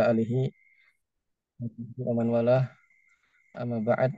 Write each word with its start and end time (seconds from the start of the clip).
alihi 0.00 0.48
aman 2.08 2.28
wala. 2.32 2.58
Amma 3.52 3.84
ba'd. 3.84 4.12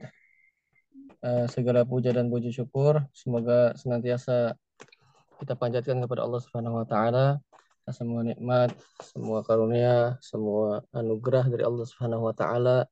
Uh, 1.25 1.49
segala 1.50 1.83
puja 1.83 2.15
dan 2.15 2.31
puji 2.31 2.54
syukur. 2.54 3.03
Semoga 3.11 3.75
senantiasa 3.75 4.55
kita 5.42 5.58
panjatkan 5.58 5.99
kepada 5.99 6.23
Allah 6.23 6.41
Subhanahu 6.45 6.79
wa 6.79 6.87
taala. 6.87 7.42
Semua 7.91 8.25
nikmat, 8.25 8.73
semua 9.02 9.45
karunia, 9.45 10.16
semua 10.23 10.87
anugerah 10.95 11.50
dari 11.50 11.66
Allah 11.66 11.84
Subhanahu 11.84 12.30
wa 12.30 12.34
taala 12.36 12.86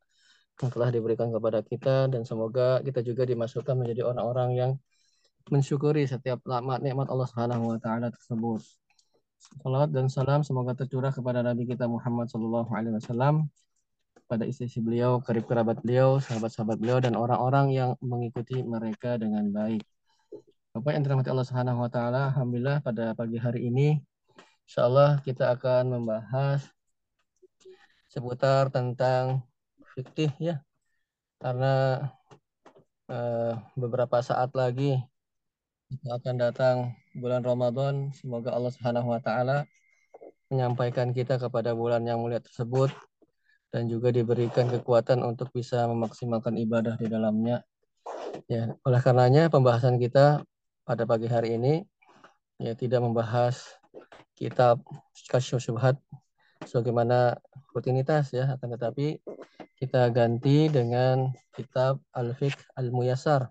yang 0.61 0.69
telah 0.75 0.89
diberikan 0.91 1.31
kepada 1.31 1.63
kita. 1.63 2.11
Dan 2.11 2.27
semoga 2.27 2.83
kita 2.83 3.01
juga 3.07 3.23
dimasukkan 3.23 3.79
menjadi 3.79 4.11
orang-orang 4.11 4.51
yang 4.59 4.73
mensyukuri 5.49 6.05
setiap 6.11 6.43
nikmat 6.83 7.09
Allah 7.09 7.27
Subhanahu 7.31 7.77
wa 7.77 7.79
taala 7.79 8.11
tersebut. 8.11 8.82
Salat 9.43 9.91
dan 9.91 10.07
salam 10.07 10.47
semoga 10.47 10.71
tercurah 10.71 11.11
kepada 11.11 11.43
Nabi 11.43 11.67
kita 11.67 11.91
Muhammad 11.91 12.31
Sallallahu 12.31 12.71
Alaihi 12.71 12.95
Wasallam, 12.95 13.51
pada 14.31 14.47
istri 14.47 14.71
beliau, 14.79 15.19
karib 15.19 15.51
kerabat 15.51 15.83
beliau, 15.83 16.23
sahabat-sahabat 16.23 16.79
beliau, 16.79 17.03
dan 17.03 17.19
orang-orang 17.19 17.75
yang 17.75 17.91
mengikuti 17.99 18.63
mereka 18.63 19.19
dengan 19.19 19.51
baik. 19.51 19.83
Bapak 20.73 20.95
yang 20.95 21.03
dirahmati 21.03 21.35
Allah 21.35 21.47
Subhanahu 21.51 21.83
Wa 21.83 21.91
Taala, 21.91 22.23
Alhamdulillah 22.31 22.87
pada 22.87 23.19
pagi 23.19 23.43
hari 23.43 23.67
ini, 23.67 23.99
Insya 24.63 24.87
Allah 24.87 25.19
kita 25.27 25.51
akan 25.59 25.91
membahas 25.91 26.63
seputar 28.07 28.71
tentang 28.71 29.43
fikih 29.99 30.31
ya, 30.39 30.63
karena 31.43 32.07
uh, 33.11 33.59
beberapa 33.75 34.23
saat 34.23 34.55
lagi 34.55 35.03
kita 35.91 36.09
akan 36.23 36.35
datang 36.39 36.77
bulan 37.17 37.45
Ramadan. 37.45 38.11
Semoga 38.17 38.53
Allah 38.53 38.73
Subhanahu 38.73 39.13
wa 39.13 39.21
taala 39.21 39.69
menyampaikan 40.53 41.17
kita 41.17 41.41
kepada 41.41 41.73
bulan 41.73 42.05
yang 42.05 42.21
mulia 42.21 42.41
tersebut 42.41 42.93
dan 43.73 43.89
juga 43.89 44.13
diberikan 44.13 44.69
kekuatan 44.69 45.25
untuk 45.25 45.49
bisa 45.53 45.89
memaksimalkan 45.89 46.61
ibadah 46.61 47.01
di 47.01 47.09
dalamnya. 47.09 47.65
Ya, 48.49 48.77
oleh 48.85 49.01
karenanya 49.01 49.49
pembahasan 49.49 49.97
kita 49.97 50.45
pada 50.85 51.09
pagi 51.09 51.29
hari 51.29 51.57
ini 51.57 51.85
ya 52.61 52.77
tidak 52.77 53.01
membahas 53.01 53.65
kitab 54.37 54.81
kasyuf 55.29 55.63
syubhat 55.65 55.97
sebagaimana 56.69 57.41
rutinitas 57.73 58.33
ya 58.35 58.57
akan 58.57 58.77
tetapi 58.77 59.21
kita 59.81 60.13
ganti 60.15 60.71
dengan 60.71 61.33
kitab 61.57 61.99
Al-Fiqh 62.15 62.61
Al-Muyassar 62.79 63.51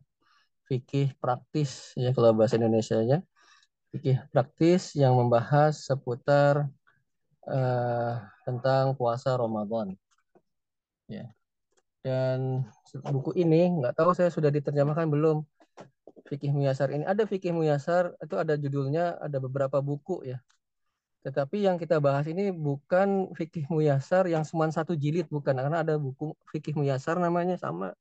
fikih 0.71 1.11
praktis 1.19 1.91
ya 1.99 2.15
kalau 2.15 2.31
bahasa 2.31 2.55
Indonesia-nya. 2.55 3.19
Fikih 3.91 4.17
praktis 4.31 4.95
yang 4.95 5.19
membahas 5.19 5.83
seputar 5.83 6.67
uh, 7.47 8.13
tentang 8.47 8.95
puasa 8.95 9.35
Ramadan. 9.35 9.95
Ya. 11.11 11.27
Dan 12.01 12.65
buku 12.97 13.35
ini 13.37 13.69
nggak 13.77 13.93
tahu 13.93 14.15
saya 14.15 14.31
sudah 14.31 14.49
diterjemahkan 14.49 15.11
belum. 15.11 15.43
Fikih 16.31 16.55
Muyasar 16.55 16.95
ini 16.95 17.03
ada 17.03 17.27
Fikih 17.27 17.51
Muyasar 17.51 18.15
itu 18.23 18.35
ada 18.39 18.55
judulnya 18.55 19.19
ada 19.19 19.37
beberapa 19.43 19.83
buku 19.83 20.23
ya. 20.23 20.39
Tetapi 21.21 21.61
yang 21.69 21.77
kita 21.77 22.01
bahas 22.01 22.25
ini 22.25 22.49
bukan 22.49 23.29
fikih 23.37 23.69
muyasar 23.69 24.25
yang 24.25 24.41
cuma 24.41 24.65
satu 24.73 24.97
jilid 24.97 25.29
bukan 25.29 25.53
karena 25.53 25.85
ada 25.85 25.93
buku 26.01 26.33
fikih 26.49 26.73
muyasar 26.73 27.21
namanya 27.21 27.61
sama 27.61 27.93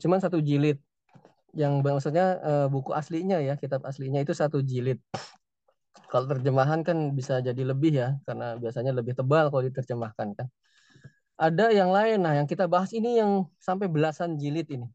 cuma 0.00 0.16
satu 0.16 0.40
jilid 0.40 0.80
yang 1.56 1.80
maksudnya 1.80 2.40
uh, 2.44 2.66
buku 2.68 2.92
aslinya 2.92 3.40
ya 3.40 3.56
kitab 3.56 3.84
aslinya 3.88 4.20
itu 4.20 4.36
satu 4.36 4.60
jilid. 4.60 5.00
Kalau 6.08 6.24
terjemahan 6.24 6.80
kan 6.84 7.12
bisa 7.12 7.40
jadi 7.44 7.62
lebih 7.64 7.92
ya 7.96 8.16
karena 8.24 8.56
biasanya 8.56 8.92
lebih 8.96 9.12
tebal 9.16 9.52
kalau 9.52 9.64
diterjemahkan 9.64 10.28
kan. 10.36 10.46
Ada 11.38 11.70
yang 11.70 11.92
lain 11.94 12.18
nah 12.24 12.34
yang 12.34 12.48
kita 12.50 12.66
bahas 12.66 12.90
ini 12.90 13.20
yang 13.20 13.46
sampai 13.60 13.86
belasan 13.86 14.36
jilid 14.36 14.68
ini. 14.72 14.88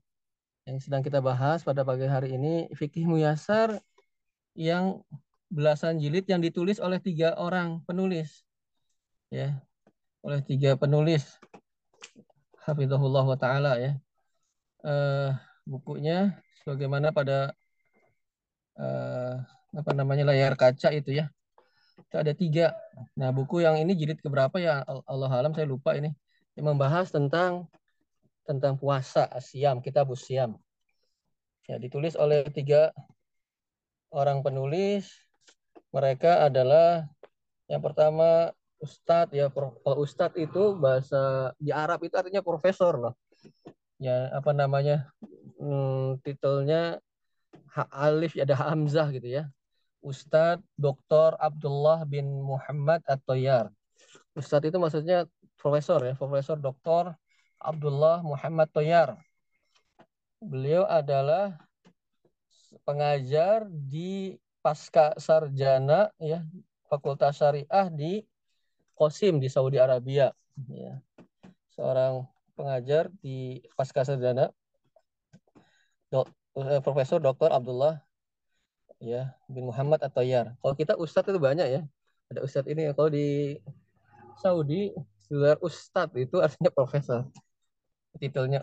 Yang 0.66 0.90
sedang 0.90 1.04
kita 1.04 1.20
bahas 1.20 1.62
pada 1.62 1.84
pagi 1.84 2.08
hari 2.08 2.36
ini 2.38 2.72
fikih 2.74 3.06
muyasar 3.06 3.78
yang 4.53 5.02
belasan 5.53 6.02
jilid 6.02 6.25
yang 6.25 6.42
ditulis 6.42 6.81
oleh 6.81 6.97
tiga 6.97 7.38
orang 7.38 7.81
penulis. 7.86 8.46
Ya 9.30 9.62
oleh 10.24 10.40
tiga 10.42 10.80
penulis. 10.80 11.38
Hafizahullah 12.63 13.25
wa 13.28 13.38
taala 13.38 13.75
ya. 13.75 13.92
Uh, 14.84 15.36
bukunya 15.63 16.35
sebagaimana 16.62 17.16
pada 17.16 17.56
uh, 18.79 19.35
apa 19.74 19.91
namanya 19.96 20.29
layar 20.29 20.53
kaca 20.59 20.91
itu 20.94 21.24
ya. 21.24 21.25
Itu 21.97 22.16
ada 22.19 22.34
tiga. 22.35 22.75
Nah 23.18 23.34
buku 23.34 23.63
yang 23.63 23.79
ini 23.79 23.94
jilid 23.97 24.19
keberapa 24.22 24.57
ya 24.59 24.84
Allah 24.85 25.31
alam 25.31 25.53
saya 25.56 25.68
lupa 25.68 25.96
ini. 25.97 26.12
Yang 26.53 26.66
membahas 26.69 27.07
tentang 27.09 27.66
tentang 28.46 28.78
puasa 28.78 29.29
siam 29.41 29.81
kita 29.81 30.06
siam. 30.13 30.59
Ya 31.66 31.80
ditulis 31.80 32.13
oleh 32.19 32.45
tiga 32.51 32.91
orang 34.13 34.44
penulis. 34.44 35.09
Mereka 35.94 36.50
adalah 36.50 37.06
yang 37.69 37.81
pertama 37.81 38.51
Ustadz 38.84 39.31
ya 39.31 39.47
kalau 39.53 40.03
Ustadz 40.03 40.35
itu 40.35 40.75
bahasa 40.75 41.53
di 41.56 41.72
Arab 41.72 42.03
itu 42.03 42.13
artinya 42.19 42.44
profesor 42.44 43.00
loh 43.00 43.16
ya 44.03 44.28
apa 44.35 44.51
namanya 44.51 45.07
hmm, 45.63 46.19
titelnya 46.28 47.00
Alif 47.90 48.35
ada 48.35 48.53
Hamzah 48.53 49.09
gitu 49.16 49.25
ya. 49.31 49.47
Ustadz 50.03 50.62
Dr. 50.75 51.40
Abdullah 51.40 52.03
bin 52.03 52.28
Muhammad 52.44 53.00
At-Toyar. 53.07 53.72
Ustadz 54.35 54.68
itu 54.68 54.75
maksudnya 54.75 55.25
profesor 55.56 56.03
ya, 56.03 56.13
profesor 56.19 56.59
Dr. 56.59 57.16
Abdullah 57.56 58.19
Muhammad 58.19 58.68
Toyar. 58.75 59.16
Beliau 60.44 60.84
adalah 60.84 61.56
pengajar 62.84 63.63
di 63.72 64.35
pasca 64.59 65.16
sarjana 65.16 66.12
ya 66.19 66.44
Fakultas 66.91 67.40
Syariah 67.40 67.88
di 67.88 68.28
Qasim 69.00 69.40
di 69.40 69.47
Saudi 69.47 69.80
Arabia. 69.80 70.35
Ya. 70.68 71.00
Seorang 71.74 72.28
pengajar 72.59 73.07
di 73.24 73.63
pasca 73.74 74.03
sarjana 74.03 74.51
Dok, 76.13 76.29
eh, 76.62 76.81
Profesor 76.85 77.18
Dr. 77.18 77.50
Abdullah 77.50 77.97
ya 79.01 79.34
bin 79.50 79.66
Muhammad 79.66 80.06
atau 80.06 80.22
Yar. 80.22 80.53
Kalau 80.62 80.75
kita 80.78 80.94
ustadz 80.94 81.34
itu 81.34 81.41
banyak 81.41 81.68
ya. 81.68 81.81
Ada 82.29 82.46
ustadz 82.46 82.69
ini 82.69 82.94
kalau 82.94 83.09
di 83.09 83.57
Saudi 84.38 84.94
gelar 85.25 85.57
ustadz 85.57 86.13
itu 86.13 86.38
artinya 86.38 86.69
profesor. 86.69 87.25
Titelnya 88.22 88.62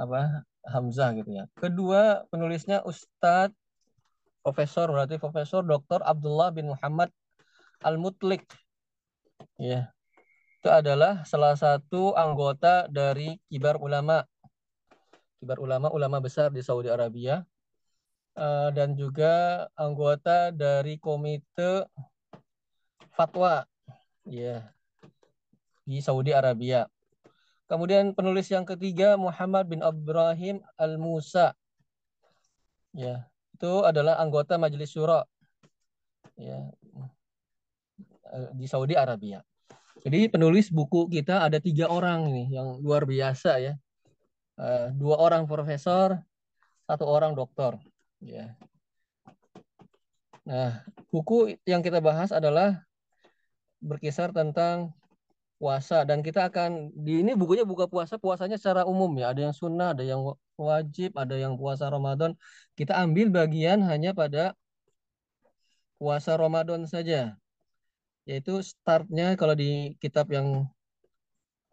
apa? 0.00 0.48
Hamzah 0.68 1.16
gitu 1.16 1.32
ya. 1.32 1.44
Kedua 1.56 2.28
penulisnya 2.28 2.84
Ustadz 2.84 3.56
Profesor 4.44 4.88
berarti 4.92 5.16
Profesor 5.16 5.64
Dr. 5.64 6.04
Abdullah 6.04 6.52
bin 6.52 6.72
Muhammad 6.72 7.08
Al-Mutlik. 7.80 8.44
Ya. 9.56 9.92
Itu 10.60 10.68
adalah 10.68 11.24
salah 11.24 11.56
satu 11.56 12.12
anggota 12.16 12.84
dari 12.90 13.40
kibar 13.48 13.80
ulama 13.80 14.24
kibar 15.38 15.62
ulama 15.62 15.88
ulama 15.94 16.18
besar 16.18 16.50
di 16.50 16.60
Saudi 16.60 16.90
Arabia 16.90 17.46
uh, 18.34 18.70
dan 18.74 18.98
juga 18.98 19.66
anggota 19.78 20.50
dari 20.50 20.98
komite 20.98 21.86
fatwa 23.14 23.66
ya 24.26 24.66
di 25.88 26.04
Saudi 26.04 26.36
Arabia. 26.36 26.84
Kemudian 27.68 28.12
penulis 28.12 28.48
yang 28.52 28.64
ketiga 28.64 29.16
Muhammad 29.16 29.68
bin 29.68 29.80
Ibrahim 29.80 30.60
Al-Musa. 30.76 31.52
Ya, 32.96 33.28
itu 33.52 33.84
adalah 33.84 34.16
anggota 34.20 34.56
Majelis 34.56 34.92
Syura. 34.92 35.24
Ya. 36.36 36.68
Di 38.56 38.68
Saudi 38.68 38.96
Arabia. 38.96 39.40
Jadi 40.04 40.28
penulis 40.32 40.68
buku 40.72 41.08
kita 41.08 41.44
ada 41.44 41.60
tiga 41.60 41.88
orang 41.88 42.28
nih 42.28 42.60
yang 42.60 42.80
luar 42.80 43.04
biasa 43.08 43.60
ya. 43.60 43.76
Eh, 44.58 44.90
dua 44.98 45.22
orang 45.22 45.46
profesor, 45.46 46.18
satu 46.90 47.06
orang 47.06 47.38
doktor. 47.38 47.78
Ya. 48.18 48.58
Nah, 50.42 50.82
buku 51.14 51.54
yang 51.62 51.78
kita 51.78 52.02
bahas 52.02 52.34
adalah 52.34 52.82
berkisar 53.78 54.34
tentang 54.34 54.90
puasa 55.62 56.02
dan 56.02 56.22
kita 56.26 56.50
akan 56.50 56.90
di 56.94 57.22
ini 57.22 57.34
bukunya 57.34 57.62
buka 57.62 57.90
puasa 57.90 58.14
puasanya 58.14 58.58
secara 58.58 58.86
umum 58.86 59.10
ya 59.18 59.34
ada 59.34 59.50
yang 59.50 59.54
sunnah 59.54 59.90
ada 59.90 60.06
yang 60.06 60.22
wajib 60.54 61.18
ada 61.18 61.34
yang 61.34 61.58
puasa 61.58 61.90
Ramadan 61.90 62.38
kita 62.78 62.94
ambil 62.94 63.26
bagian 63.34 63.82
hanya 63.82 64.14
pada 64.14 64.54
puasa 65.98 66.38
Ramadan 66.38 66.86
saja 66.86 67.34
yaitu 68.22 68.62
startnya 68.62 69.34
kalau 69.34 69.58
di 69.58 69.98
kitab 69.98 70.30
yang 70.30 70.70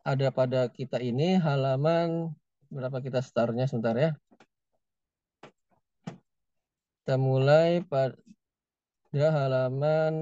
ada 0.01 0.33
pada 0.33 0.65
kita 0.73 0.97
ini 0.97 1.37
halaman 1.37 2.33
berapa 2.71 2.97
kita 3.01 3.19
startnya 3.21 3.65
sebentar 3.69 3.95
ya. 3.97 4.11
Kita 7.05 7.21
mulai 7.21 7.85
pada 7.85 8.17
halaman 9.13 10.13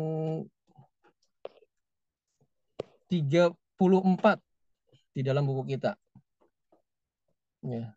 30 3.07 3.55
di 5.13 5.21
dalam 5.21 5.45
buku 5.45 5.63
kita. 5.77 5.95
Ya. 7.63 7.95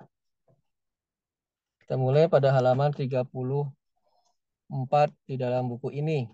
Kita 1.83 1.99
mulai 1.99 2.31
pada 2.31 2.53
halaman 2.55 2.93
34 2.95 3.31
di 5.27 5.35
dalam 5.35 5.67
buku 5.67 5.91
ini. 5.91 6.31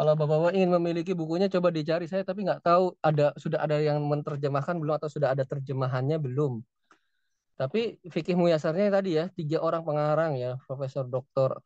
Kalau 0.00 0.16
bapak-bapak 0.16 0.56
ingin 0.56 0.72
memiliki 0.80 1.12
bukunya, 1.12 1.52
coba 1.52 1.68
dicari 1.68 2.08
saya, 2.08 2.24
tapi 2.24 2.48
nggak 2.48 2.64
tahu 2.64 2.96
ada 3.04 3.36
sudah 3.36 3.60
ada 3.60 3.76
yang 3.76 4.00
menerjemahkan 4.00 4.80
belum 4.80 4.96
atau 4.96 5.12
sudah 5.12 5.36
ada 5.36 5.44
terjemahannya 5.44 6.16
belum. 6.16 6.64
Tapi 7.60 8.00
fikih 8.08 8.32
muyasarnya 8.32 8.88
tadi 8.88 9.20
ya, 9.20 9.28
tiga 9.28 9.60
orang 9.60 9.84
pengarang 9.84 10.40
ya, 10.40 10.56
Profesor 10.64 11.04
Doktor 11.04 11.60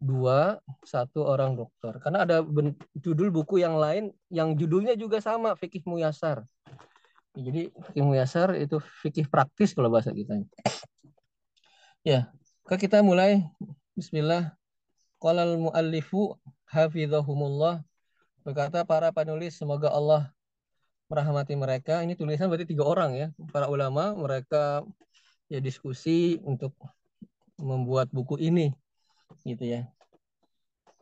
dua, 0.00 0.64
satu 0.80 1.28
orang 1.28 1.52
dokter. 1.52 2.00
Karena 2.00 2.24
ada 2.24 2.40
judul 2.96 3.28
buku 3.28 3.60
yang 3.60 3.76
lain 3.76 4.16
yang 4.32 4.56
judulnya 4.56 4.96
juga 4.96 5.20
sama, 5.20 5.52
fikih 5.52 5.84
muyasar. 5.84 6.48
Jadi 7.36 7.68
fikih 7.68 8.00
muyasar 8.00 8.56
itu 8.56 8.80
fikih 9.04 9.28
praktis 9.28 9.76
kalau 9.76 9.92
bahasa 9.92 10.08
kita. 10.08 10.40
Ya, 12.00 12.32
kita 12.64 13.04
mulai. 13.04 13.44
Bismillah. 13.92 14.56
Qala 15.22 15.46
al-muallifu 15.46 16.34
hafizahumullah 16.66 17.78
berkata 18.42 18.82
para 18.82 19.14
penulis 19.14 19.54
semoga 19.54 19.94
Allah 19.94 20.34
merahmati 21.06 21.54
mereka. 21.54 22.02
Ini 22.02 22.18
tulisan 22.18 22.50
berarti 22.50 22.74
tiga 22.74 22.82
orang 22.82 23.14
ya, 23.14 23.26
para 23.54 23.70
ulama 23.70 24.18
mereka 24.18 24.82
ya 25.46 25.62
diskusi 25.62 26.42
untuk 26.42 26.74
membuat 27.54 28.10
buku 28.10 28.34
ini 28.42 28.74
gitu 29.46 29.62
ya. 29.62 29.86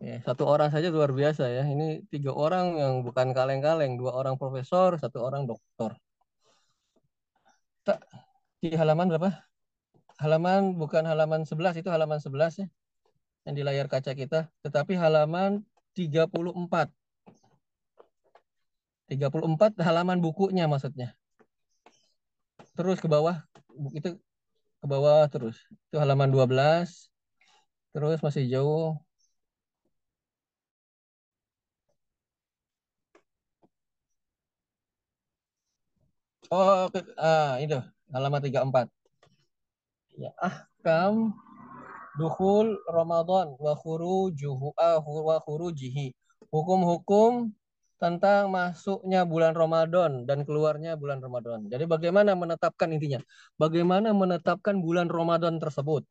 Ya, 0.04 0.20
satu 0.20 0.44
orang 0.44 0.68
saja 0.68 0.92
luar 0.92 1.16
biasa 1.16 1.48
ya. 1.48 1.64
Ini 1.64 2.04
tiga 2.12 2.36
orang 2.36 2.76
yang 2.76 2.94
bukan 3.00 3.32
kaleng-kaleng, 3.32 3.96
dua 3.96 4.12
orang 4.20 4.36
profesor, 4.36 5.00
satu 5.00 5.24
orang 5.24 5.48
doktor. 5.48 5.96
Tak, 7.88 8.04
di 8.60 8.76
halaman 8.76 9.08
berapa? 9.08 9.32
Halaman 10.20 10.76
bukan 10.76 11.08
halaman 11.08 11.48
11 11.48 11.80
itu 11.80 11.88
halaman 11.88 12.20
11 12.20 12.60
ya 12.60 12.68
yang 13.44 13.54
di 13.56 13.62
layar 13.64 13.86
kaca 13.88 14.12
kita, 14.12 14.48
tetapi 14.64 14.94
halaman 14.96 15.64
34. 15.96 16.92
34 19.10 19.74
halaman 19.82 20.18
bukunya 20.22 20.70
maksudnya. 20.70 21.18
Terus 22.78 23.02
ke 23.02 23.08
bawah, 23.10 23.42
itu 23.96 24.16
ke 24.80 24.86
bawah 24.86 25.26
terus. 25.32 25.56
Itu 25.90 25.96
halaman 25.98 26.30
12. 26.30 27.10
Terus 27.90 28.18
masih 28.22 28.46
jauh. 28.46 28.94
Oh, 36.50 36.90
ah, 37.18 37.58
itu 37.62 37.78
halaman 38.14 38.40
34. 38.42 38.86
Ya, 40.18 40.30
ahkam 40.38 41.34
dukhul 42.20 42.76
Ramadan 42.84 43.56
wa 43.56 43.72
khurujuhu 43.72 44.76
ah, 44.76 45.00
wa 45.00 45.40
khurujihi. 45.40 46.12
Hukum-hukum 46.52 47.56
tentang 47.96 48.52
masuknya 48.52 49.24
bulan 49.24 49.56
Ramadan 49.56 50.28
dan 50.28 50.44
keluarnya 50.44 50.96
bulan 51.00 51.20
Ramadan. 51.20 51.68
Jadi 51.68 51.84
bagaimana 51.88 52.32
menetapkan 52.36 52.92
intinya? 52.92 53.20
Bagaimana 53.56 54.12
menetapkan 54.12 54.80
bulan 54.80 55.08
Ramadan 55.08 55.56
tersebut? 55.60 56.04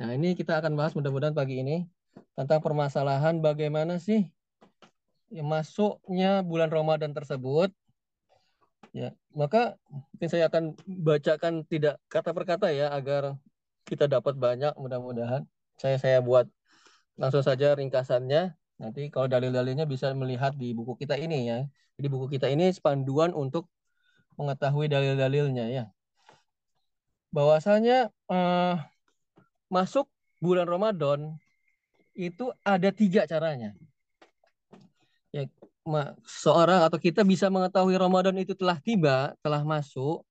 Nah, 0.00 0.16
ini 0.16 0.32
kita 0.32 0.60
akan 0.60 0.76
bahas 0.80 0.96
mudah-mudahan 0.96 1.36
pagi 1.36 1.60
ini 1.60 1.84
tentang 2.32 2.64
permasalahan 2.64 3.44
bagaimana 3.44 4.00
sih 4.00 4.28
masuknya 5.30 6.40
bulan 6.40 6.72
Ramadan 6.72 7.12
tersebut. 7.12 7.68
Ya, 8.90 9.14
maka 9.36 9.78
mungkin 9.86 10.28
saya 10.32 10.50
akan 10.50 10.74
bacakan 10.82 11.62
tidak 11.68 12.00
kata 12.10 12.34
per 12.34 12.44
kata 12.48 12.74
ya 12.74 12.90
agar 12.90 13.38
kita 13.86 14.10
dapat 14.10 14.36
banyak 14.36 14.74
mudah-mudahan. 14.76 15.44
Saya 15.80 15.96
saya 15.96 16.18
buat 16.20 16.46
langsung 17.16 17.44
saja 17.44 17.76
ringkasannya. 17.76 18.56
Nanti 18.80 19.12
kalau 19.12 19.28
dalil-dalilnya 19.28 19.84
bisa 19.84 20.12
melihat 20.16 20.56
di 20.56 20.72
buku 20.72 20.96
kita 21.04 21.20
ini 21.20 21.48
ya. 21.48 21.58
Jadi 22.00 22.06
buku 22.08 22.32
kita 22.32 22.48
ini 22.48 22.72
panduan 22.80 23.36
untuk 23.36 23.68
mengetahui 24.40 24.88
dalil-dalilnya 24.88 25.66
ya. 25.68 25.84
Bahwasanya 27.30 28.08
eh, 28.08 28.74
masuk 29.68 30.08
bulan 30.40 30.66
Ramadan 30.66 31.36
itu 32.16 32.50
ada 32.64 32.88
tiga 32.90 33.28
caranya. 33.28 33.76
Ya, 35.30 35.46
seorang 36.26 36.82
atau 36.90 36.98
kita 36.98 37.22
bisa 37.22 37.46
mengetahui 37.46 37.94
Ramadan 37.94 38.34
itu 38.42 38.56
telah 38.58 38.82
tiba, 38.82 39.32
telah 39.44 39.62
masuk, 39.62 40.26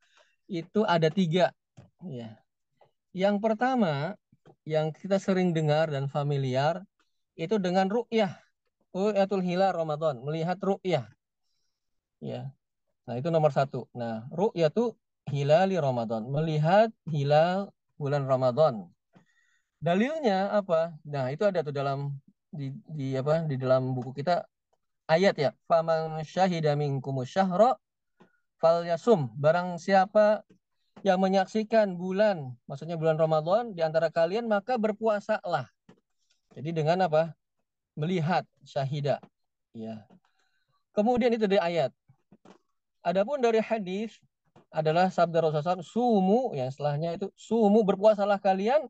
itu 0.50 0.84
ada 0.84 1.08
tiga. 1.08 1.56
Ya, 2.04 2.36
yang 3.14 3.42
pertama, 3.42 4.16
yang 4.66 4.94
kita 4.94 5.18
sering 5.18 5.54
dengar 5.54 5.90
dan 5.90 6.06
familiar, 6.10 6.86
itu 7.40 7.58
dengan 7.58 7.90
ru'yah. 7.90 8.36
Ru'yatul 8.94 9.46
hilal 9.46 9.74
Ramadan, 9.74 10.22
melihat 10.22 10.58
ru'yah. 10.62 11.06
Ya. 12.20 12.52
Nah, 13.08 13.16
itu 13.18 13.32
nomor 13.34 13.50
satu. 13.56 13.88
Nah, 13.96 14.28
ru'yah 14.30 14.70
itu 14.70 14.94
hilali 15.30 15.78
Ramadan, 15.78 16.26
melihat 16.30 16.90
hilal 17.10 17.70
bulan 17.98 18.26
Ramadan. 18.26 18.90
Dalilnya 19.80 20.52
apa? 20.52 20.92
Nah, 21.08 21.32
itu 21.32 21.48
ada 21.48 21.64
tuh 21.64 21.72
dalam 21.72 22.20
di, 22.52 22.76
di 22.92 23.16
apa? 23.16 23.48
Di 23.48 23.56
dalam 23.56 23.96
buku 23.96 24.12
kita 24.12 24.44
ayat 25.08 25.36
ya. 25.40 25.52
Faman 25.66 26.20
syahida 26.28 26.76
minkum 26.76 27.24
syahra 27.24 27.80
falyasum. 28.60 29.32
Barang 29.40 29.80
siapa 29.80 30.44
yang 31.06 31.20
menyaksikan 31.20 31.96
bulan, 31.96 32.56
maksudnya 32.68 33.00
bulan 33.00 33.16
Ramadan 33.16 33.72
di 33.72 33.80
antara 33.80 34.12
kalian 34.12 34.48
maka 34.48 34.76
berpuasalah. 34.76 35.72
Jadi 36.56 36.70
dengan 36.76 37.08
apa? 37.08 37.36
Melihat 37.96 38.44
syahida. 38.68 39.20
Ya. 39.72 40.04
Kemudian 40.92 41.32
itu 41.32 41.48
dari 41.48 41.62
ayat. 41.62 41.92
Adapun 43.00 43.40
dari 43.40 43.64
hadis 43.64 44.20
adalah 44.70 45.08
sabda 45.08 45.40
Rasulullah 45.40 45.82
sumu 45.82 46.52
yang 46.54 46.70
setelahnya 46.70 47.16
itu 47.16 47.32
sumu 47.34 47.82
berpuasalah 47.88 48.38
kalian 48.38 48.86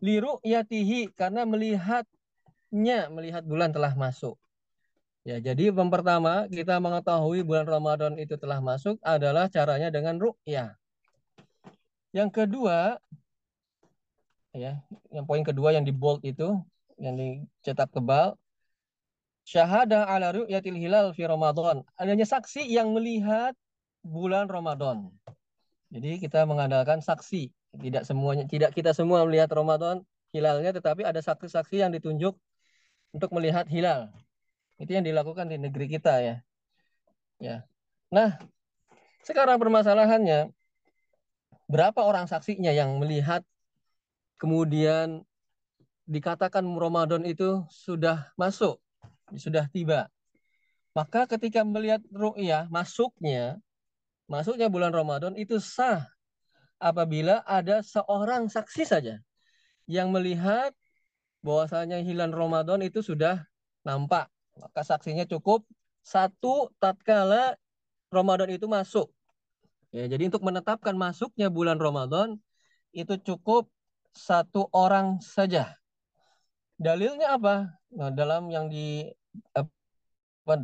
liru 0.00 0.40
yatihi 0.40 1.12
karena 1.14 1.44
melihatnya 1.44 3.12
melihat 3.12 3.44
bulan 3.44 3.70
telah 3.76 3.92
masuk. 3.92 4.40
Ya, 5.26 5.42
jadi 5.42 5.74
yang 5.74 5.90
pertama 5.90 6.46
kita 6.46 6.78
mengetahui 6.78 7.42
bulan 7.42 7.66
Ramadan 7.66 8.14
itu 8.14 8.38
telah 8.38 8.62
masuk 8.62 9.02
adalah 9.02 9.50
caranya 9.50 9.90
dengan 9.90 10.22
ru'yah. 10.22 10.78
Yang 12.16 12.30
kedua, 12.32 12.96
ya, 14.56 14.80
yang 15.12 15.28
poin 15.28 15.44
kedua 15.44 15.76
yang 15.76 15.84
di 15.84 15.92
bold 15.92 16.24
itu, 16.24 16.56
yang 16.96 17.12
dicetak 17.12 17.92
tebal, 17.92 18.40
syahadah 19.44 20.08
ala 20.08 20.32
ru'yatil 20.32 20.80
hilal 20.80 21.12
fi 21.12 21.28
Ramadan. 21.28 21.84
Adanya 22.00 22.24
saksi 22.24 22.64
yang 22.64 22.96
melihat 22.96 23.52
bulan 24.00 24.48
Ramadan. 24.48 25.12
Jadi 25.92 26.16
kita 26.24 26.48
mengandalkan 26.48 27.04
saksi. 27.04 27.52
Tidak 27.76 28.08
semuanya, 28.08 28.48
tidak 28.48 28.72
kita 28.72 28.96
semua 28.96 29.28
melihat 29.28 29.52
Ramadan 29.52 30.00
hilalnya, 30.32 30.72
tetapi 30.72 31.04
ada 31.04 31.20
saksi-saksi 31.20 31.84
yang 31.84 31.92
ditunjuk 31.92 32.32
untuk 33.12 33.30
melihat 33.36 33.68
hilal. 33.68 34.08
Itu 34.80 34.96
yang 34.96 35.04
dilakukan 35.04 35.52
di 35.52 35.60
negeri 35.60 35.84
kita 35.92 36.24
ya. 36.24 36.36
Ya. 37.36 37.68
Nah, 38.08 38.40
sekarang 39.20 39.60
permasalahannya 39.60 40.55
berapa 41.66 41.98
orang 42.02 42.30
saksinya 42.30 42.70
yang 42.70 42.98
melihat 43.02 43.42
kemudian 44.38 45.26
dikatakan 46.06 46.62
Ramadan 46.62 47.26
itu 47.26 47.66
sudah 47.70 48.30
masuk, 48.38 48.78
sudah 49.34 49.66
tiba. 49.70 50.06
Maka 50.94 51.28
ketika 51.28 51.60
melihat 51.66 52.00
ru'yah 52.08 52.70
masuknya, 52.72 53.60
masuknya 54.30 54.70
bulan 54.70 54.94
Ramadan 54.94 55.34
itu 55.36 55.60
sah 55.60 56.06
apabila 56.80 57.42
ada 57.44 57.82
seorang 57.84 58.48
saksi 58.48 58.84
saja 58.86 59.20
yang 59.90 60.08
melihat 60.14 60.72
bahwasanya 61.44 62.00
hilal 62.00 62.32
Ramadan 62.32 62.80
itu 62.82 63.02
sudah 63.04 63.44
nampak. 63.84 64.30
Maka 64.56 64.80
saksinya 64.82 65.28
cukup 65.28 65.66
satu 66.00 66.72
tatkala 66.80 67.58
Ramadan 68.08 68.48
itu 68.50 68.64
masuk. 68.70 69.12
Ya, 69.96 70.04
jadi 70.12 70.28
untuk 70.28 70.44
menetapkan 70.44 70.92
masuknya 70.92 71.48
bulan 71.48 71.80
Ramadan 71.80 72.36
itu 72.92 73.16
cukup 73.16 73.72
satu 74.12 74.68
orang 74.76 75.24
saja. 75.24 75.72
Dalilnya 76.76 77.40
apa? 77.40 77.72
Nah, 77.96 78.12
dalam 78.12 78.52
yang 78.52 78.68
di 78.68 79.08
apa, 79.56 79.72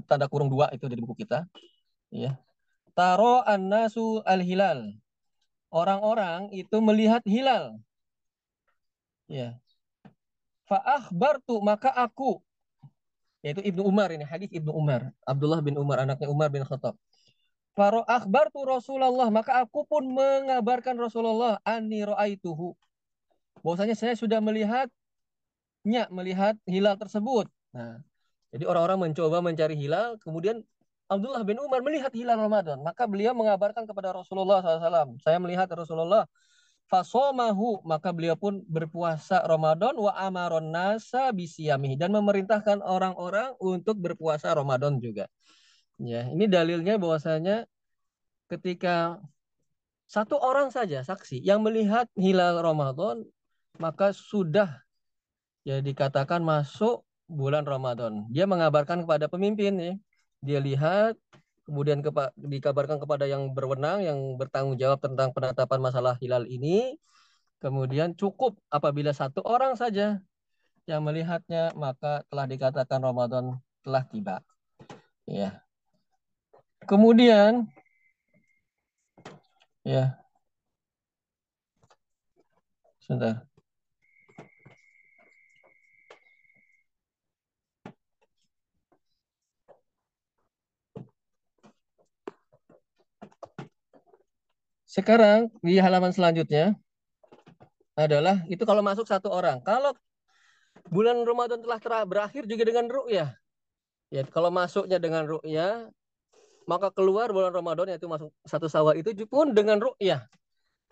tanda 0.05 0.29
kurung 0.29 0.53
dua 0.53 0.69
itu 0.77 0.85
dari 0.85 1.01
buku 1.01 1.25
kita, 1.25 1.49
ya. 2.13 2.37
Taro 2.93 3.41
an-nasu 3.49 4.21
al-hilal. 4.29 5.01
Orang-orang 5.73 6.53
itu 6.53 6.77
melihat 6.85 7.25
hilal. 7.25 7.81
Ya. 9.33 9.57
Fa'akhbartu 10.69 11.57
maka 11.65 11.89
aku 11.89 12.45
yaitu 13.41 13.65
Ibnu 13.65 13.83
Umar 13.83 14.13
ini 14.15 14.23
hadis 14.23 14.47
Ibnu 14.55 14.71
Umar 14.71 15.11
Abdullah 15.27 15.59
bin 15.59 15.75
Umar 15.75 15.99
anaknya 15.99 16.31
Umar 16.31 16.47
bin 16.47 16.63
Khattab 16.63 16.95
Faro 17.73 18.05
akhbartu 18.05 18.69
Rasulullah 18.69 19.33
maka 19.33 19.65
aku 19.65 19.89
pun 19.89 20.05
mengabarkan 20.05 20.97
Rasulullah 21.01 21.57
ani 21.65 22.05
ra'aituhu. 22.05 22.77
Bahwasanya 23.65 23.97
saya 23.97 24.13
sudah 24.13 24.45
melihatnya 24.45 26.09
melihat 26.13 26.61
hilal 26.69 27.01
tersebut. 27.01 27.49
Nah 27.73 28.05
jadi 28.53 28.69
orang-orang 28.69 29.09
mencoba 29.09 29.41
mencari 29.41 29.73
hilal 29.73 30.21
kemudian 30.21 30.61
Abdullah 31.09 31.45
bin 31.45 31.57
Umar 31.61 31.81
melihat 31.81 32.13
hilal 32.13 32.37
Ramadan. 32.37 32.81
Maka 32.85 33.09
beliau 33.09 33.33
mengabarkan 33.33 33.89
kepada 33.89 34.13
Rasulullah 34.13 34.61
SAW 34.61 35.17
saya 35.21 35.41
melihat 35.41 35.69
Rasulullah 35.73 36.29
fasomahu. 36.93 37.81
Maka 37.89 38.13
beliau 38.13 38.37
pun 38.37 38.61
berpuasa 38.69 39.41
Ramadan 39.49 39.97
wa 39.97 40.13
amaron 40.13 40.69
nasa 40.69 41.33
bisiyami 41.33 41.97
dan 41.97 42.13
memerintahkan 42.13 42.85
orang-orang 42.85 43.57
untuk 43.61 43.97
berpuasa 43.97 44.53
Ramadan 44.53 45.01
juga. 45.01 45.25
Ya, 46.03 46.27
ini 46.27 46.51
dalilnya 46.51 46.99
bahwasanya 46.99 47.71
ketika 48.51 49.23
satu 50.11 50.37
orang 50.37 50.75
saja 50.75 51.01
saksi 51.07 51.41
yang 51.41 51.63
melihat 51.63 52.11
hilal 52.19 52.59
Ramadan 52.61 53.23
maka 53.81 54.13
sudah 54.13 54.83
ya 55.63 55.79
dikatakan 55.79 56.43
masuk 56.43 57.07
bulan 57.31 57.65
Ramadan. 57.65 58.27
Dia 58.29 58.45
mengabarkan 58.45 59.07
kepada 59.07 59.31
pemimpin 59.31 59.73
ya. 59.79 59.95
Dia 60.43 60.59
lihat 60.59 61.15
kemudian 61.63 62.03
kepa 62.03 62.35
dikabarkan 62.35 62.99
kepada 62.99 63.25
yang 63.31 63.55
berwenang 63.55 64.03
yang 64.03 64.19
bertanggung 64.35 64.75
jawab 64.75 64.99
tentang 64.99 65.31
penetapan 65.31 65.79
masalah 65.79 66.19
hilal 66.19 66.43
ini 66.51 66.99
kemudian 67.63 68.19
cukup 68.19 68.59
apabila 68.67 69.15
satu 69.15 69.41
orang 69.47 69.79
saja 69.79 70.19
yang 70.91 71.07
melihatnya 71.07 71.71
maka 71.79 72.27
telah 72.27 72.51
dikatakan 72.51 72.99
Ramadan 72.99 73.63
telah 73.87 74.03
tiba 74.11 74.43
ya 75.31 75.63
kemudian 76.87 77.67
ya 79.85 80.15
sebentar 83.03 83.47
Sekarang 94.93 95.49
di 95.65 95.81
halaman 95.81 96.13
selanjutnya 96.13 96.77
adalah 97.97 98.45
itu 98.45 98.61
kalau 98.69 98.85
masuk 98.85 99.09
satu 99.09 99.33
orang. 99.33 99.65
Kalau 99.65 99.97
bulan 100.93 101.25
Ramadan 101.25 101.65
telah 101.65 101.81
berakhir 102.05 102.45
juga 102.45 102.69
dengan 102.69 102.93
ru'yah. 102.93 103.33
Ya, 104.13 104.21
kalau 104.29 104.53
masuknya 104.53 105.01
dengan 105.01 105.25
ru'yah, 105.25 105.89
maka 106.67 106.95
keluar 106.95 107.31
bulan 107.31 107.51
Ramadan 107.51 107.91
yaitu 107.91 108.07
masuk 108.07 108.31
satu 108.47 108.67
sawal 108.71 108.99
itu 108.99 109.13
pun 109.27 109.51
dengan 109.55 109.83
ru'yah. 109.83 110.23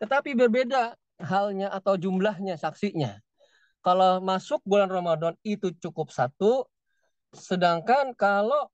Tetapi 0.00 0.34
berbeda 0.34 0.96
halnya 1.20 1.68
atau 1.70 1.94
jumlahnya 2.00 2.56
saksinya. 2.56 3.20
Kalau 3.80 4.20
masuk 4.20 4.60
bulan 4.64 4.92
Ramadan 4.92 5.36
itu 5.44 5.72
cukup 5.80 6.12
satu, 6.12 6.68
sedangkan 7.32 8.12
kalau 8.16 8.68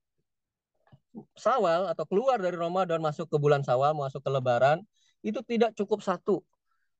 Sawal 1.32 1.88
atau 1.88 2.04
keluar 2.04 2.36
dari 2.36 2.60
Ramadan 2.60 3.00
masuk 3.00 3.32
ke 3.32 3.36
bulan 3.40 3.64
Sawal, 3.64 3.96
masuk 3.96 4.20
ke 4.20 4.28
Lebaran, 4.28 4.84
itu 5.24 5.40
tidak 5.48 5.72
cukup 5.72 6.04
satu. 6.04 6.44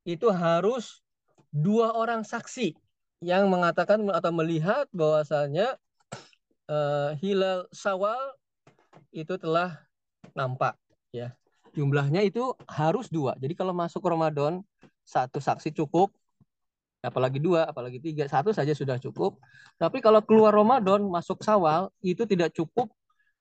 Itu 0.09 0.33
harus 0.33 1.05
dua 1.53 1.93
orang 1.93 2.25
saksi 2.25 2.73
yang 3.21 3.53
mengatakan 3.53 4.00
atau 4.09 4.33
melihat 4.33 4.88
bahwasanya 4.93 5.76
uh, 6.71 7.12
hilal 7.21 7.69
Sawal 7.76 8.33
itu 9.25 9.35
telah 9.41 9.81
nampak 10.37 10.77
ya. 11.15 11.33
Jumlahnya 11.77 12.25
itu 12.25 12.57
harus 12.69 13.13
dua. 13.13 13.37
Jadi 13.37 13.53
kalau 13.53 13.77
masuk 13.77 14.01
Ramadan 14.05 14.65
satu 15.05 15.39
saksi 15.39 15.77
cukup, 15.77 16.09
apalagi 17.05 17.37
dua, 17.37 17.69
apalagi 17.69 18.01
tiga, 18.01 18.25
satu 18.27 18.51
saja 18.51 18.73
sudah 18.73 18.97
cukup. 18.97 19.37
Tapi 19.77 20.01
kalau 20.01 20.25
keluar 20.25 20.57
Ramadan 20.57 21.05
masuk 21.05 21.45
Sawal 21.45 21.93
itu 22.01 22.25
tidak 22.25 22.57
cukup 22.57 22.89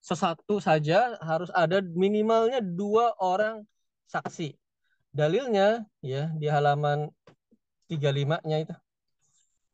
sesatu 0.03 0.61
saja 0.61 1.17
harus 1.17 1.49
ada 1.55 1.81
minimalnya 1.81 2.61
dua 2.61 3.15
orang 3.17 3.65
saksi. 4.05 4.53
Dalilnya 5.15 5.87
ya 6.03 6.29
di 6.35 6.45
halaman 6.51 7.09
35-nya 7.89 8.57
itu. 8.67 8.75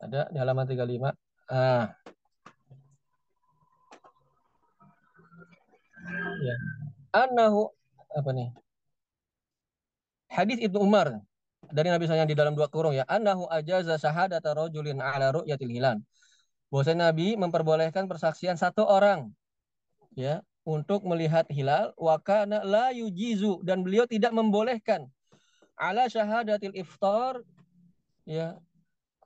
Ada 0.00 0.30
di 0.30 0.38
halaman 0.38 0.64
35. 0.64 1.12
Ah. 1.50 2.01
Ya. 6.42 6.56
Anahu 7.12 7.70
apa 8.12 8.30
nih? 8.32 8.48
Hadis 10.32 10.58
Ibnu 10.64 10.80
Umar 10.80 11.20
dari 11.68 11.92
Nabi 11.92 12.08
SAW 12.08 12.26
di 12.26 12.36
dalam 12.36 12.56
dua 12.56 12.66
kurung 12.72 12.96
ya. 12.96 13.04
Anahu 13.06 13.46
ajaza 13.52 14.00
syahadata 14.00 14.56
rajulin 14.56 14.98
ala 14.98 15.30
ru'yatil 15.30 15.70
hilal. 15.70 16.00
Bahwasanya 16.72 17.12
Nabi 17.12 17.36
memperbolehkan 17.36 18.08
persaksian 18.08 18.56
satu 18.56 18.82
orang 18.88 19.28
ya 20.16 20.40
untuk 20.64 21.04
melihat 21.04 21.44
hilal 21.52 21.92
wakana 21.98 22.62
la 22.62 22.94
yujizu 22.94 23.60
dan 23.66 23.82
beliau 23.82 24.08
tidak 24.08 24.32
membolehkan 24.32 25.10
ala 25.74 26.06
syahadatil 26.06 26.72
iftar 26.78 27.42
ya 28.22 28.56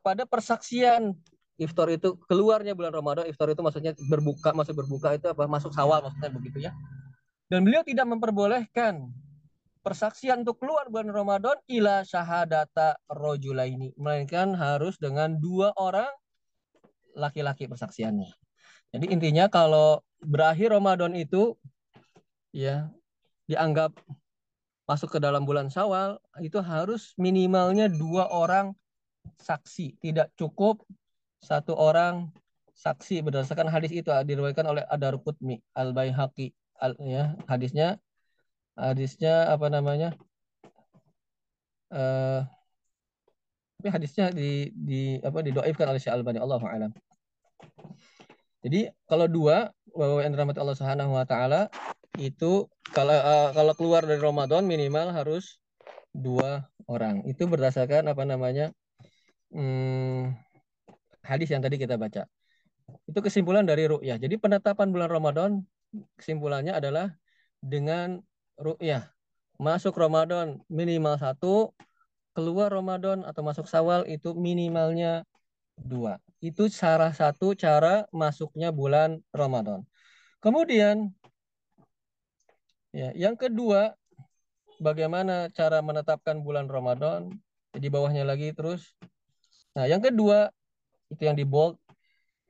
pada 0.01 0.25
persaksian 0.25 1.13
iftar 1.57 1.89
itu 1.89 2.21
keluarnya 2.29 2.77
bulan 2.77 2.93
Ramadan 2.93 3.25
iftar 3.29 3.49
itu 3.49 3.61
maksudnya 3.65 3.93
berbuka 3.97 4.53
masuk 4.53 4.85
berbuka 4.85 5.17
itu 5.17 5.27
apa? 5.33 5.49
Masuk 5.49 5.73
sawal 5.73 6.05
maksudnya 6.05 6.31
begitu 6.33 6.59
ya. 6.69 6.73
Dan 7.49 7.65
beliau 7.65 7.87
tidak 7.87 8.05
memperbolehkan 8.11 9.09
persaksian 9.81 10.43
untuk 10.43 10.59
keluar 10.59 10.91
bulan 10.91 11.15
Ramadan 11.15 11.57
ila 11.71 12.03
syahadata 12.03 12.99
rojulaini 13.07 13.95
melainkan 13.95 14.51
harus 14.59 14.99
dengan 14.99 15.39
dua 15.39 15.71
orang 15.79 16.11
laki-laki 17.15 17.71
persaksiannya. 17.71 18.35
Jadi 18.93 19.07
intinya 19.15 19.47
kalau 19.47 20.03
berakhir 20.21 20.75
Ramadan 20.75 21.15
itu 21.15 21.55
ya 22.51 22.91
dianggap 23.47 23.95
masuk 24.87 25.17
ke 25.17 25.19
dalam 25.23 25.47
bulan 25.47 25.71
Syawal 25.71 26.19
itu 26.43 26.59
harus 26.63 27.15
minimalnya 27.15 27.87
dua 27.87 28.27
orang 28.31 28.75
saksi, 29.39 29.99
tidak 30.03 30.31
cukup 30.39 30.83
satu 31.47 31.79
orang 31.79 32.35
saksi 32.75 33.23
berdasarkan 33.23 33.71
hadis 33.71 33.95
itu 33.95 34.11
diriwayatkan 34.11 34.67
oleh 34.67 34.83
Adarqutni 34.91 35.63
Al 35.73 35.95
Baihaqi 35.95 36.51
al, 36.83 36.99
ya 37.01 37.39
hadisnya 37.47 38.03
hadisnya 38.77 39.49
apa 39.49 39.73
namanya 39.73 40.13
uh, 41.95 42.45
tapi 43.77 43.89
hadisnya 43.93 44.35
di 44.35 44.75
di 44.75 45.23
apa 45.23 45.45
didoifkan 45.47 45.87
oleh 45.87 46.01
Syekh 46.03 46.11
Albani 46.11 46.43
Allah 46.43 46.59
alam. 46.59 46.93
Jadi 48.65 48.91
kalau 49.07 49.31
dua 49.31 49.71
bahwa 49.95 50.19
yang 50.25 50.35
dirahmati 50.35 50.59
Allah 50.59 50.75
Subhanahu 50.75 51.15
wa 51.15 51.23
taala 51.23 51.71
itu 52.19 52.67
kalau 52.91 53.15
uh, 53.15 53.55
kalau 53.55 53.73
keluar 53.79 54.03
dari 54.03 54.19
Ramadan 54.19 54.67
minimal 54.67 55.15
harus 55.15 55.63
dua 56.11 56.67
orang. 56.91 57.23
Itu 57.31 57.47
berdasarkan 57.47 58.11
apa 58.11 58.27
namanya 58.27 58.75
hmm, 59.55 60.35
hadis 61.27 61.51
yang 61.51 61.61
tadi 61.61 61.77
kita 61.77 61.99
baca. 61.99 62.25
Itu 63.11 63.19
kesimpulan 63.19 63.67
dari 63.67 63.91
ru'yah. 63.91 64.17
Jadi 64.23 64.39
penetapan 64.39 64.95
bulan 64.95 65.11
Ramadan 65.11 65.51
kesimpulannya 66.15 66.79
adalah 66.79 67.11
dengan 67.59 68.23
ru'yah. 68.57 69.11
Masuk 69.59 69.99
Ramadan 69.99 70.63
minimal 70.71 71.19
satu, 71.19 71.75
keluar 72.37 72.71
Ramadan 72.71 73.27
atau 73.27 73.43
masuk 73.43 73.67
Sawal 73.67 74.07
itu 74.07 74.37
minimalnya 74.37 75.27
dua. 75.75 76.23
Itu 76.39 76.71
salah 76.71 77.11
satu 77.11 77.59
cara 77.59 78.07
masuknya 78.15 78.71
bulan 78.71 79.19
Ramadan. 79.35 79.83
Kemudian 80.39 81.11
Ya, 82.97 83.13
yang 83.13 83.37
kedua, 83.37 83.93
bagaimana 84.81 85.53
cara 85.53 85.85
menetapkan 85.85 86.41
bulan 86.41 86.65
Ramadan? 86.65 87.29
Di 87.77 87.93
bawahnya 87.93 88.25
lagi 88.25 88.57
terus. 88.57 88.97
Nah, 89.77 89.85
yang 89.85 90.01
kedua 90.01 90.49
itu 91.13 91.23
yang 91.23 91.37
di 91.39 91.47
bold 91.47 91.79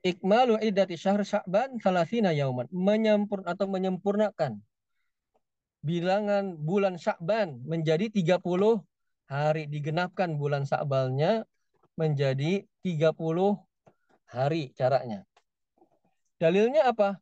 ikmalu 0.01 0.57
iddati 0.61 0.95
syahr 0.95 1.21
sya'ban 1.21 1.77
salasina 1.81 2.31
yauman 2.33 2.65
menyempur 2.73 3.45
atau 3.45 3.65
menyempurnakan 3.69 4.61
bilangan 5.87 6.57
bulan 6.59 6.99
Sya'ban 6.99 7.63
menjadi 7.63 8.09
30 8.11 8.43
hari 9.31 9.63
digenapkan 9.71 10.35
bulan 10.35 10.67
Sya'balnya 10.67 11.47
menjadi 11.95 12.67
30 12.83 13.55
hari 14.27 14.75
caranya. 14.75 15.23
Dalilnya 16.37 16.91
apa? 16.91 17.17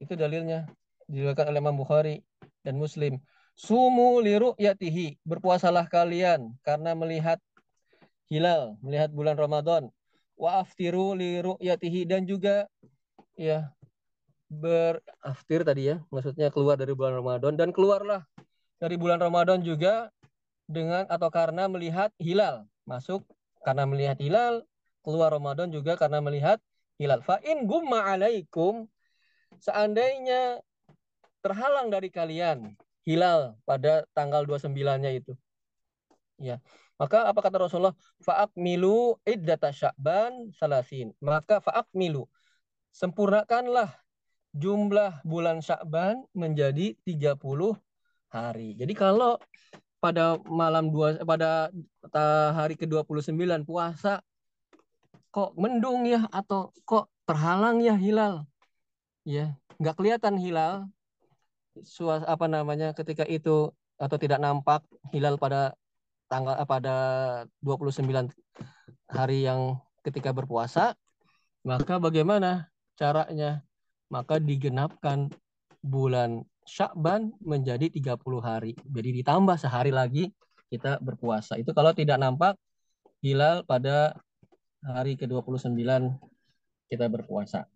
Itu 0.00 0.16
dalilnya 0.18 0.66
diriwayatkan 1.06 1.46
oleh 1.52 1.60
Imam 1.60 1.76
Bukhari 1.78 2.24
dan 2.64 2.80
Muslim. 2.80 3.20
Sumu 3.56 4.20
liru 4.20 4.52
yatihi. 4.58 5.20
Berpuasalah 5.22 5.86
kalian 5.88 6.56
karena 6.66 6.92
melihat 6.92 7.38
hilal, 8.26 8.80
melihat 8.82 9.12
bulan 9.14 9.38
Ramadan. 9.38 9.88
Wa 10.36 10.60
aftiru 10.60 11.16
li 11.16 11.40
ru'yatihi 11.40 12.04
dan 12.04 12.28
juga 12.28 12.68
ya 13.36 13.72
beraftir 14.46 15.66
tadi 15.66 15.90
ya, 15.90 15.96
maksudnya 16.12 16.54
keluar 16.54 16.78
dari 16.78 16.94
bulan 16.94 17.18
Ramadan 17.18 17.58
dan 17.58 17.74
keluarlah 17.74 18.22
dari 18.78 18.94
bulan 18.94 19.18
Ramadan 19.18 19.64
juga 19.64 20.12
dengan 20.68 21.08
atau 21.10 21.32
karena 21.32 21.66
melihat 21.66 22.14
hilal. 22.20 22.68
Masuk 22.86 23.26
karena 23.66 23.82
melihat 23.88 24.18
hilal, 24.22 24.62
keluar 25.02 25.34
Ramadan 25.34 25.72
juga 25.74 25.98
karena 25.98 26.22
melihat 26.22 26.62
hilal. 27.00 27.24
Fa 27.26 27.42
in 27.42 27.66
gumma 27.66 28.06
alaikum 28.06 28.86
seandainya 29.58 30.62
terhalang 31.42 31.90
dari 31.90 32.10
kalian 32.10 32.74
hilal 33.06 33.58
pada 33.66 34.06
tanggal 34.14 34.46
29-nya 34.46 35.10
itu. 35.14 35.32
Ya. 36.38 36.60
Maka 36.96 37.28
apa 37.28 37.40
kata 37.44 37.68
Rasulullah? 37.68 37.96
Fa'ak 38.24 38.56
milu 38.56 39.20
iddata 39.28 39.68
sya'ban 39.68 40.52
salasin. 40.56 41.12
Maka 41.20 41.60
fa'ak 41.60 41.92
milu. 41.92 42.24
Sempurnakanlah 42.96 43.92
jumlah 44.56 45.20
bulan 45.20 45.60
Sya'ban 45.60 46.24
menjadi 46.32 46.96
30 47.04 47.36
hari. 48.32 48.72
Jadi 48.80 48.96
kalau 48.96 49.36
pada 50.00 50.40
malam 50.48 50.88
dua 50.88 51.20
pada 51.20 51.68
hari 52.56 52.76
ke-29 52.80 53.36
puasa 53.68 54.24
kok 55.28 55.52
mendung 55.60 56.08
ya 56.08 56.24
atau 56.32 56.72
kok 56.88 57.12
terhalang 57.28 57.84
ya 57.84 57.92
hilal. 57.92 58.48
Ya, 59.28 59.52
nggak 59.76 60.00
kelihatan 60.00 60.40
hilal. 60.40 60.88
Suas 61.84 62.24
apa 62.24 62.48
namanya 62.48 62.96
ketika 62.96 63.28
itu 63.28 63.68
atau 64.00 64.16
tidak 64.16 64.40
nampak 64.40 64.80
hilal 65.12 65.36
pada 65.36 65.76
tanggal 66.26 66.58
pada 66.66 66.96
29 67.62 68.30
hari 69.10 69.46
yang 69.46 69.78
ketika 70.02 70.30
berpuasa, 70.34 70.94
maka 71.66 71.98
bagaimana 71.98 72.70
caranya? 72.94 73.62
Maka 74.06 74.38
digenapkan 74.38 75.34
bulan 75.82 76.46
Syakban 76.66 77.30
menjadi 77.42 77.90
30 77.90 78.18
hari. 78.42 78.74
Jadi 78.86 79.22
ditambah 79.22 79.54
sehari 79.58 79.94
lagi 79.94 80.30
kita 80.66 80.98
berpuasa. 80.98 81.54
Itu 81.58 81.70
kalau 81.70 81.94
tidak 81.94 82.18
nampak 82.18 82.58
hilal 83.22 83.62
pada 83.62 84.18
hari 84.82 85.14
ke-29 85.14 85.78
kita 86.90 87.06
berpuasa. 87.10 87.66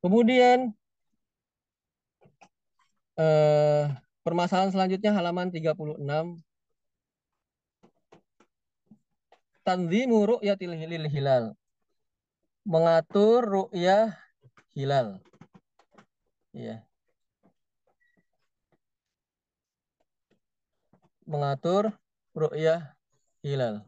Kemudian 0.00 0.72
eh, 3.16 3.84
permasalahan 4.20 4.72
selanjutnya 4.72 5.12
halaman 5.12 5.48
36 5.48 6.00
tanzimu 9.66 10.38
ru'yatil 10.38 10.78
hilal. 11.10 11.58
Mengatur 12.62 13.42
ru'yah 13.42 14.14
hilal. 14.78 15.18
Ya. 16.54 16.86
mengatur 21.26 21.90
ru'yah 22.32 22.94
hilal. 23.42 23.82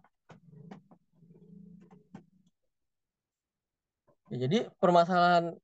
Ya, 4.29 4.37
jadi 4.45 4.69
permasalahan 4.77 5.57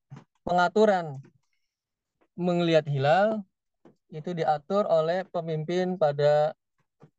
pengaturan 0.46 1.20
melihat 2.38 2.86
hilal 2.88 3.44
itu 4.08 4.32
diatur 4.32 4.86
oleh 4.88 5.26
pemimpin 5.28 5.98
pada 6.00 6.54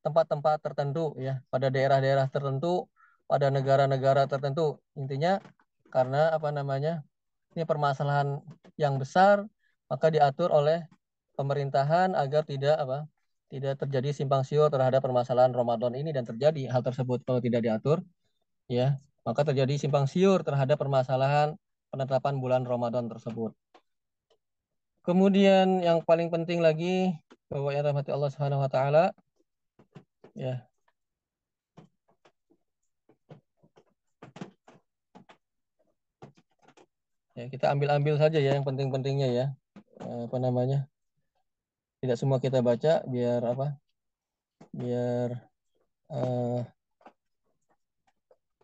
tempat-tempat 0.06 0.62
tertentu 0.62 1.18
ya, 1.18 1.42
pada 1.50 1.74
daerah-daerah 1.74 2.30
tertentu, 2.30 2.86
pada 3.26 3.50
negara-negara 3.50 4.30
tertentu. 4.30 4.78
Intinya 4.94 5.42
karena 5.90 6.30
apa 6.30 6.54
namanya? 6.54 7.02
Ini 7.58 7.66
permasalahan 7.66 8.40
yang 8.78 9.02
besar 9.02 9.48
maka 9.90 10.14
diatur 10.14 10.54
oleh 10.54 10.86
pemerintahan 11.40 12.14
agar 12.14 12.46
tidak 12.46 12.78
apa? 12.78 13.10
tidak 13.46 13.78
terjadi 13.78 14.10
simpang 14.12 14.42
siur 14.42 14.74
terhadap 14.74 15.06
permasalahan 15.06 15.54
Ramadan 15.54 15.94
ini 15.94 16.10
dan 16.10 16.26
terjadi 16.26 16.68
hal 16.74 16.82
tersebut 16.82 17.22
kalau 17.24 17.38
tidak 17.40 17.62
diatur 17.62 18.02
ya 18.66 18.98
maka 19.22 19.42
terjadi 19.46 19.78
simpang 19.78 20.10
siur 20.10 20.42
terhadap 20.42 20.78
permasalahan 20.82 21.58
penetapan 21.90 22.38
bulan 22.38 22.62
Ramadan 22.68 23.10
tersebut. 23.10 23.56
Kemudian 25.06 25.86
yang 25.86 26.02
paling 26.02 26.34
penting 26.34 26.60
lagi 26.60 27.14
bahwa 27.50 27.70
yang 27.72 27.86
rahmati 27.86 28.10
Allah 28.10 28.30
Subhanahu 28.34 28.66
wa 28.66 28.70
taala 28.70 29.14
ya. 30.36 30.68
Ya, 37.36 37.52
kita 37.52 37.68
ambil-ambil 37.76 38.16
saja 38.16 38.40
ya 38.40 38.56
yang 38.56 38.64
penting-pentingnya 38.64 39.28
ya. 39.32 39.46
Apa 40.00 40.40
namanya? 40.40 40.88
tidak 42.06 42.22
semua 42.22 42.38
kita 42.38 42.62
baca 42.62 43.02
biar 43.10 43.42
apa? 43.42 43.68
Biar 44.70 45.42
uh, 46.14 46.62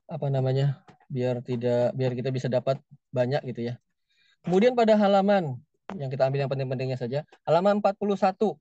apa 0.06 0.28
namanya? 0.30 0.86
Biar 1.10 1.42
tidak 1.42 1.92
biar 1.98 2.14
kita 2.14 2.30
bisa 2.30 2.48
dapat 2.48 2.78
banyak 3.10 3.42
gitu 3.50 3.74
ya. 3.74 3.82
Kemudian 4.46 4.78
pada 4.78 4.94
halaman 4.94 5.58
yang 5.98 6.14
kita 6.14 6.30
ambil 6.30 6.46
yang 6.46 6.52
penting-pentingnya 6.54 6.98
saja. 7.02 7.26
Halaman 7.50 7.82
41 7.82 7.98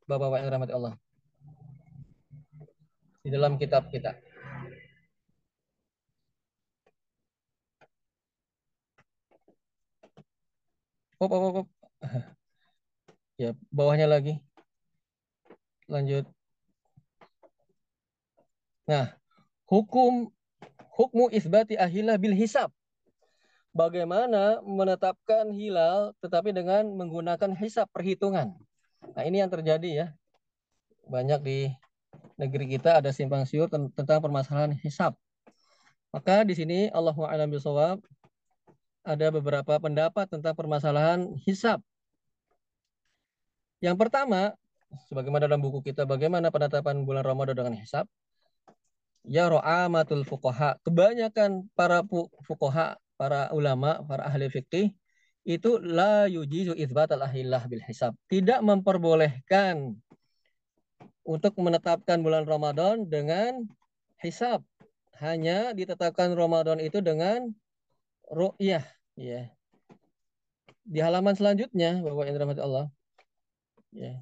Bapak-bapak 0.08 0.38
yang 0.40 0.50
rahmati 0.50 0.72
Allah 0.74 0.94
di 3.20 3.28
dalam 3.32 3.56
kitab 3.60 3.88
kita 3.92 4.16
Op, 11.20 11.28
op, 11.28 11.42
op, 11.52 11.56
op. 11.60 11.68
Ya, 13.40 13.52
bawahnya 13.68 14.08
lagi 14.08 14.40
lanjut. 15.90 16.24
Nah, 18.86 19.10
hukum 19.66 20.30
hukmu 20.94 21.34
isbati 21.34 21.74
ahilah 21.74 22.16
bil 22.16 22.38
hisab. 22.38 22.70
Bagaimana 23.74 24.62
menetapkan 24.62 25.50
hilal 25.54 26.14
tetapi 26.22 26.54
dengan 26.54 26.86
menggunakan 26.94 27.54
hisab 27.58 27.86
perhitungan. 27.90 28.54
Nah, 29.14 29.22
ini 29.26 29.42
yang 29.42 29.50
terjadi 29.50 29.90
ya. 29.90 30.06
Banyak 31.06 31.42
di 31.42 31.70
negeri 32.40 32.80
kita 32.80 33.04
ada 33.04 33.12
simpang 33.12 33.44
siur 33.44 33.68
tentang 33.68 34.24
permasalahan 34.24 34.72
hisab. 34.80 35.12
Maka 36.10 36.42
di 36.48 36.56
sini 36.56 36.88
Allahu 36.90 37.28
a'lam 37.28 37.52
bishawab 37.52 38.00
ada 39.04 39.26
beberapa 39.28 39.76
pendapat 39.76 40.26
tentang 40.32 40.56
permasalahan 40.56 41.36
hisab. 41.44 41.84
Yang 43.84 43.96
pertama, 43.96 44.56
sebagaimana 45.08 45.46
dalam 45.46 45.62
buku 45.62 45.84
kita 45.84 46.08
bagaimana 46.08 46.50
penetapan 46.50 47.06
bulan 47.06 47.22
Ramadan 47.22 47.54
dengan 47.54 47.74
hisab 47.78 48.08
ya 49.26 49.46
ro'amatul 49.46 50.24
fuqaha 50.26 50.80
kebanyakan 50.82 51.68
para 51.76 52.02
fuqaha 52.44 52.96
para 53.14 53.52
ulama 53.52 54.00
para 54.08 54.26
ahli 54.26 54.48
fikih 54.48 54.90
itu 55.44 55.80
la 55.80 56.28
yujizu 56.28 56.76
itsbat 56.76 57.12
al 57.16 57.24
ahillah 57.28 57.64
bil 57.68 57.84
hisab 57.84 58.16
tidak 58.28 58.60
memperbolehkan 58.64 59.96
untuk 61.30 61.54
menetapkan 61.62 62.18
bulan 62.18 62.42
Ramadan 62.42 63.06
dengan 63.06 63.62
hisab 64.18 64.66
hanya 65.22 65.70
ditetapkan 65.70 66.34
Ramadan 66.34 66.82
itu 66.82 66.98
dengan 66.98 67.54
ru'yah 68.26 68.82
ya 69.14 69.46
di 70.82 70.98
halaman 70.98 71.38
selanjutnya 71.38 72.02
Bapak 72.02 72.34
dirahmati 72.34 72.62
Allah 72.66 72.90
ya 73.94 74.18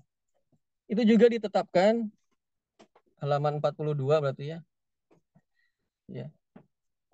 itu 0.88 1.02
juga 1.04 1.32
ditetapkan 1.32 2.12
halaman 3.20 3.60
42 3.60 3.98
berarti 3.98 4.44
ya. 4.56 4.58
Ya. 6.08 6.26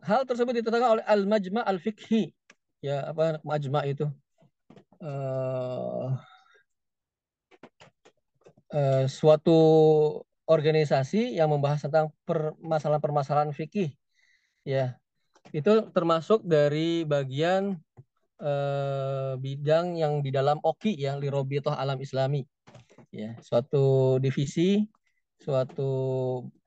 Hal 0.05 0.29
tersebut 0.29 0.63
ditetapkan 0.63 1.01
oleh 1.01 1.05
Al-Majma' 1.05 1.65
Al-Fiqhi. 1.65 2.31
Ya, 2.85 3.09
apa 3.09 3.41
majma 3.43 3.83
itu? 3.89 4.05
Uh, 5.01 6.15
uh, 8.75 9.07
suatu 9.07 9.59
organisasi 10.45 11.39
yang 11.39 11.49
membahas 11.49 11.87
tentang 11.87 12.11
permasalahan-permasalahan 12.27 13.55
fikih. 13.55 13.95
Ya. 14.67 14.99
Itu 15.55 15.89
termasuk 15.95 16.43
dari 16.45 17.07
bagian 17.07 17.79
uh, 18.43 19.39
bidang 19.39 19.97
yang 19.97 20.21
di 20.21 20.35
dalam 20.35 20.59
OKI 20.61 20.93
ya, 20.99 21.13
Lirobitoh 21.15 21.73
Alam 21.73 22.03
Islami 22.03 22.43
ya 23.15 23.39
suatu 23.39 24.19
divisi 24.19 24.91
suatu 25.39 25.91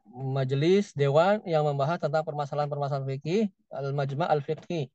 majelis 0.07 0.95
dewan 0.95 1.43
yang 1.43 1.67
membahas 1.67 1.99
tentang 1.99 2.23
permasalahan-permasalahan 2.23 3.03
fikih 3.03 3.51
al-majma' 3.67 4.31
al-fiqhi 4.31 4.87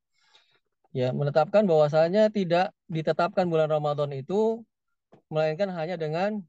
ya 0.96 1.12
menetapkan 1.12 1.68
bahwasanya 1.68 2.32
tidak 2.32 2.72
ditetapkan 2.88 3.44
bulan 3.52 3.68
Ramadan 3.68 4.08
itu 4.16 4.64
melainkan 5.28 5.68
hanya 5.76 6.00
dengan 6.00 6.40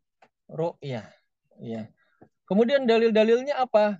ru'yah 0.49 1.05
ya 1.59 1.61
ya. 1.61 1.81
kemudian 2.47 2.83
dalil-dalilnya 2.87 3.59
apa 3.59 3.99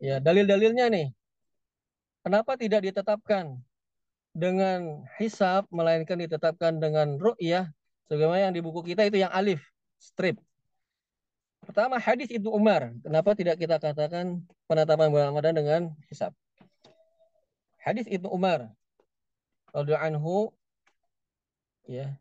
ya 0.00 0.18
dalil-dalilnya 0.20 0.88
nih 0.90 1.08
Kenapa 2.24 2.56
tidak 2.56 2.80
ditetapkan 2.88 3.60
dengan 4.32 5.04
hisab, 5.20 5.68
melainkan 5.68 6.16
ditetapkan 6.16 6.80
dengan 6.80 7.20
ru'yah, 7.20 7.68
sebagaimana 8.08 8.48
yang 8.48 8.54
di 8.56 8.64
buku 8.64 8.80
kita 8.80 9.04
itu 9.04 9.20
yang 9.20 9.28
alif, 9.28 9.60
strip. 10.00 10.40
Pertama 11.60 12.00
hadis 12.00 12.32
Ibnu 12.32 12.48
Umar. 12.48 12.96
Kenapa 13.04 13.36
tidak 13.36 13.60
kita 13.60 13.76
katakan 13.76 14.40
penetapan 14.64 15.12
bulan 15.12 15.36
Ramadan 15.36 15.52
dengan 15.52 15.80
hisab? 16.08 16.32
Hadis 17.76 18.08
Ibnu 18.08 18.32
Umar 18.32 18.72
radhiyallahu 19.76 20.08
anhu 20.08 20.36
ya 21.84 22.16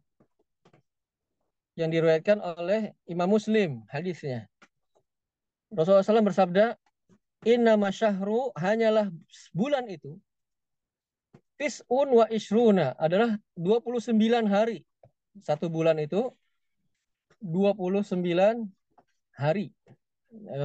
yang 1.73 1.89
diriwayatkan 1.89 2.37
oleh 2.39 2.93
Imam 3.09 3.29
Muslim 3.29 3.81
hadisnya. 3.89 4.45
Rasulullah 5.73 6.05
SAW 6.05 6.29
bersabda, 6.29 6.77
Inna 7.43 7.75
masyahru 7.75 8.53
hanyalah 8.55 9.11
bulan 9.51 9.89
itu 9.89 10.15
Tis'un 11.63 12.09
wa 12.11 12.27
isruna 12.27 12.91
adalah 12.99 13.39
29 13.55 14.19
hari. 14.51 14.83
Satu 15.39 15.71
bulan 15.71 15.95
itu 15.95 16.27
29 17.39 18.19
hari. 19.31 19.71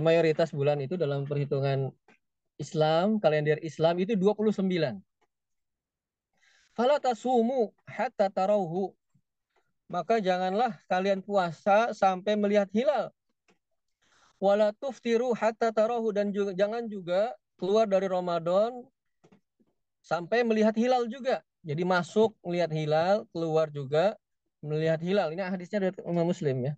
Mayoritas 0.03 0.51
bulan 0.51 0.83
itu 0.83 0.99
dalam 0.99 1.23
perhitungan 1.23 1.95
Islam, 2.59 3.23
kalender 3.23 3.63
Islam 3.63 4.03
itu 4.03 4.19
29. 4.19 4.99
Fala 6.75 6.99
tasumu 6.99 7.71
hatta 7.87 8.27
tarauhu. 8.27 8.98
Maka 9.89 10.21
janganlah 10.21 10.77
kalian 10.85 11.25
puasa 11.25 11.97
sampai 11.97 12.37
melihat 12.37 12.69
hilal. 12.77 13.09
Wala 14.39 14.71
tuftiru 14.77 15.35
hatta 15.35 15.73
tarahu 15.75 16.13
dan 16.15 16.31
juga 16.31 16.55
jangan 16.55 16.87
juga 16.87 17.35
keluar 17.59 17.91
dari 17.91 18.07
Ramadan 18.07 18.85
sampai 20.05 20.47
melihat 20.47 20.77
hilal 20.79 21.09
juga. 21.11 21.43
Jadi 21.67 21.83
masuk 21.83 22.37
melihat 22.47 22.71
hilal, 22.71 23.27
keluar 23.35 23.67
juga 23.73 24.15
melihat 24.63 25.03
hilal. 25.03 25.35
Ini 25.35 25.43
hadisnya 25.49 25.91
dari 25.91 25.97
Imam 26.07 26.29
Muslim 26.29 26.71
ya. 26.71 26.73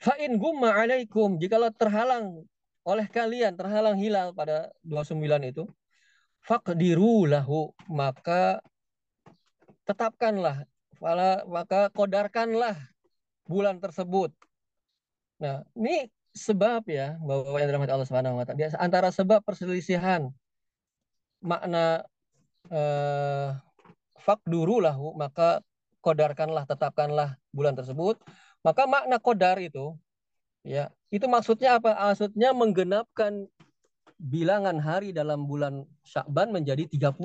Fa'in 0.00 0.36
gumma 0.40 0.72
alaikum. 0.74 1.36
Jikalau 1.36 1.70
terhalang 1.74 2.42
oleh 2.84 3.06
kalian, 3.08 3.56
terhalang 3.56 3.96
hilal 3.96 4.32
pada 4.32 4.72
29 4.84 5.20
itu. 5.44 5.64
Faqdiru 6.44 7.28
lahu. 7.28 7.72
Maka 7.88 8.60
tetapkanlah. 9.84 10.64
Maka 11.00 11.90
kodarkanlah 11.90 12.76
bulan 13.48 13.78
tersebut. 13.82 14.30
Nah, 15.42 15.66
ini 15.76 16.08
sebab 16.34 16.82
ya 16.90 17.14
bahwa 17.22 17.56
yang 17.62 17.68
dirahmati 17.70 17.92
Allah 17.94 18.08
Subhanahu 18.08 18.38
wa 18.40 18.44
taala. 18.44 18.74
Antara 18.82 19.08
sebab 19.14 19.40
perselisihan 19.46 20.30
makna 21.44 22.02
eh, 22.72 23.54
fakduru 24.18 24.80
lahu 24.80 25.12
maka 25.14 25.60
kodarkanlah 26.00 26.66
tetapkanlah 26.66 27.38
bulan 27.54 27.78
tersebut. 27.78 28.18
Maka 28.64 28.88
makna 28.88 29.20
kodar 29.20 29.60
itu 29.60 29.94
ya 30.64 30.88
itu 31.12 31.28
maksudnya 31.28 31.78
apa? 31.78 31.92
Maksudnya 31.92 32.56
menggenapkan 32.56 33.44
bilangan 34.16 34.80
hari 34.80 35.12
dalam 35.12 35.44
bulan 35.44 35.84
Syakban 36.06 36.54
menjadi 36.54 36.88
30 36.88 37.18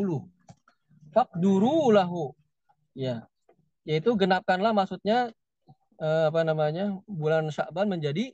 fakduru 1.13 1.93
lahu 1.93 2.34
ya 2.97 3.29
yaitu 3.89 4.13
genapkanlah 4.13 4.69
maksudnya 4.69 5.34
eh, 5.97 6.23
apa 6.30 6.45
namanya 6.45 6.93
bulan 7.10 7.49
Syakban 7.49 7.89
menjadi 7.89 8.30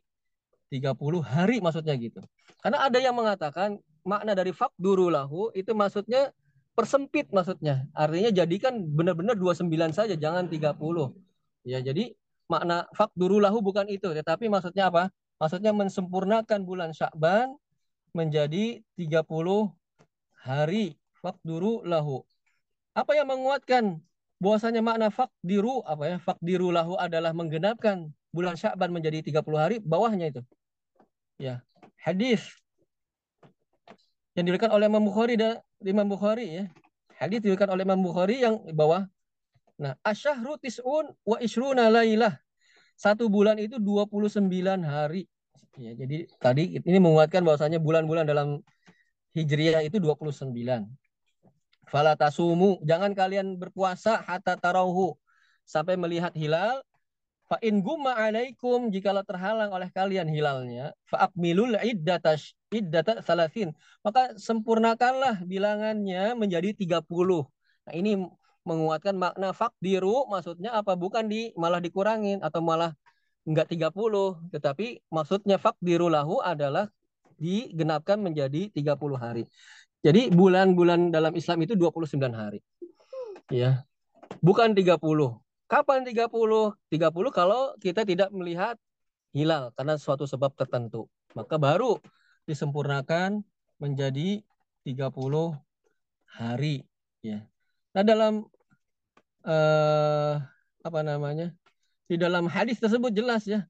30 0.67 1.23
hari 1.23 1.63
maksudnya 1.63 1.95
gitu. 1.95 2.19
Karena 2.59 2.83
ada 2.83 2.99
yang 2.99 3.15
mengatakan 3.15 3.79
makna 4.03 4.35
dari 4.35 4.51
fakduru 4.51 5.07
lahu 5.07 5.55
itu 5.55 5.71
maksudnya 5.71 6.35
persempit 6.75 7.31
maksudnya. 7.31 7.87
Artinya 7.95 8.35
jadikan 8.35 8.83
benar-benar 8.83 9.39
29 9.39 9.71
saja 9.95 10.19
jangan 10.19 10.51
30. 10.51 10.75
Ya, 11.63 11.79
jadi 11.79 12.11
makna 12.51 12.85
fakduru 12.93 13.39
lahu 13.39 13.63
bukan 13.63 13.87
itu, 13.89 14.11
tetapi 14.11 14.51
maksudnya 14.51 14.91
apa? 14.91 15.09
Maksudnya 15.39 15.71
mensempurnakan 15.71 16.67
bulan 16.67 16.91
Syakban 16.91 17.55
menjadi 18.11 18.83
30 18.99 19.71
hari 20.43 20.99
fakduru 21.23 21.81
lahu. 21.87 22.21
Apa 22.95 23.17
yang 23.17 23.27
menguatkan 23.27 23.99
bahwasanya 24.45 24.85
makna 24.85 25.09
fakdiru 25.09 25.81
apa 25.89 26.03
ya? 26.05 26.17
Fakdiru 26.21 26.69
lahu 26.69 26.93
adalah 27.01 27.33
menggenapkan 27.33 28.13
bulan 28.29 28.53
Syakban 28.53 28.93
menjadi 28.93 29.25
30 29.25 29.41
hari, 29.57 29.81
bawahnya 29.81 30.29
itu. 30.29 30.41
Ya, 31.41 31.65
hadis 31.97 32.45
yang 34.37 34.45
diriwayatkan 34.45 34.69
oleh 34.69 34.85
Imam 34.85 35.01
Bukhari 35.01 35.33
dan 35.33 35.57
Imam 35.81 36.05
Bukhari 36.05 36.61
ya. 36.61 36.63
Hadis 37.17 37.41
diriwayatkan 37.41 37.73
oleh 37.73 37.83
Imam 37.89 38.05
Bukhari 38.05 38.45
yang 38.45 38.61
bawah. 38.77 39.09
Nah, 39.81 39.97
asyahru 40.05 40.61
tis'un 40.61 41.09
wa 41.25 41.37
isruna 41.41 41.89
lailah. 41.89 42.37
Satu 42.95 43.27
bulan 43.27 43.57
itu 43.57 43.81
29 43.81 44.45
hari. 44.85 45.25
Ya, 45.75 45.91
jadi 45.91 46.29
tadi 46.39 46.79
ini 46.79 46.99
menguatkan 47.01 47.43
bahwasanya 47.43 47.83
bulan-bulan 47.83 48.23
dalam 48.23 48.63
Hijriah 49.35 49.83
itu 49.83 49.99
29. 49.99 50.55
Fala 51.85 52.17
tasumu, 52.17 52.81
jangan 52.81 53.13
kalian 53.13 53.55
berpuasa 53.61 54.21
hatta 54.25 54.57
tarauhu 54.57 55.13
sampai 55.65 55.97
melihat 55.97 56.33
hilal 56.33 56.81
Fa 57.45 57.61
in 57.61 57.85
gumma 57.85 58.17
alaikum. 58.17 58.89
Jikalau 58.89 59.21
terhalang 59.21 59.69
oleh 59.69 59.89
kalian 59.93 60.25
hilalnya 60.25 60.97
fa 61.05 61.29
akmilul 61.29 61.77
iddata 61.77 62.33
iddata 62.73 63.21
salasin 63.21 63.69
maka 64.01 64.33
sempurnakanlah 64.33 65.45
bilangannya 65.45 66.33
menjadi 66.33 66.73
30. 66.73 67.45
Nah, 67.85 67.93
ini 67.93 68.17
menguatkan 68.65 69.13
makna 69.13 69.53
fakdiru. 69.53 70.25
Maksudnya 70.25 70.73
apa? 70.73 70.97
Bukan 70.97 71.29
di 71.29 71.53
malah 71.53 71.77
dikurangin 71.77 72.41
atau 72.41 72.65
malah 72.65 72.97
enggak 73.45 73.69
30 73.69 74.41
tetapi 74.49 75.05
maksudnya 75.13 75.61
fakdiru 75.61 76.09
lahu 76.09 76.41
adalah 76.41 76.89
digenapkan 77.37 78.17
menjadi 78.17 78.73
30 78.73 79.21
hari. 79.21 79.45
Jadi 80.05 80.29
bulan-bulan 80.29 81.09
dalam 81.09 81.33
Islam 81.33 81.65
itu 81.65 81.73
29 81.73 82.13
hari. 82.29 82.61
Ya. 83.49 83.81
Bukan 84.37 84.77
30. 84.77 85.01
Kapan 85.65 86.05
30? 86.05 86.29
30 86.93 87.33
kalau 87.33 87.73
kita 87.81 88.05
tidak 88.05 88.29
melihat 88.29 88.77
hilal 89.33 89.73
karena 89.73 89.97
suatu 89.97 90.29
sebab 90.29 90.53
tertentu. 90.53 91.09
Maka 91.33 91.57
baru 91.57 91.97
disempurnakan 92.45 93.41
menjadi 93.81 94.45
30 94.85 95.57
hari 96.29 96.85
ya. 97.25 97.41
Nah, 97.97 98.03
dalam 98.05 98.45
eh, 99.41 100.33
apa 100.85 100.99
namanya? 101.01 101.49
Di 102.05 102.21
dalam 102.21 102.45
hadis 102.45 102.77
tersebut 102.77 103.09
jelas 103.09 103.49
ya. 103.49 103.65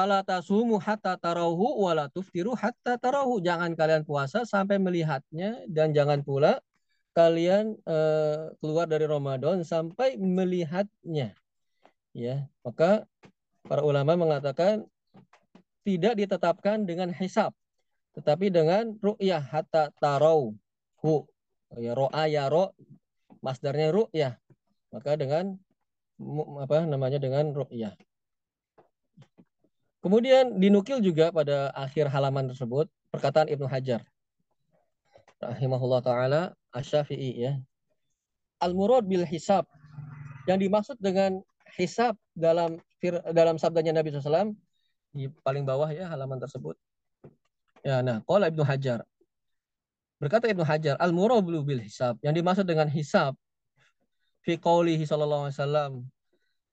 Fala 0.00 0.24
tasumu 0.24 0.80
hatta 0.80 1.20
tarahu 1.20 1.84
wala 1.84 2.08
tuftiru 2.08 2.56
hatta 2.56 2.96
tarahu. 2.96 3.36
Jangan 3.36 3.76
kalian 3.76 4.08
puasa 4.08 4.48
sampai 4.48 4.80
melihatnya 4.80 5.60
dan 5.68 5.92
jangan 5.92 6.24
pula 6.24 6.56
kalian 7.12 7.76
uh, 7.84 8.48
keluar 8.64 8.88
dari 8.88 9.04
Ramadan 9.04 9.60
sampai 9.60 10.16
melihatnya. 10.16 11.36
Ya, 12.16 12.48
maka 12.64 13.04
para 13.68 13.84
ulama 13.84 14.16
mengatakan 14.16 14.88
tidak 15.84 16.16
ditetapkan 16.16 16.88
dengan 16.88 17.12
hisab, 17.12 17.52
tetapi 18.16 18.48
dengan 18.48 18.96
ru'yah 19.04 19.44
hatta 19.44 19.92
tarau 20.00 20.56
hu. 21.04 21.28
Ya 21.76 21.92
ro'a 21.92 22.24
ya 22.24 22.48
ro 22.48 22.72
masdarnya 23.44 23.92
ru'yah. 23.92 24.32
Maka 24.96 25.20
dengan 25.20 25.60
apa 26.56 26.88
namanya 26.88 27.20
dengan 27.20 27.52
ru'yah. 27.52 27.92
Kemudian 30.00 30.56
dinukil 30.56 31.04
juga 31.04 31.28
pada 31.28 31.68
akhir 31.76 32.08
halaman 32.08 32.48
tersebut 32.48 32.88
perkataan 33.12 33.52
Ibnu 33.52 33.68
Hajar 33.68 34.00
rahimahullah 35.40 36.00
taala 36.04 36.40
Asy-Syafi'i 36.72 37.48
ya. 37.48 37.52
Al-murad 38.60 39.08
bil 39.08 39.24
hisab. 39.24 39.64
Yang 40.44 40.68
dimaksud 40.68 40.96
dengan 41.00 41.40
hisab 41.76 42.16
dalam 42.36 42.80
dalam 43.32 43.56
sabdanya 43.56 43.96
Nabi 43.96 44.12
SAW 44.12 44.52
di 45.10 45.26
paling 45.42 45.64
bawah 45.64 45.88
ya 45.90 46.08
halaman 46.12 46.36
tersebut. 46.38 46.76
Ya, 47.80 48.04
nah, 48.04 48.20
qala 48.28 48.52
Ibnu 48.52 48.60
Hajar. 48.60 49.04
Berkata 50.20 50.52
Ibnu 50.52 50.64
Hajar, 50.68 51.00
al-murad 51.00 51.40
bil 51.44 51.80
hisab. 51.80 52.20
Yang 52.20 52.44
dimaksud 52.44 52.66
dengan 52.68 52.88
hisab 52.92 53.32
fi 54.44 54.60
qaulihi 54.60 55.08
sallallahu 55.08 55.48
alaihi 55.48 55.56
wasallam 55.56 55.92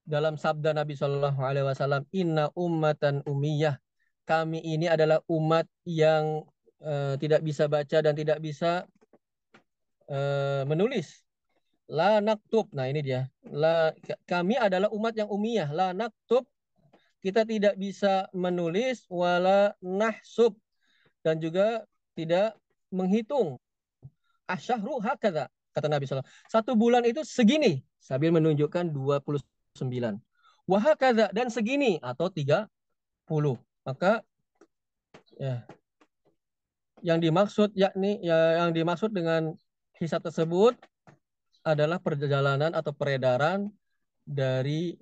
dalam 0.08 0.40
sabda 0.40 0.72
Nabi 0.72 0.96
Shallallahu 0.96 1.44
Alaihi 1.44 1.68
Wasallam, 1.68 2.08
Inna 2.16 2.48
ummatan 2.56 3.28
umiyah. 3.28 3.76
Kami 4.24 4.64
ini 4.64 4.88
adalah 4.88 5.20
umat 5.28 5.68
yang 5.84 6.48
uh, 6.80 7.20
tidak 7.20 7.44
bisa 7.44 7.68
baca 7.68 8.00
dan 8.00 8.16
tidak 8.16 8.40
bisa 8.40 8.88
uh, 10.08 10.64
menulis. 10.64 11.28
La 11.92 12.20
naktub. 12.24 12.72
Nah 12.72 12.88
ini 12.88 13.04
dia. 13.04 13.28
La, 13.48 13.92
kami 14.28 14.56
adalah 14.60 14.92
umat 14.92 15.16
yang 15.16 15.28
umiyah. 15.32 15.72
La 15.72 15.92
naktub. 15.92 16.48
Kita 17.24 17.44
tidak 17.44 17.76
bisa 17.80 18.28
menulis. 18.36 19.08
Wala 19.08 19.76
nahsub. 19.80 20.56
Dan 21.24 21.40
juga 21.40 21.84
tidak 22.16 22.56
menghitung. 22.92 23.60
asyahru 24.48 25.04
hakadha 25.04 25.52
kata 25.76 25.88
Nabi 25.92 26.08
SAW. 26.08 26.24
Satu 26.48 26.74
bulan 26.80 27.04
itu 27.04 27.22
segini 27.28 27.84
sambil 28.00 28.32
menunjukkan 28.32 28.96
29. 28.96 29.57
Wahakadha 30.68 31.30
dan 31.32 31.48
segini 31.54 32.02
atau 32.02 32.28
30. 32.28 32.66
Maka 33.86 34.26
ya 35.38 35.64
yang 37.06 37.22
dimaksud 37.22 37.78
yakni 37.78 38.18
ya, 38.26 38.66
yang 38.66 38.74
dimaksud 38.74 39.14
dengan 39.14 39.54
hisab 40.02 40.26
tersebut 40.26 40.74
adalah 41.62 42.02
perjalanan 42.02 42.74
atau 42.74 42.90
peredaran 42.96 43.70
dari 44.26 44.98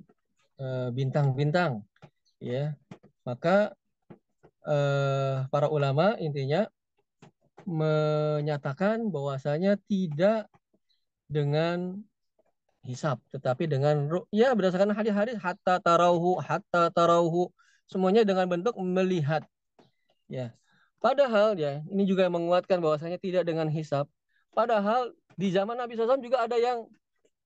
eh, 0.60 0.90
bintang-bintang 0.92 1.82
uh, 1.82 1.84
ya 2.44 2.76
maka 3.26 3.74
uh, 4.70 5.50
para 5.50 5.68
ulama 5.72 6.14
intinya 6.22 6.70
menyatakan 7.66 9.10
bahwasanya 9.10 9.82
tidak 9.90 10.46
dengan 11.26 12.06
hisab. 12.86 13.18
Tetapi 13.34 13.66
dengan 13.66 14.08
ya 14.30 14.54
berdasarkan 14.54 14.94
hadis-hadis 14.94 15.36
hatta 15.42 15.82
tarauhu 15.82 16.38
hatta 16.40 16.94
tarauhu. 16.94 17.50
Semuanya 17.90 18.26
dengan 18.26 18.50
bentuk 18.50 18.78
melihat. 18.78 19.46
Ya. 20.30 20.54
Padahal 21.02 21.54
ya 21.54 21.86
ini 21.86 22.06
juga 22.10 22.26
menguatkan 22.30 22.82
bahwasanya 22.82 23.22
tidak 23.22 23.46
dengan 23.46 23.70
hisab. 23.70 24.10
Padahal 24.54 25.14
di 25.36 25.52
zaman 25.52 25.78
Nabi 25.78 25.94
SAW 25.94 26.18
juga 26.24 26.48
ada 26.48 26.58
yang 26.58 26.90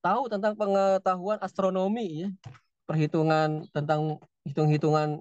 tahu 0.00 0.32
tentang 0.32 0.56
pengetahuan 0.56 1.36
astronomi 1.44 2.24
ya. 2.24 2.28
Perhitungan 2.88 3.68
tentang 3.74 4.20
hitung-hitungan 4.48 5.20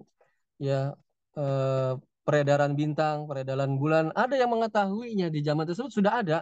ya 0.56 0.96
eh, 1.36 1.94
peredaran 2.24 2.78
bintang 2.78 3.26
peredaran 3.26 3.76
bulan 3.76 4.16
ada 4.16 4.40
yang 4.40 4.54
mengetahuinya. 4.56 5.28
Di 5.28 5.44
zaman 5.44 5.68
tersebut 5.68 5.92
sudah 5.92 6.24
ada 6.24 6.38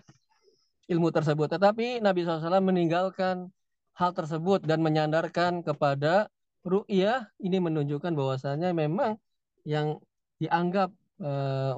ilmu 0.88 1.10
tersebut. 1.12 1.52
Tetapi 1.52 2.00
Nabi 2.00 2.24
SAW 2.24 2.62
meninggalkan 2.64 3.50
hal 3.98 4.14
tersebut 4.14 4.62
dan 4.64 4.86
menyandarkan 4.86 5.66
kepada 5.66 6.30
ru'yah 6.62 7.26
ini 7.42 7.58
menunjukkan 7.58 8.14
bahwasanya 8.14 8.70
memang 8.72 9.18
yang 9.66 9.98
dianggap 10.38 10.94
e, 11.18 11.32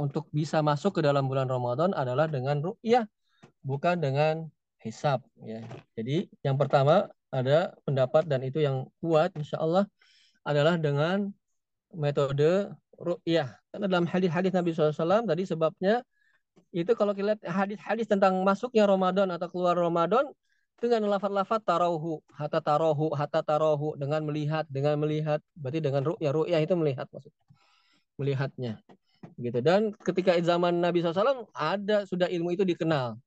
untuk 0.04 0.28
bisa 0.36 0.60
masuk 0.60 1.00
ke 1.00 1.02
dalam 1.02 1.32
bulan 1.32 1.48
Ramadan 1.48 1.96
adalah 1.96 2.28
dengan 2.28 2.60
ru'yah 2.60 3.08
bukan 3.64 4.04
dengan 4.04 4.52
hisab 4.84 5.24
ya. 5.40 5.64
Jadi 5.96 6.28
yang 6.44 6.60
pertama 6.60 7.08
ada 7.32 7.72
pendapat 7.88 8.28
dan 8.28 8.44
itu 8.44 8.60
yang 8.60 8.92
kuat 9.00 9.32
insya 9.40 9.64
Allah 9.64 9.88
adalah 10.44 10.76
dengan 10.76 11.32
metode 11.96 12.68
ru'yah. 13.00 13.48
Karena 13.72 13.86
dalam 13.88 14.04
hadis-hadis 14.04 14.52
Nabi 14.52 14.76
SAW 14.76 15.24
tadi 15.24 15.48
sebabnya 15.48 16.04
itu 16.76 16.92
kalau 17.00 17.16
kita 17.16 17.34
lihat 17.34 17.42
hadis-hadis 17.48 18.12
tentang 18.12 18.36
masuknya 18.44 18.84
Ramadan 18.84 19.32
atau 19.32 19.48
keluar 19.48 19.80
Ramadan 19.80 20.28
dengan 20.80 21.06
lafaz-lafaz 21.12 21.62
tarohu, 21.62 22.24
hatta 22.32 22.64
tarohu, 22.64 23.12
hatta 23.14 23.44
tarohu 23.44 24.00
dengan 24.00 24.24
melihat, 24.24 24.66
dengan 24.72 24.96
melihat, 24.98 25.44
berarti 25.54 25.80
dengan 25.84 26.02
ru'yah, 26.08 26.32
ru'yah 26.32 26.60
itu 26.64 26.74
melihat 26.80 27.06
maksud, 27.12 27.32
melihatnya, 28.16 28.80
gitu. 29.36 29.60
Dan 29.60 29.92
ketika 30.02 30.34
zaman 30.40 30.80
Nabi 30.80 31.04
SAW 31.04 31.52
ada 31.52 32.08
sudah 32.08 32.32
ilmu 32.32 32.56
itu 32.56 32.64
dikenal, 32.64 33.20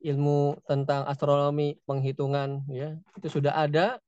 ilmu 0.00 0.62
tentang 0.64 1.04
astronomi, 1.10 1.76
penghitungan, 1.84 2.64
ya 2.70 2.96
itu 3.18 3.28
sudah 3.28 3.52
ada. 3.58 3.98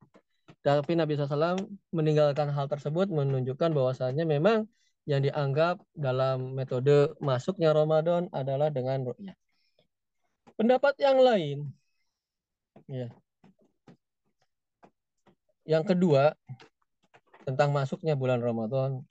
Tapi 0.63 0.95
Nabi 0.95 1.19
SAW 1.19 1.59
meninggalkan 1.91 2.47
hal 2.47 2.71
tersebut 2.71 3.11
menunjukkan 3.11 3.75
bahwasanya 3.75 4.23
memang 4.23 4.63
yang 5.03 5.19
dianggap 5.19 5.83
dalam 5.91 6.55
metode 6.55 7.11
masuknya 7.19 7.75
Ramadan 7.75 8.31
adalah 8.31 8.71
dengan 8.71 9.03
ru'yah. 9.03 9.35
Pendapat 10.55 10.95
yang 11.03 11.19
lain, 11.19 11.67
ya. 12.87 13.07
Yang 15.63 15.95
kedua 15.95 16.35
tentang 17.47 17.71
masuknya 17.71 18.15
bulan 18.15 18.39
Ramadan. 18.43 19.03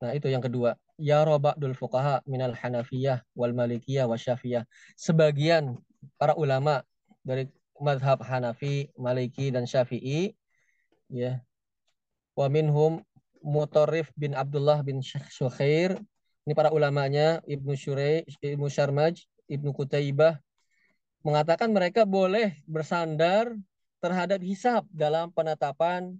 Nah, 0.00 0.10
itu 0.16 0.32
yang 0.32 0.40
kedua. 0.40 0.76
Ya 0.96 1.24
roba'dul 1.24 1.76
fuqaha 1.76 2.24
minal 2.24 2.56
Hanafiyah 2.56 3.24
wal 3.36 3.52
Malikiyah 3.52 4.08
wa 4.08 4.16
Syafiyah. 4.16 4.64
Sebagian 4.96 5.76
para 6.16 6.36
ulama 6.36 6.84
dari 7.20 7.48
madhab 7.80 8.20
Hanafi, 8.20 8.92
Maliki 8.96 9.48
dan 9.48 9.64
Syafi'i 9.64 10.36
ya. 11.08 11.40
Wa 12.36 12.48
minhum 12.52 13.00
Mutarif 13.40 14.12
bin 14.16 14.36
Abdullah 14.36 14.84
bin 14.84 15.00
Syukhair. 15.04 15.96
Ini 16.44 16.52
para 16.52 16.72
ulamanya 16.72 17.40
Ibnu 17.48 17.72
Syurei, 17.76 18.24
Ibnu 18.40 18.68
Syarmaj, 18.68 19.24
Ibnu 19.48 19.72
Kutaibah 19.72 20.40
mengatakan 21.20 21.68
mereka 21.70 22.08
boleh 22.08 22.56
bersandar 22.64 23.52
terhadap 24.00 24.40
hisab 24.40 24.88
dalam 24.90 25.28
penetapan 25.30 26.16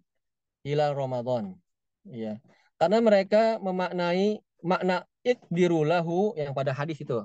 hilal 0.61 0.93
Ramadan. 0.93 1.57
Ya. 2.05 2.41
Karena 2.77 3.01
mereka 3.01 3.61
memaknai 3.61 4.41
makna 4.61 5.09
ikdirulahu 5.25 6.37
yang 6.37 6.53
pada 6.53 6.73
hadis 6.77 7.01
itu. 7.01 7.25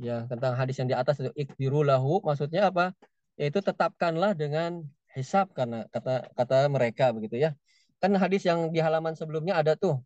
Ya, 0.00 0.26
tentang 0.26 0.58
hadis 0.58 0.76
yang 0.80 0.88
di 0.90 0.96
atas 0.96 1.22
itu 1.22 1.30
ikdirulahu 1.32 2.20
maksudnya 2.24 2.68
apa? 2.68 2.92
Yaitu 3.40 3.62
tetapkanlah 3.62 4.34
dengan 4.34 4.84
hisab 5.14 5.54
karena 5.54 5.86
kata 5.88 6.28
kata 6.34 6.68
mereka 6.68 7.14
begitu 7.14 7.38
ya. 7.38 7.54
Kan 8.02 8.12
hadis 8.18 8.44
yang 8.44 8.74
di 8.74 8.82
halaman 8.82 9.14
sebelumnya 9.16 9.56
ada 9.56 9.78
tuh 9.78 10.02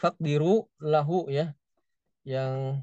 fakdiru 0.00 0.66
lahu 0.80 1.28
ya. 1.28 1.52
Yang 2.24 2.80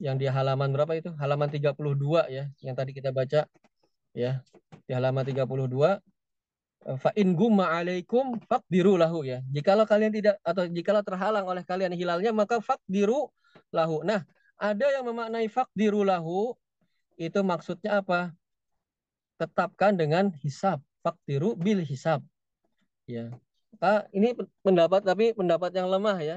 yang 0.00 0.16
di 0.16 0.26
halaman 0.26 0.72
berapa 0.72 0.96
itu? 0.96 1.12
Halaman 1.20 1.52
32 1.52 1.76
ya, 2.32 2.48
yang 2.64 2.74
tadi 2.74 2.96
kita 2.96 3.12
baca 3.12 3.44
ya. 4.16 4.40
Di 4.88 4.92
halaman 4.96 5.22
32 5.22 6.00
fa 6.96 7.12
in 7.12 7.36
gumma 7.36 7.68
alaikum 7.68 8.40
fakdiru 8.48 8.96
lahu 8.96 9.20
ya. 9.28 9.44
Jikalau 9.52 9.84
kalian 9.84 10.10
tidak 10.16 10.40
atau 10.40 10.64
jikalau 10.64 11.04
terhalang 11.04 11.44
oleh 11.44 11.60
kalian 11.60 11.92
hilalnya 11.92 12.32
maka 12.32 12.64
fakdiru 12.64 13.28
lahu. 13.68 14.00
Nah, 14.00 14.24
ada 14.56 14.86
yang 14.88 15.04
memaknai 15.04 15.46
fakdiru 15.52 16.00
lahu 16.00 16.56
itu 17.20 17.40
maksudnya 17.44 18.00
apa? 18.00 18.32
Tetapkan 19.36 19.96
dengan 19.96 20.32
hisab. 20.40 20.80
Fakdiru 21.04 21.56
bil 21.56 21.84
hisab. 21.84 22.24
Ya. 23.04 23.28
Nah, 23.80 24.04
ini 24.16 24.36
pendapat 24.64 25.04
tapi 25.04 25.36
pendapat 25.36 25.76
yang 25.76 25.88
lemah 25.92 26.18
ya. 26.24 26.36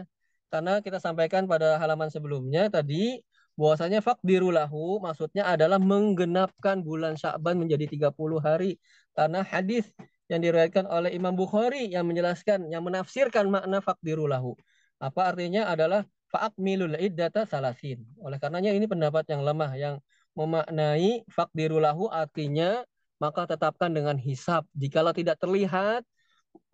Karena 0.51 0.83
kita 0.83 0.99
sampaikan 0.99 1.47
pada 1.49 1.79
halaman 1.81 2.11
sebelumnya 2.13 2.69
tadi 2.69 3.23
bahwasanya 3.59 3.99
fakdirulahu 4.01 5.03
maksudnya 5.03 5.45
adalah 5.45 5.77
menggenapkan 5.77 6.81
bulan 6.81 7.13
Sya'ban 7.17 7.57
menjadi 7.61 7.85
30 7.89 8.41
hari. 8.41 8.81
Karena 9.13 9.45
hadis 9.45 9.85
yang 10.31 10.41
diriwayatkan 10.41 10.89
oleh 10.89 11.13
Imam 11.13 11.37
Bukhari 11.37 11.91
yang 11.93 12.09
menjelaskan, 12.09 12.71
yang 12.73 12.81
menafsirkan 12.81 13.49
makna 13.51 13.83
fakdirulahu. 13.83 14.57
Apa 14.97 15.35
artinya 15.35 15.69
adalah 15.69 16.07
fa'akmilul 16.33 16.97
iddata 16.97 17.45
salasin. 17.45 18.01
Oleh 18.17 18.41
karenanya 18.41 18.73
ini 18.73 18.89
pendapat 18.89 19.29
yang 19.29 19.45
lemah 19.45 19.71
yang 19.77 19.95
memaknai 20.33 21.21
fakdirulahu 21.29 22.09
artinya 22.09 22.81
maka 23.21 23.45
tetapkan 23.45 23.93
dengan 23.93 24.17
hisap. 24.17 24.65
Jikalau 24.73 25.13
tidak 25.13 25.37
terlihat 25.37 26.01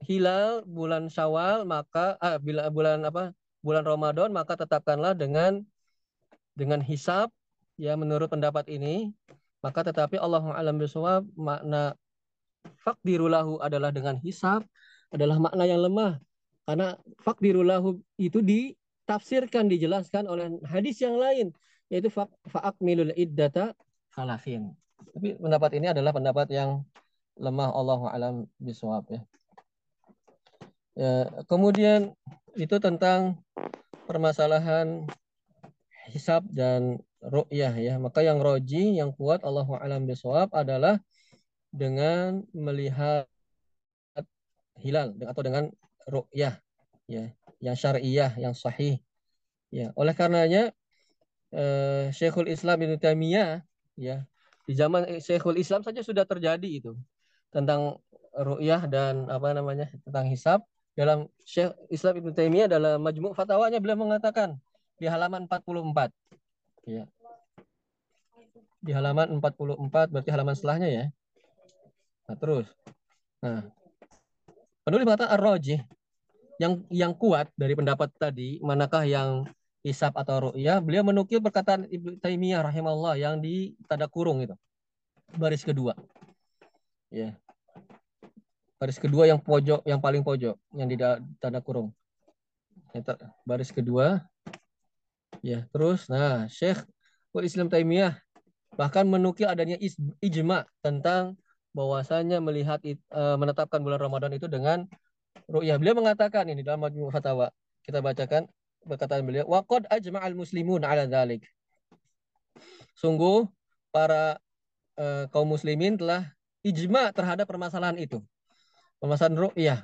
hilal 0.07 0.63
bulan 0.63 1.11
Syawal 1.11 1.67
maka 1.67 2.15
ah, 2.23 2.39
bila 2.39 2.71
bulan 2.71 3.03
apa 3.03 3.35
bulan 3.59 3.83
Ramadan 3.83 4.31
maka 4.31 4.55
tetapkanlah 4.55 5.13
dengan 5.13 5.67
dengan 6.59 6.83
hisab 6.83 7.31
ya 7.79 7.95
menurut 7.95 8.27
pendapat 8.27 8.67
ini 8.67 9.15
maka 9.63 9.87
tetapi 9.87 10.19
Allah 10.19 10.43
alam 10.55 10.75
bisawab 10.75 11.23
makna 11.39 11.95
fakdirulahu 12.83 13.63
adalah 13.63 13.95
dengan 13.95 14.19
hisab 14.19 14.67
adalah 15.09 15.39
makna 15.39 15.63
yang 15.65 15.79
lemah. 15.79 16.19
Karena 16.67 16.93
fakdirulahu 17.25 17.97
itu 18.21 18.43
ditafsirkan 18.45 19.71
dijelaskan 19.71 20.29
oleh 20.29 20.53
hadis 20.67 21.01
yang 21.01 21.17
lain 21.17 21.49
yaitu 21.89 22.13
fa'akmilul 22.45 23.09
iddata 23.17 23.73
salafin 24.13 24.77
tapi 25.09 25.35
pendapat 25.35 25.71
ini 25.81 25.89
adalah 25.89 26.11
pendapat 26.13 26.47
yang 26.53 26.85
lemah 27.39 27.71
Allah 27.71 28.01
alam 28.11 28.35
bisawab 28.59 29.07
ya. 29.09 29.21
Ya, 30.99 31.13
kemudian 31.47 32.11
itu 32.59 32.75
tentang 32.77 33.39
permasalahan 34.03 35.07
hisab 36.09 36.43
dan 36.49 36.99
ru'yah 37.21 37.73
ya. 37.77 37.93
Maka 38.01 38.25
yang 38.25 38.41
roji, 38.41 38.97
yang 38.97 39.13
kuat 39.13 39.45
Allahu 39.45 39.77
alam 39.77 40.09
bisawab 40.09 40.49
adalah 40.51 40.97
dengan 41.69 42.41
melihat 42.51 43.29
hilal 44.81 45.13
atau 45.21 45.41
dengan 45.45 45.69
ru'yah 46.09 46.57
ya, 47.05 47.29
yang 47.61 47.77
syariah, 47.77 48.33
yang 48.35 48.57
sahih. 48.57 48.97
Ya, 49.69 49.93
oleh 49.93 50.17
karenanya 50.17 50.73
eh, 51.53 52.09
Syekhul 52.09 52.49
Islam 52.49 52.81
Ibnu 52.81 52.97
Taimiyah 52.97 53.61
ya, 53.99 54.25
di 54.65 54.73
zaman 54.73 55.05
Syekhul 55.21 55.61
Islam 55.61 55.85
saja 55.85 56.01
sudah 56.01 56.25
terjadi 56.25 56.69
itu 56.69 56.97
tentang 57.53 58.01
ru'yah 58.33 58.85
dan 58.89 59.25
apa 59.29 59.53
namanya 59.53 59.89
tentang 60.05 60.25
hisab 60.29 60.61
dalam 60.93 61.29
Syekh 61.45 61.73
Islam 61.89 62.21
Ibnu 62.21 62.31
Taimiyah 62.35 62.67
dalam 62.69 63.01
Majmu' 63.01 63.33
Fatwanya 63.33 63.79
beliau 63.81 63.99
mengatakan 63.99 64.59
di 64.99 65.07
halaman 65.07 65.47
44. 65.47 66.11
Ya. 66.87 67.05
di 68.79 68.95
halaman 68.95 69.43
44 69.43 70.07
berarti 70.07 70.29
halaman 70.31 70.55
setelahnya 70.55 70.87
ya. 70.87 71.05
Nah, 72.27 72.35
terus. 72.39 72.67
Nah. 73.43 73.67
Penulis 74.87 75.03
mengatakan 75.03 75.35
ar-rajih 75.35 75.83
yang 76.59 76.83
yang 76.91 77.11
kuat 77.15 77.47
dari 77.55 77.75
pendapat 77.75 78.11
tadi 78.19 78.59
manakah 78.59 79.07
yang 79.07 79.47
hisab 79.79 80.11
atau 80.19 80.51
ru'yah 80.51 80.83
beliau 80.83 81.07
menukil 81.07 81.39
perkataan 81.39 81.87
Ibnu 81.87 82.19
Taimiyah 82.19 82.59
rahimahullah 82.67 83.15
yang 83.15 83.39
di 83.39 83.79
tanda 83.87 84.11
kurung 84.11 84.43
itu 84.43 84.55
baris 85.39 85.63
kedua 85.63 85.95
ya 87.07 87.31
baris 88.75 88.99
kedua 88.99 89.23
yang 89.23 89.39
pojok 89.39 89.87
yang 89.87 90.03
paling 90.03 90.19
pojok 90.19 90.59
yang 90.75 90.87
di 90.91 90.99
tanda 91.39 91.63
kurung 91.63 91.95
baris 93.47 93.71
kedua 93.71 94.19
ya 95.45 95.65
terus 95.71 96.07
nah 96.11 96.45
Syekh 96.51 96.83
Islam 97.39 97.71
Taimiyah 97.71 98.19
bahkan 98.75 99.07
menukil 99.07 99.47
adanya 99.47 99.79
ijma 100.19 100.67
tentang 100.83 101.39
bahwasanya 101.73 102.41
melihat 102.41 102.81
uh, 103.13 103.37
menetapkan 103.37 103.79
bulan 103.79 104.01
Ramadan 104.01 104.33
itu 104.33 104.49
dengan 104.49 104.89
ru'yah. 105.47 105.77
Beliau 105.77 106.01
mengatakan 106.01 106.49
ini 106.49 106.65
dalam 106.65 106.81
Majmu' 106.81 107.13
Fatawa. 107.13 107.53
Kita 107.85 108.01
bacakan 108.01 108.49
perkataan 108.85 109.23
beliau. 109.25 109.45
Waqad 109.49 109.89
ajma'al 109.89 110.33
muslimun 110.37 110.85
ala 110.85 111.05
dzalik. 111.05 111.45
Sungguh 112.97 113.47
para 113.93 114.37
uh, 114.99 115.25
kaum 115.31 115.49
muslimin 115.49 115.95
telah 115.95 116.29
ijma 116.65 117.15
terhadap 117.15 117.47
permasalahan 117.47 117.97
itu 117.97 118.19
permasalahan 118.99 119.49
ru'yah. 119.49 119.79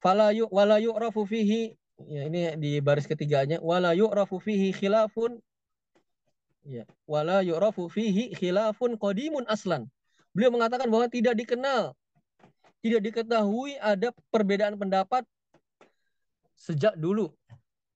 Fala 0.00 0.32
yu'rafu 0.32 1.28
fihi 1.28 1.76
ya 2.08 2.28
ini 2.28 2.56
di 2.56 2.70
baris 2.80 3.04
ketiganya 3.04 3.60
wala 3.60 3.92
yu'rafu 3.92 4.40
fihi 4.40 4.72
khilafun 4.72 5.36
ya 6.64 6.88
wala 7.04 7.44
yu'rafu 7.44 7.90
fihi 7.92 8.32
khilafun 8.36 8.96
qadimun 8.96 9.44
aslan. 9.50 9.88
Beliau 10.30 10.54
mengatakan 10.54 10.86
bahwa 10.86 11.10
tidak 11.10 11.34
dikenal 11.36 11.92
tidak 12.80 13.00
diketahui 13.04 13.76
ada 13.76 14.12
perbedaan 14.32 14.76
pendapat 14.80 15.24
sejak 16.56 16.96
dulu. 16.96 17.32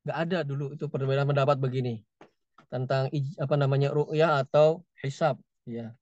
Nggak 0.04 0.18
ada 0.28 0.38
dulu 0.44 0.76
itu 0.76 0.84
perbedaan 0.88 1.24
pendapat 1.24 1.56
begini 1.56 2.04
tentang 2.68 3.08
apa 3.40 3.54
namanya 3.56 3.92
ru'yah 3.94 4.44
atau 4.44 4.84
hisab 5.00 5.40
ya. 5.64 5.96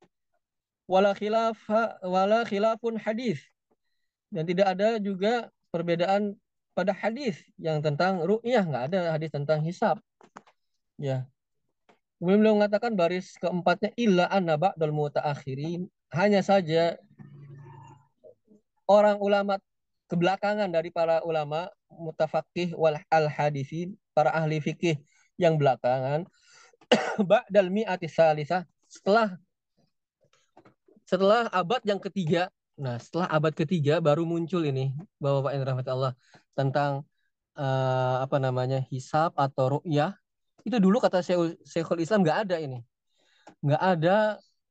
Wala 0.91 1.15
khilaf 1.15 1.59
wala 2.03 2.43
khilafun 2.43 2.99
hadis 2.99 3.39
dan 4.35 4.49
tidak 4.49 4.75
ada 4.75 4.99
juga 4.99 5.53
perbedaan 5.71 6.35
pada 6.73 6.93
hadis 6.97 7.41
yang 7.61 7.85
tentang 7.85 8.25
ru'yah, 8.25 8.65
nggak 8.65 8.85
ada 8.93 9.01
hadis 9.17 9.31
tentang 9.33 9.61
hisab. 9.65 10.01
Ya. 10.97 11.29
Kemudian 12.23 12.39
beliau 12.39 12.55
mengatakan 12.55 12.95
baris 12.95 13.35
keempatnya 13.43 13.91
illa 13.99 14.31
anna 14.31 14.55
mutaakhirin 14.79 15.91
hanya 16.15 16.39
saja 16.39 16.95
orang 18.87 19.19
ulama 19.19 19.59
kebelakangan 20.07 20.71
dari 20.71 20.95
para 20.95 21.25
ulama 21.27 21.67
mutafakih 21.91 22.77
wal 22.79 22.95
al 23.11 23.27
hadisin 23.27 23.99
para 24.13 24.31
ahli 24.31 24.63
fikih 24.63 25.03
yang 25.41 25.57
belakangan 25.57 26.29
ba'dal 27.31 27.73
mi'ati 27.73 28.07
salisah 28.07 28.69
setelah 28.87 29.35
setelah 31.09 31.49
abad 31.51 31.81
yang 31.83 31.99
ketiga 31.99 32.53
Nah, 32.81 32.97
setelah 32.97 33.29
abad 33.29 33.53
ketiga 33.53 34.01
baru 34.01 34.25
muncul 34.25 34.65
ini 34.65 34.97
Bapak-bapak 35.21 35.53
yang 35.53 35.65
rahmat 35.69 35.87
Allah 35.93 36.13
tentang 36.57 37.05
uh, 37.57 38.17
apa 38.25 38.37
namanya 38.41 38.81
hisab 38.89 39.37
atau 39.37 39.79
ru'yah. 39.79 40.17
Itu 40.63 40.79
dulu 40.79 41.03
kata 41.03 41.21
Syekhul 41.67 42.01
Islam 42.01 42.23
nggak 42.25 42.49
ada 42.49 42.57
ini. 42.63 42.81
Nggak 43.61 43.83
ada 43.83 44.17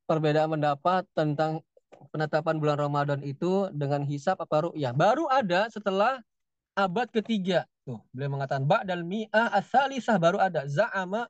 perbedaan 0.10 0.50
pendapat 0.50 1.04
tentang 1.14 1.62
penetapan 2.10 2.58
bulan 2.58 2.78
Ramadan 2.80 3.22
itu 3.22 3.70
dengan 3.76 4.02
hisab 4.02 4.40
apa 4.42 4.72
ru'yah. 4.72 4.92
Baru 4.96 5.30
ada 5.30 5.70
setelah 5.70 6.20
abad 6.74 7.08
ketiga. 7.12 7.68
Tuh, 7.86 8.02
beliau 8.14 8.34
mengatakan 8.34 8.66
ba'dal 8.66 9.06
mi'ah 9.06 9.54
asalisah 9.58 10.18
baru 10.18 10.42
ada. 10.42 10.66
Za'ama 10.66 11.28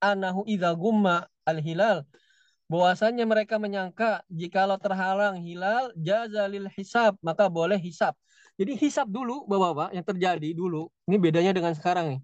anahu 0.00 0.44
idza 0.48 0.72
gumma 0.76 1.24
al-hilal 1.44 2.04
bahwasanya 2.66 3.22
mereka 3.22 3.56
menyangka 3.62 4.26
jikalau 4.26 4.78
terhalang 4.78 5.38
hilal 5.38 5.94
jazalil 5.94 6.66
hisab 6.74 7.14
maka 7.22 7.46
boleh 7.46 7.78
hisab. 7.78 8.14
Jadi 8.56 8.74
hisab 8.74 9.06
dulu 9.06 9.44
Bapak-bapak 9.44 9.92
yang 9.92 10.06
terjadi 10.06 10.48
dulu. 10.56 10.88
Ini 11.06 11.16
bedanya 11.20 11.52
dengan 11.52 11.76
sekarang 11.76 12.16
nih. 12.16 12.20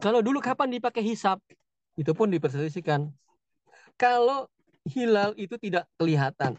Kalau 0.00 0.24
dulu 0.24 0.40
kapan 0.40 0.72
dipakai 0.72 1.04
hisab? 1.04 1.38
Itu 1.96 2.12
pun 2.16 2.32
diperselisihkan. 2.32 3.08
Kalau 3.96 4.48
hilal 4.88 5.32
itu 5.36 5.56
tidak 5.60 5.88
kelihatan. 6.00 6.56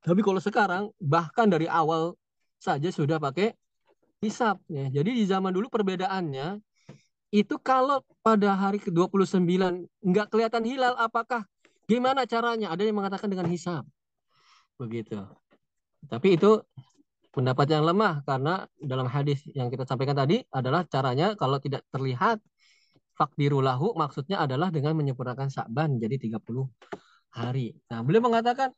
Tapi 0.00 0.20
kalau 0.24 0.40
sekarang 0.40 0.84
bahkan 0.96 1.46
dari 1.46 1.68
awal 1.68 2.16
saja 2.60 2.88
sudah 2.90 3.20
pakai 3.20 3.52
hisab 4.20 4.60
ya. 4.68 4.88
Jadi 4.88 5.16
di 5.16 5.24
zaman 5.24 5.52
dulu 5.52 5.68
perbedaannya 5.72 6.60
itu 7.30 7.54
kalau 7.62 8.02
pada 8.26 8.58
hari 8.58 8.82
ke-29 8.82 9.86
nggak 10.02 10.26
kelihatan 10.34 10.66
hilal 10.66 10.98
apakah 10.98 11.46
Gimana 11.90 12.22
caranya? 12.22 12.70
Ada 12.70 12.86
yang 12.86 13.02
mengatakan 13.02 13.26
dengan 13.26 13.50
hisab. 13.50 13.82
Begitu. 14.78 15.18
Tapi 16.06 16.38
itu 16.38 16.62
pendapat 17.34 17.66
yang 17.66 17.82
lemah 17.82 18.22
karena 18.22 18.62
dalam 18.78 19.10
hadis 19.10 19.42
yang 19.50 19.66
kita 19.66 19.82
sampaikan 19.82 20.14
tadi 20.14 20.38
adalah 20.54 20.86
caranya 20.86 21.34
kalau 21.34 21.58
tidak 21.58 21.82
terlihat 21.90 22.38
fakdirulahu 23.18 23.98
maksudnya 23.98 24.38
adalah 24.38 24.70
dengan 24.70 24.94
menyempurnakan 24.94 25.50
Sa'ban 25.50 25.98
jadi 25.98 26.30
30 26.30 26.40
hari. 27.34 27.74
Nah, 27.90 28.06
beliau 28.06 28.22
mengatakan 28.22 28.70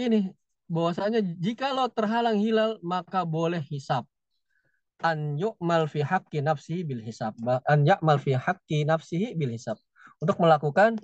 ini 0.00 0.32
bahwasanya 0.66 1.20
jika 1.38 1.70
lo 1.70 1.92
terhalang 1.92 2.40
hilal 2.40 2.80
maka 2.80 3.22
boleh 3.22 3.60
hisab. 3.68 4.08
An 5.04 5.36
yu'mal 5.36 5.86
fi 5.92 6.00
haqqi 6.00 6.40
nafsihi 6.40 6.88
bil 6.88 7.04
hisab. 7.04 7.36
An 7.68 7.84
ya'mal 7.84 8.16
fi 8.16 8.32
haqqi 8.32 8.88
nafsihi 8.88 9.36
bil 9.36 9.52
hisab. 9.52 9.76
Untuk 10.18 10.40
melakukan 10.40 10.96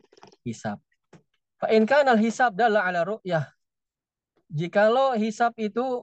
hisab. 0.43 0.81
Fa 1.61 1.69
in 1.69 1.85
kana 1.85 2.17
hisab 2.17 2.57
dalla 2.57 2.89
ala 2.89 3.05
ru'yah. 3.05 3.45
Jikalau 4.49 5.13
hisab 5.15 5.53
itu 5.61 6.03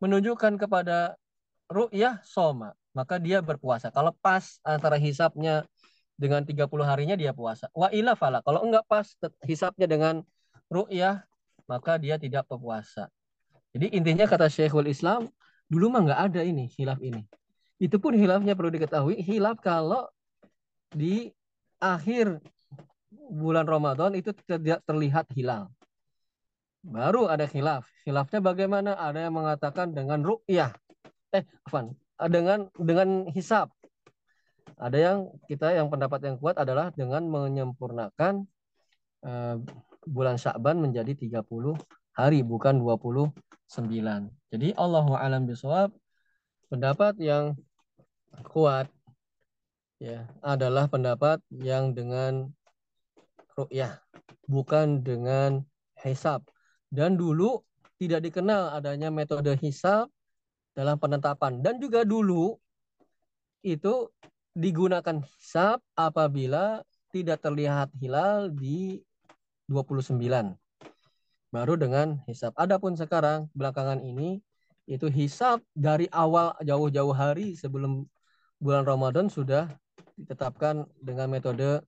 menunjukkan 0.00 0.56
kepada 0.56 1.14
ru'yah 1.68 2.24
soma, 2.24 2.72
maka 2.96 3.20
dia 3.20 3.44
berpuasa. 3.44 3.92
Kalau 3.92 4.16
pas 4.24 4.58
antara 4.64 4.96
hisabnya 4.96 5.68
dengan 6.16 6.42
30 6.48 6.64
harinya 6.88 7.14
dia 7.14 7.36
puasa. 7.36 7.68
Wa 7.76 7.92
ila 7.92 8.16
fala. 8.16 8.40
Kalau 8.40 8.64
enggak 8.64 8.88
pas 8.88 9.06
hisabnya 9.44 9.84
dengan 9.84 10.24
ru'yah, 10.72 11.22
maka 11.68 12.00
dia 12.00 12.16
tidak 12.16 12.48
berpuasa. 12.48 13.12
Jadi 13.76 13.92
intinya 13.92 14.24
kata 14.24 14.48
Syekhul 14.48 14.88
Islam, 14.88 15.28
dulu 15.68 15.92
mah 15.92 16.08
enggak 16.08 16.20
ada 16.32 16.40
ini, 16.40 16.72
hilaf 16.72 17.02
ini. 17.04 17.20
Itu 17.76 17.98
pun 17.98 18.16
hilafnya 18.16 18.54
perlu 18.54 18.70
diketahui, 18.70 19.18
hilaf 19.20 19.58
kalau 19.58 20.06
di 20.94 21.34
akhir 21.82 22.38
bulan 23.30 23.66
Ramadan 23.66 24.14
itu 24.18 24.30
tidak 24.46 24.82
terlihat 24.84 25.30
hilal. 25.34 25.70
Baru 26.84 27.32
ada 27.32 27.48
khilaf. 27.48 27.88
Khilafnya 28.04 28.44
bagaimana? 28.44 28.92
Ada 29.00 29.28
yang 29.28 29.34
mengatakan 29.40 29.96
dengan 29.96 30.20
ru'yah. 30.20 30.76
Eh, 31.32 31.42
afan, 31.64 31.96
dengan 32.28 32.68
dengan 32.76 33.24
hisab. 33.32 33.72
Ada 34.76 34.98
yang 35.00 35.18
kita 35.48 35.72
yang 35.72 35.88
pendapat 35.88 36.20
yang 36.28 36.36
kuat 36.36 36.60
adalah 36.60 36.92
dengan 36.92 37.24
menyempurnakan 37.24 38.44
uh, 39.24 39.56
bulan 40.04 40.36
Sya'ban 40.36 40.76
menjadi 40.76 41.16
30 41.16 41.40
hari 42.14 42.44
bukan 42.44 42.78
29. 42.84 43.24
Jadi 44.52 44.68
Allah 44.76 45.06
alam 45.18 45.48
bisawab 45.48 45.90
pendapat 46.68 47.16
yang 47.22 47.56
kuat 48.50 48.90
ya 50.02 50.26
adalah 50.42 50.90
pendapat 50.90 51.40
yang 51.54 51.94
dengan 51.96 52.50
ru'yah, 53.54 53.98
bukan 54.50 55.00
dengan 55.02 55.62
hisab. 56.02 56.44
Dan 56.90 57.18
dulu 57.18 57.62
tidak 57.98 58.26
dikenal 58.26 58.74
adanya 58.74 59.10
metode 59.10 59.54
hisab 59.58 60.10
dalam 60.74 60.98
penetapan. 60.98 61.62
Dan 61.62 61.78
juga 61.78 62.02
dulu 62.02 62.58
itu 63.64 64.10
digunakan 64.54 65.18
hisab 65.24 65.82
apabila 65.98 66.82
tidak 67.10 67.42
terlihat 67.42 67.90
hilal 67.98 68.50
di 68.50 69.02
29. 69.70 70.18
Baru 71.54 71.74
dengan 71.78 72.18
hisab. 72.26 72.52
Adapun 72.58 72.98
sekarang 72.98 73.46
belakangan 73.54 74.02
ini 74.02 74.42
itu 74.84 75.08
hisab 75.08 75.62
dari 75.72 76.10
awal 76.12 76.52
jauh-jauh 76.60 77.14
hari 77.14 77.56
sebelum 77.56 78.04
bulan 78.60 78.84
Ramadan 78.84 79.32
sudah 79.32 79.70
ditetapkan 80.18 80.84
dengan 81.00 81.30
metode 81.30 81.80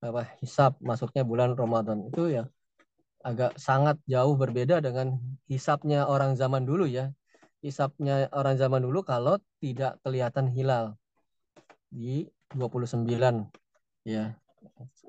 apa 0.00 0.32
hisap 0.40 0.80
masuknya 0.80 1.22
bulan 1.22 1.52
Ramadan 1.52 2.08
itu 2.08 2.32
ya 2.32 2.48
agak 3.20 3.56
sangat 3.60 4.00
jauh 4.08 4.32
berbeda 4.32 4.80
dengan 4.80 5.20
hisapnya 5.44 6.08
orang 6.08 6.36
zaman 6.36 6.64
dulu 6.64 6.88
ya. 6.88 7.12
Hisapnya 7.60 8.32
orang 8.32 8.56
zaman 8.56 8.80
dulu 8.80 9.04
kalau 9.04 9.36
tidak 9.60 10.00
kelihatan 10.00 10.48
hilal 10.48 10.96
di 11.92 12.24
29 12.56 13.04
ya. 14.08 14.32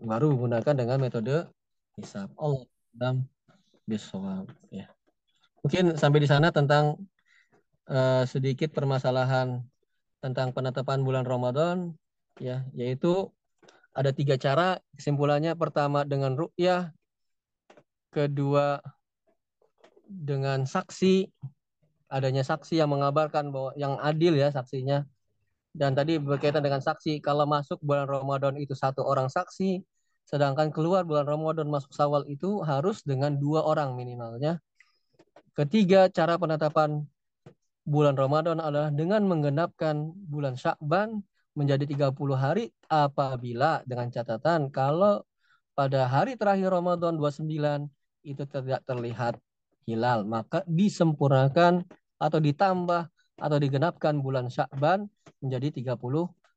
Baru 0.03 0.35
menggunakan 0.35 0.75
dengan 0.75 0.99
metode 0.99 1.47
hisab. 1.95 2.27
Allah 2.35 2.67
dalam 2.91 3.23
bisawab 3.87 4.51
ya. 4.67 4.91
Mungkin 5.63 5.95
sampai 5.95 6.19
di 6.19 6.27
sana 6.27 6.51
tentang 6.51 6.99
uh, 7.87 8.27
sedikit 8.27 8.75
permasalahan 8.75 9.63
tentang 10.19 10.51
penetapan 10.51 10.99
bulan 11.07 11.23
Ramadan 11.23 11.95
ya, 12.35 12.67
yaitu 12.75 13.31
ada 13.91 14.11
tiga 14.15 14.35
cara. 14.39 14.79
Kesimpulannya 14.95 15.55
pertama 15.55 16.07
dengan 16.07 16.35
ru'yah 16.35 16.91
kedua 18.11 18.83
dengan 20.11 20.67
saksi 20.67 21.31
adanya 22.11 22.43
saksi 22.43 22.83
yang 22.83 22.91
mengabarkan 22.91 23.55
bahwa 23.55 23.71
yang 23.79 23.95
adil 24.03 24.35
ya 24.35 24.51
saksinya. 24.51 25.07
Dan 25.71 25.95
tadi 25.95 26.19
berkaitan 26.19 26.59
dengan 26.59 26.83
saksi 26.83 27.23
kalau 27.23 27.47
masuk 27.47 27.79
bulan 27.79 28.03
Ramadan 28.03 28.59
itu 28.59 28.75
satu 28.75 29.07
orang 29.07 29.31
saksi 29.31 29.79
sedangkan 30.27 30.69
keluar 30.71 31.07
bulan 31.07 31.27
Ramadan 31.27 31.67
masuk 31.67 31.95
Sawal 31.95 32.27
itu 32.27 32.59
harus 32.63 33.03
dengan 33.07 33.35
dua 33.39 33.63
orang 33.63 33.95
minimalnya. 33.95 34.59
Ketiga 35.55 36.07
cara 36.11 36.35
penetapan 36.35 37.03
bulan 37.87 38.15
Ramadan 38.15 38.59
adalah 38.59 38.91
dengan 38.93 39.27
menggenapkan 39.27 40.11
bulan 40.27 40.55
Syakban 40.55 41.23
menjadi 41.57 41.83
30 41.83 42.15
hari 42.37 42.71
apabila 42.87 43.83
dengan 43.83 44.07
catatan 44.07 44.71
kalau 44.71 45.23
pada 45.75 46.07
hari 46.07 46.39
terakhir 46.39 46.71
Ramadan 46.71 47.19
29 47.19 47.87
itu 48.23 48.43
tidak 48.47 48.81
terlihat 48.87 49.35
hilal 49.83 50.23
maka 50.23 50.63
disempurnakan 50.69 51.83
atau 52.21 52.39
ditambah 52.39 53.09
atau 53.41 53.57
digenapkan 53.57 54.21
bulan 54.21 54.47
Syakban 54.47 55.09
menjadi 55.41 55.73
30 55.73 55.97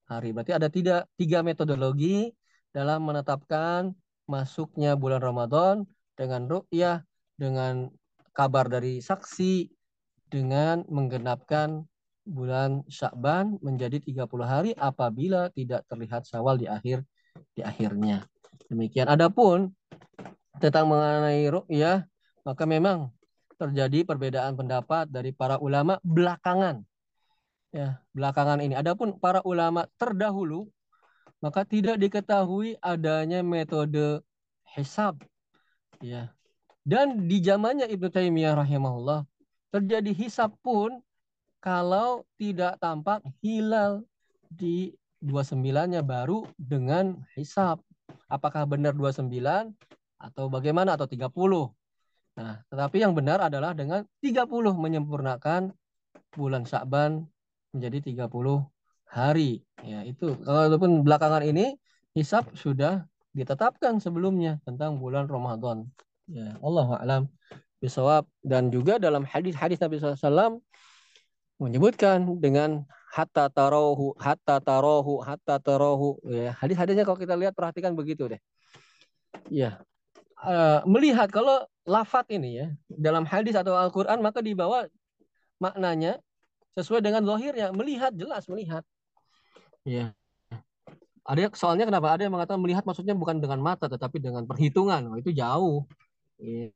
hari. 0.04 0.36
Berarti 0.36 0.52
ada 0.52 0.68
tidak 0.68 1.08
tiga 1.16 1.40
metodologi 1.40 2.28
dalam 2.70 3.08
menetapkan 3.08 3.96
masuknya 4.28 4.92
bulan 4.92 5.24
Ramadan 5.24 5.88
dengan 6.12 6.44
ru'yah, 6.44 7.00
dengan 7.40 7.88
kabar 8.36 8.68
dari 8.68 9.00
saksi, 9.00 9.72
dengan 10.28 10.84
menggenapkan 10.92 11.88
bulan 12.24 12.82
Syakban 12.88 13.60
menjadi 13.60 14.00
30 14.00 14.26
hari 14.44 14.70
apabila 14.74 15.52
tidak 15.52 15.84
terlihat 15.86 16.24
Syawal 16.24 16.56
di 16.56 16.66
akhir 16.66 17.04
di 17.52 17.60
akhirnya. 17.60 18.24
Demikian. 18.68 19.06
Adapun 19.06 19.70
tentang 20.58 20.88
mengenai 20.88 21.44
ru'yah, 21.52 22.08
maka 22.42 22.64
memang 22.64 23.12
terjadi 23.60 24.02
perbedaan 24.08 24.56
pendapat 24.56 25.06
dari 25.08 25.30
para 25.30 25.60
ulama 25.60 26.00
belakangan. 26.02 26.82
Ya, 27.74 28.02
belakangan 28.14 28.62
ini. 28.62 28.74
Adapun 28.78 29.18
para 29.18 29.42
ulama 29.42 29.86
terdahulu 29.98 30.70
maka 31.44 31.60
tidak 31.68 32.00
diketahui 32.00 32.80
adanya 32.80 33.44
metode 33.44 34.24
hisab. 34.72 35.20
Ya. 36.00 36.32
Dan 36.80 37.28
di 37.28 37.44
zamannya 37.44 37.84
Ibnu 37.84 38.08
Taimiyah 38.08 38.56
rahimahullah 38.56 39.28
terjadi 39.68 40.16
hisab 40.16 40.56
pun 40.64 41.04
kalau 41.64 42.28
tidak 42.36 42.76
tampak 42.76 43.24
hilal 43.40 44.04
di 44.52 44.92
29-nya 45.24 46.04
baru 46.04 46.44
dengan 46.60 47.24
hisap. 47.32 47.80
Apakah 48.28 48.68
benar 48.68 48.92
29 48.92 49.32
atau 50.20 50.44
bagaimana 50.52 51.00
atau 51.00 51.08
30? 51.08 51.24
Nah, 52.36 52.60
tetapi 52.68 53.00
yang 53.00 53.16
benar 53.16 53.40
adalah 53.40 53.72
dengan 53.72 54.04
30 54.20 54.76
menyempurnakan 54.76 55.72
bulan 56.36 56.68
Syakban 56.68 57.24
menjadi 57.72 58.12
30 58.12 58.60
hari. 59.08 59.64
Ya, 59.80 60.04
itu 60.04 60.36
walaupun 60.44 61.00
belakangan 61.00 61.48
ini 61.48 61.80
hisap 62.12 62.52
sudah 62.52 63.08
ditetapkan 63.32 64.04
sebelumnya 64.04 64.60
tentang 64.68 65.00
bulan 65.00 65.24
Ramadan. 65.32 65.88
Ya, 66.28 66.60
Allah 66.60 66.88
alam 67.00 67.22
bisawab 67.80 68.28
dan 68.44 68.68
juga 68.68 69.00
dalam 69.00 69.24
hadis-hadis 69.24 69.80
Nabi 69.80 69.96
SAW 69.96 70.60
menyebutkan 71.58 72.26
dengan 72.42 72.82
hatta 73.14 73.46
tarohu, 73.46 74.14
hatta 74.18 74.58
tarohu, 74.58 75.22
hatta 75.22 75.62
tarohu. 75.62 76.18
Ya, 76.26 76.50
hadis-hadisnya 76.58 77.06
kalau 77.06 77.18
kita 77.18 77.38
lihat 77.38 77.54
perhatikan 77.54 77.94
begitu 77.94 78.26
deh. 78.26 78.40
Ya, 79.50 79.78
uh, 80.42 80.82
melihat 80.86 81.30
kalau 81.30 81.62
lafat 81.84 82.26
ini 82.32 82.64
ya 82.64 82.66
dalam 82.88 83.28
hadis 83.28 83.54
atau 83.54 83.76
Al-Quran 83.76 84.24
maka 84.24 84.40
dibawa 84.40 84.88
maknanya 85.60 86.16
sesuai 86.74 87.04
dengan 87.04 87.22
lohirnya 87.22 87.70
melihat 87.70 88.10
jelas 88.16 88.46
melihat. 88.50 88.82
Ya. 89.86 90.16
Ada 91.24 91.56
soalnya 91.56 91.88
kenapa 91.88 92.12
ada 92.12 92.28
yang 92.28 92.36
mengatakan 92.36 92.60
melihat 92.60 92.84
maksudnya 92.84 93.16
bukan 93.16 93.40
dengan 93.40 93.56
mata 93.62 93.88
tetapi 93.88 94.20
dengan 94.20 94.44
perhitungan. 94.44 95.08
Oh, 95.08 95.16
itu 95.16 95.32
jauh. 95.32 95.88
Ya 96.36 96.68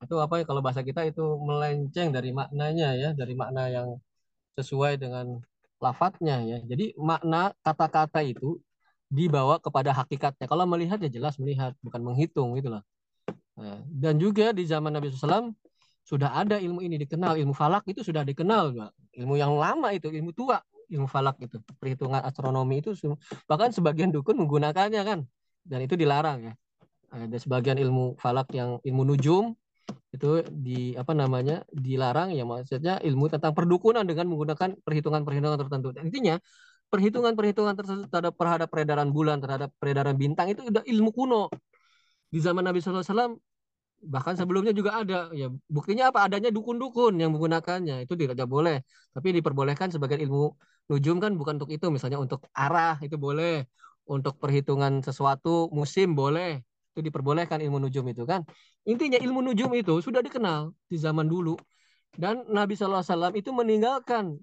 itu 0.00 0.16
apa 0.16 0.40
ya 0.40 0.44
kalau 0.48 0.64
bahasa 0.64 0.80
kita 0.80 1.04
itu 1.04 1.22
melenceng 1.44 2.08
dari 2.08 2.32
maknanya 2.32 2.96
ya 2.96 3.10
dari 3.12 3.36
makna 3.36 3.68
yang 3.68 3.88
sesuai 4.56 4.96
dengan 4.96 5.40
lafadznya 5.80 6.40
ya. 6.44 6.58
Jadi 6.64 6.96
makna 6.96 7.52
kata-kata 7.64 8.20
itu 8.24 8.60
dibawa 9.10 9.58
kepada 9.58 9.90
hakikatnya. 9.92 10.46
Kalau 10.46 10.64
melihat 10.64 11.00
ya 11.02 11.10
jelas 11.10 11.36
melihat 11.36 11.74
bukan 11.84 12.00
menghitung 12.00 12.54
loh. 12.56 12.84
Nah, 13.60 13.82
dan 13.92 14.16
juga 14.16 14.56
di 14.56 14.64
zaman 14.64 14.94
Nabi 14.94 15.12
SAW 15.12 15.52
sudah 16.06 16.32
ada 16.32 16.56
ilmu 16.56 16.80
ini 16.80 16.96
dikenal 16.96 17.36
ilmu 17.36 17.52
falak 17.52 17.84
itu 17.90 18.00
sudah 18.00 18.24
dikenal 18.24 18.72
juga. 18.72 18.88
ilmu 19.10 19.36
yang 19.36 19.52
lama 19.58 19.90
itu 19.92 20.08
ilmu 20.08 20.32
tua 20.32 20.62
ilmu 20.88 21.04
falak 21.10 21.36
itu 21.44 21.60
perhitungan 21.76 22.22
astronomi 22.24 22.80
itu 22.80 22.94
bahkan 23.44 23.74
sebagian 23.74 24.14
dukun 24.14 24.38
menggunakannya 24.38 25.02
kan 25.02 25.20
dan 25.66 25.78
itu 25.84 25.94
dilarang 25.98 26.50
ya. 26.50 26.54
Ada 27.10 27.42
sebagian 27.42 27.76
ilmu 27.76 28.16
falak 28.22 28.48
yang 28.54 28.78
ilmu 28.86 29.02
nujum 29.12 29.58
itu 30.14 30.26
di 30.50 30.94
apa 31.00 31.12
namanya 31.20 31.54
dilarang 31.70 32.28
ya 32.36 32.42
maksudnya 32.42 32.92
ilmu 33.08 33.24
tentang 33.32 33.52
perdukunan 33.58 34.04
dengan 34.10 34.26
menggunakan 34.30 34.70
perhitungan-perhitungan 34.86 35.58
tertentu. 35.62 35.88
Intinya 36.06 36.34
perhitungan-perhitungan 36.90 37.74
terhadap 37.78 38.34
terhadap 38.34 38.68
peredaran 38.72 39.08
bulan, 39.16 39.38
terhadap 39.38 39.70
peredaran 39.80 40.16
bintang 40.18 40.50
itu 40.52 40.66
udah 40.70 40.82
ilmu 40.82 41.10
kuno. 41.14 41.46
Di 42.30 42.38
zaman 42.42 42.62
Nabi 42.66 42.78
SAW 42.82 43.38
bahkan 44.02 44.34
sebelumnya 44.34 44.72
juga 44.74 45.00
ada. 45.00 45.30
Ya 45.36 45.46
buktinya 45.70 46.10
apa? 46.10 46.26
Adanya 46.26 46.50
dukun-dukun 46.50 47.14
yang 47.20 47.30
menggunakannya. 47.34 48.04
Itu 48.04 48.14
tidak 48.18 48.48
boleh. 48.50 48.82
Tapi 49.14 49.28
diperbolehkan 49.36 49.88
sebagai 49.94 50.18
ilmu 50.18 50.56
nujum 50.90 51.16
kan 51.22 51.32
bukan 51.38 51.54
untuk 51.62 51.70
itu. 51.70 51.86
Misalnya 51.94 52.18
untuk 52.18 52.46
arah 52.54 52.98
itu 53.04 53.16
boleh. 53.18 53.66
Untuk 54.10 54.42
perhitungan 54.42 55.06
sesuatu 55.06 55.70
musim 55.70 56.18
boleh 56.18 56.66
itu 57.00 57.08
diperbolehkan 57.08 57.64
ilmu 57.64 57.80
nujum 57.88 58.04
itu 58.12 58.28
kan. 58.28 58.44
Intinya 58.84 59.16
ilmu 59.16 59.40
nujum 59.40 59.72
itu 59.72 60.04
sudah 60.04 60.20
dikenal 60.20 60.76
di 60.84 61.00
zaman 61.00 61.24
dulu 61.24 61.56
dan 62.20 62.44
Nabi 62.52 62.76
SAW 62.76 63.32
itu 63.32 63.48
meninggalkan 63.56 64.36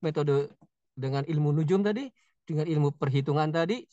metode 0.00 0.48
dengan 0.96 1.28
ilmu 1.28 1.52
nujum 1.52 1.84
tadi 1.84 2.08
dengan 2.48 2.64
ilmu 2.64 2.96
perhitungan 2.96 3.52
tadi 3.52 3.84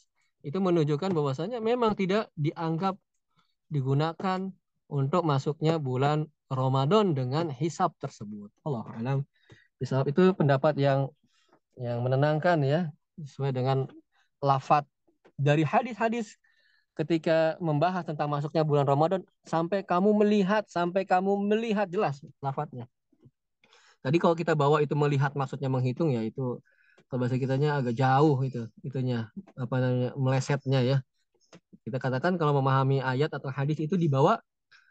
itu 0.45 0.57
menunjukkan 0.61 1.11
bahwasanya 1.11 1.59
memang 1.59 1.97
tidak 1.97 2.31
dianggap 2.39 2.95
digunakan 3.67 4.47
untuk 4.87 5.25
masuknya 5.27 5.81
bulan 5.81 6.29
Ramadan 6.47 7.17
dengan 7.17 7.49
hisab 7.49 7.97
tersebut. 7.97 8.53
Allah 8.61 8.85
alam. 8.95 9.19
Hisab 9.81 10.05
itu 10.07 10.31
pendapat 10.37 10.77
yang 10.77 11.09
yang 11.75 11.99
menenangkan 12.05 12.61
ya 12.63 12.93
sesuai 13.19 13.51
dengan 13.51 13.89
lafat 14.39 14.85
dari 15.35 15.65
hadis-hadis 15.65 16.37
ketika 16.95 17.59
membahas 17.59 18.07
tentang 18.07 18.31
masuknya 18.31 18.63
bulan 18.63 18.87
Ramadan 18.87 19.21
sampai 19.43 19.83
kamu 19.83 20.15
melihat 20.23 20.63
sampai 20.71 21.03
kamu 21.03 21.35
melihat 21.43 21.91
jelas 21.91 22.23
lafadznya. 22.39 22.87
Tadi 23.99 24.17
kalau 24.21 24.37
kita 24.37 24.55
bawa 24.55 24.79
itu 24.79 24.95
melihat 24.95 25.35
maksudnya 25.35 25.67
menghitung 25.67 26.15
ya 26.15 26.23
itu 26.23 26.63
kalau 27.11 27.19
bahasa 27.25 27.35
kitanya 27.35 27.83
agak 27.83 27.93
jauh 27.99 28.39
itu 28.47 28.65
itunya 28.81 29.27
apa 29.59 29.75
namanya 29.77 30.09
melesetnya 30.15 30.79
ya. 30.81 30.97
Kita 31.83 31.99
katakan 32.01 32.39
kalau 32.39 32.55
memahami 32.57 33.03
ayat 33.03 33.29
atau 33.29 33.51
hadis 33.51 33.77
itu 33.77 33.99
dibawa 33.99 34.39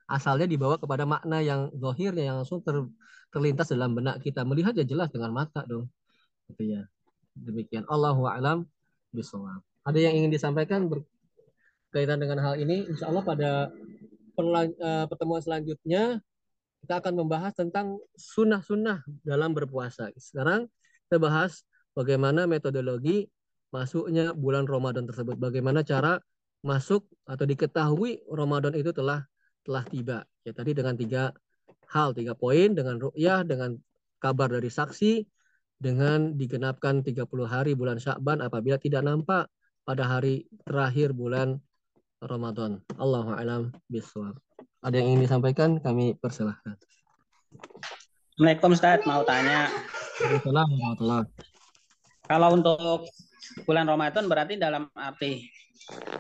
asalnya 0.05 0.45
dibawa 0.45 0.77
kepada 0.77 1.09
makna 1.09 1.41
yang 1.41 1.73
zahirnya 1.73 2.29
yang 2.29 2.37
langsung 2.45 2.61
ter, 2.61 2.85
terlintas 3.33 3.73
dalam 3.73 3.97
benak 3.97 4.21
kita 4.21 4.45
melihat 4.45 4.77
ya 4.77 4.85
jelas 4.85 5.09
dengan 5.09 5.33
mata 5.33 5.65
dong. 5.65 5.89
Gitu 6.53 6.77
ya. 6.77 6.83
Demikian 7.35 7.89
Allahu 7.91 8.29
a'lam 8.29 8.69
bishawab. 9.11 9.65
Ada 9.85 9.99
yang 10.11 10.15
ingin 10.23 10.31
disampaikan 10.31 10.87
berkaitan 11.95 12.19
dengan 12.19 12.43
hal 12.43 12.59
ini, 12.59 12.91
insya 12.91 13.07
Allah 13.07 13.23
pada 13.23 13.51
uh, 13.71 15.07
pertemuan 15.07 15.39
selanjutnya 15.39 16.19
kita 16.83 16.99
akan 16.99 17.23
membahas 17.23 17.55
tentang 17.55 18.03
sunnah-sunnah 18.19 19.07
dalam 19.23 19.55
berpuasa. 19.55 20.11
Sekarang 20.19 20.67
kita 21.07 21.23
bahas 21.23 21.63
bagaimana 21.95 22.51
metodologi 22.51 23.31
masuknya 23.71 24.35
bulan 24.35 24.67
Ramadan 24.67 25.07
tersebut. 25.07 25.39
Bagaimana 25.39 25.87
cara 25.87 26.19
masuk 26.67 27.07
atau 27.31 27.47
diketahui 27.47 28.27
Ramadan 28.27 28.75
itu 28.75 28.91
telah 28.91 29.23
telah 29.63 29.87
tiba. 29.87 30.27
Ya 30.43 30.51
tadi 30.51 30.75
dengan 30.75 30.99
tiga 30.99 31.31
hal, 31.95 32.11
tiga 32.11 32.35
poin 32.35 32.75
dengan 32.75 32.99
ru'yah, 32.99 33.47
dengan 33.47 33.79
kabar 34.19 34.51
dari 34.51 34.67
saksi, 34.67 35.23
dengan 35.79 36.35
digenapkan 36.35 37.07
30 37.07 37.23
hari 37.47 37.79
bulan 37.79 38.03
Syakban 38.03 38.43
apabila 38.43 38.83
tidak 38.83 39.07
nampak 39.07 39.47
pada 39.87 40.11
hari 40.11 40.51
terakhir 40.67 41.15
bulan 41.15 41.63
Ramadan. 42.25 42.81
Allahu 42.97 43.37
a'lam 43.37 43.63
bishawab. 43.93 44.37
Ada 44.81 45.01
yang 45.01 45.17
ingin 45.17 45.29
disampaikan? 45.29 45.77
Kami 45.81 46.17
persilahkan. 46.17 46.77
Assalamualaikum 48.35 48.71
Ustaz, 48.75 49.01
mau 49.07 49.23
tanya. 49.23 49.71
Waalaikumsalam 50.43 51.25
Kalau 52.25 52.49
untuk 52.57 53.07
bulan 53.69 53.87
Ramadan 53.87 54.25
berarti 54.27 54.57
dalam 54.57 54.89
arti 54.97 55.45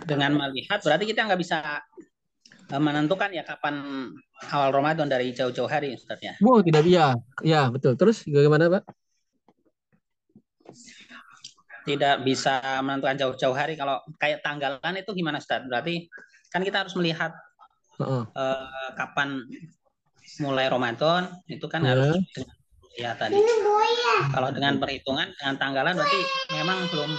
dengan 0.04 0.36
melihat 0.36 0.84
berarti 0.84 1.08
kita 1.08 1.24
nggak 1.24 1.40
bisa 1.40 1.80
eh, 2.68 2.80
menentukan 2.80 3.32
ya 3.32 3.42
kapan 3.42 4.12
awal 4.52 4.70
Ramadan 4.70 5.08
dari 5.08 5.32
jauh-jauh 5.32 5.66
hari 5.66 5.96
Ustaz 5.96 6.20
ya. 6.20 6.36
Oh, 6.44 6.60
tidak 6.60 6.84
bisa. 6.84 7.16
Ya, 7.40 7.72
betul. 7.72 7.96
Terus 7.96 8.22
bagaimana, 8.28 8.68
Pak? 8.78 8.84
Tidak 11.84 12.24
bisa 12.24 12.80
menentukan 12.80 13.16
jauh-jauh 13.20 13.52
hari 13.52 13.76
kalau 13.76 14.00
kayak 14.16 14.40
tanggalan 14.40 14.94
itu 14.96 15.10
gimana 15.12 15.36
Ustaz? 15.36 15.60
Berarti 15.68 16.08
kan 16.48 16.64
kita 16.64 16.84
harus 16.84 16.96
melihat 16.96 17.32
Uh 17.94 18.02
-uh. 18.02 18.22
eh, 18.26 18.90
kapan 18.98 19.38
mulai 20.42 20.66
Ramadan 20.66 21.30
itu 21.46 21.62
kan 21.70 21.86
Ya. 21.86 21.94
harus 21.94 22.18
dengan 22.34 22.56
ya 22.98 23.10
tadi. 23.14 23.38
Kalau 24.34 24.50
dengan 24.50 24.82
perhitungan 24.82 25.30
dengan 25.38 25.54
tanggalan 25.60 25.94
berarti 25.94 26.20
memang 26.58 26.78
belum 26.90 27.10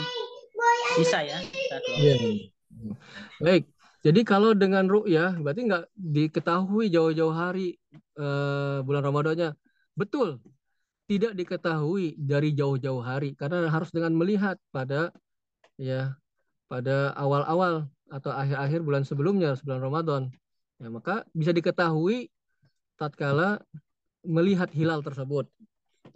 bisa 0.99 1.23
ya. 1.23 1.39
Ustaz. 1.39 1.81
Iya. 1.95 2.15
Baik. 3.39 3.63
Jadi 4.05 4.21
kalau 4.21 4.51
dengan 4.53 4.85
ru'yah 4.85 5.33
berarti 5.39 5.61
nggak 5.65 5.85
diketahui 5.95 6.91
jauh-jauh 6.91 7.31
hari 7.31 7.79
eh, 8.19 8.77
bulan 8.83 9.01
Ramadannya. 9.01 9.55
Betul. 9.95 10.43
Tidak 11.05 11.37
diketahui 11.37 12.17
dari 12.17 12.49
jauh-jauh 12.57 13.01
hari 13.05 13.37
karena 13.37 13.69
harus 13.69 13.93
dengan 13.93 14.17
melihat 14.17 14.57
pada 14.73 15.13
ya 15.77 16.17
pada 16.65 17.13
awal-awal 17.13 17.85
atau 18.09 18.33
akhir-akhir 18.33 18.81
bulan 18.81 19.03
sebelumnya 19.05 19.53
sebelum 19.53 19.85
Ramadan. 19.85 20.33
Ya, 20.81 20.89
maka 20.89 21.21
bisa 21.29 21.53
diketahui 21.53 22.33
tatkala 22.97 23.61
melihat 24.25 24.69
hilal 24.73 25.05
tersebut. 25.05 25.45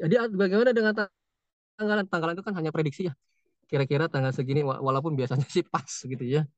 Jadi 0.02 0.16
bagaimana 0.34 0.74
dengan 0.74 0.94
tanggalan? 1.78 2.06
Tanggalan 2.10 2.34
itu 2.34 2.46
kan 2.46 2.54
hanya 2.58 2.72
prediksi 2.74 3.08
ya. 3.10 3.14
Kira-kira 3.70 4.10
tanggal 4.10 4.34
segini 4.34 4.66
wa- 4.66 4.82
walaupun 4.82 5.14
biasanya 5.14 5.46
sih 5.46 5.62
pas 5.62 5.86
gitu 5.86 6.26
ya. 6.26 6.50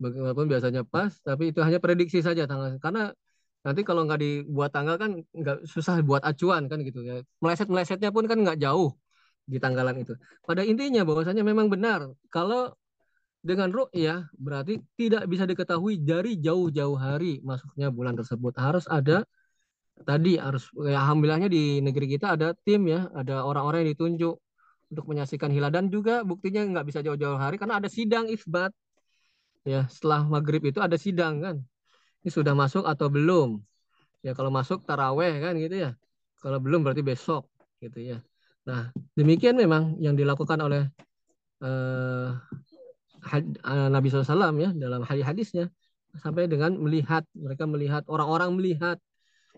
Walaupun 0.00 0.48
biasanya 0.48 0.82
pas, 0.82 1.12
tapi 1.22 1.52
itu 1.54 1.60
hanya 1.62 1.78
prediksi 1.78 2.18
saja 2.24 2.48
tanggal. 2.50 2.80
Karena 2.82 3.14
nanti 3.60 3.80
kalau 3.84 4.08
nggak 4.08 4.20
dibuat 4.24 4.70
tanggal 4.72 4.96
kan 4.96 5.10
nggak 5.40 5.68
susah 5.68 6.00
buat 6.08 6.22
acuan 6.24 6.62
kan 6.70 6.78
gitu 6.88 7.00
ya. 7.04 7.20
Meleset-melesetnya 7.42 8.10
pun 8.14 8.24
kan 8.30 8.38
nggak 8.44 8.58
jauh 8.64 8.96
di 9.52 9.58
tanggalan 9.60 9.96
itu. 10.02 10.12
Pada 10.46 10.62
intinya 10.64 11.02
bahwasanya 11.08 11.42
memang 11.44 11.66
benar 11.68 12.00
kalau 12.32 12.72
dengan 13.40 13.72
ru'yah 13.72 14.28
berarti 14.36 14.84
tidak 15.00 15.24
bisa 15.32 15.48
diketahui 15.48 16.00
dari 16.04 16.36
jauh-jauh 16.36 16.96
hari 16.96 17.40
masuknya 17.40 17.88
bulan 17.88 18.14
tersebut. 18.16 18.52
Harus 18.60 18.84
ada 18.88 19.24
tadi 20.04 20.40
harus 20.40 20.68
ya 20.80 20.96
alhamdulillahnya 21.04 21.48
di 21.52 21.80
negeri 21.84 22.06
kita 22.16 22.36
ada 22.36 22.52
tim 22.64 22.88
ya, 22.88 23.08
ada 23.16 23.44
orang-orang 23.44 23.84
yang 23.84 23.90
ditunjuk 23.96 24.34
untuk 24.90 25.04
menyaksikan 25.06 25.50
hilal 25.54 25.70
dan 25.72 25.86
juga 25.88 26.26
buktinya 26.26 26.66
nggak 26.66 26.86
bisa 26.88 27.00
jauh-jauh 27.04 27.38
hari 27.38 27.56
karena 27.60 27.80
ada 27.80 27.88
sidang 27.88 28.26
isbat. 28.28 28.72
Ya, 29.60 29.84
setelah 29.92 30.24
maghrib 30.24 30.64
itu 30.64 30.80
ada 30.80 30.96
sidang 30.96 31.44
kan. 31.44 31.56
Ini 32.20 32.30
sudah 32.30 32.52
masuk 32.52 32.84
atau 32.84 33.08
belum? 33.08 33.60
Ya 34.20 34.36
kalau 34.36 34.52
masuk 34.52 34.84
taraweh 34.84 35.40
kan 35.40 35.56
gitu 35.56 35.76
ya. 35.88 35.90
Kalau 36.40 36.60
belum 36.60 36.84
berarti 36.84 37.00
besok 37.04 37.48
gitu 37.80 38.00
ya. 38.00 38.18
Nah, 38.68 38.92
demikian 39.16 39.56
memang 39.56 39.96
yang 40.04 40.12
dilakukan 40.16 40.60
oleh 40.60 40.84
eh, 41.64 42.28
eh, 43.32 43.88
Nabi 43.88 44.06
SAW 44.08 44.56
ya 44.60 44.70
dalam 44.76 45.00
hadis-hadisnya 45.04 45.72
sampai 46.20 46.50
dengan 46.50 46.74
melihat 46.76 47.22
mereka 47.32 47.64
melihat 47.64 48.02
orang-orang 48.10 48.50
melihat 48.58 48.98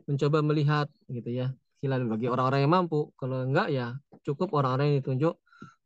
mencoba 0.04 0.38
melihat 0.44 0.86
gitu 1.08 1.30
ya 1.30 1.46
hilal 1.80 2.06
bagi 2.06 2.28
orang-orang 2.30 2.66
yang 2.66 2.72
mampu 2.72 3.10
kalau 3.18 3.42
enggak 3.42 3.72
ya 3.72 3.96
cukup 4.22 4.54
orang-orang 4.54 4.94
yang 4.94 4.98
ditunjuk 5.02 5.34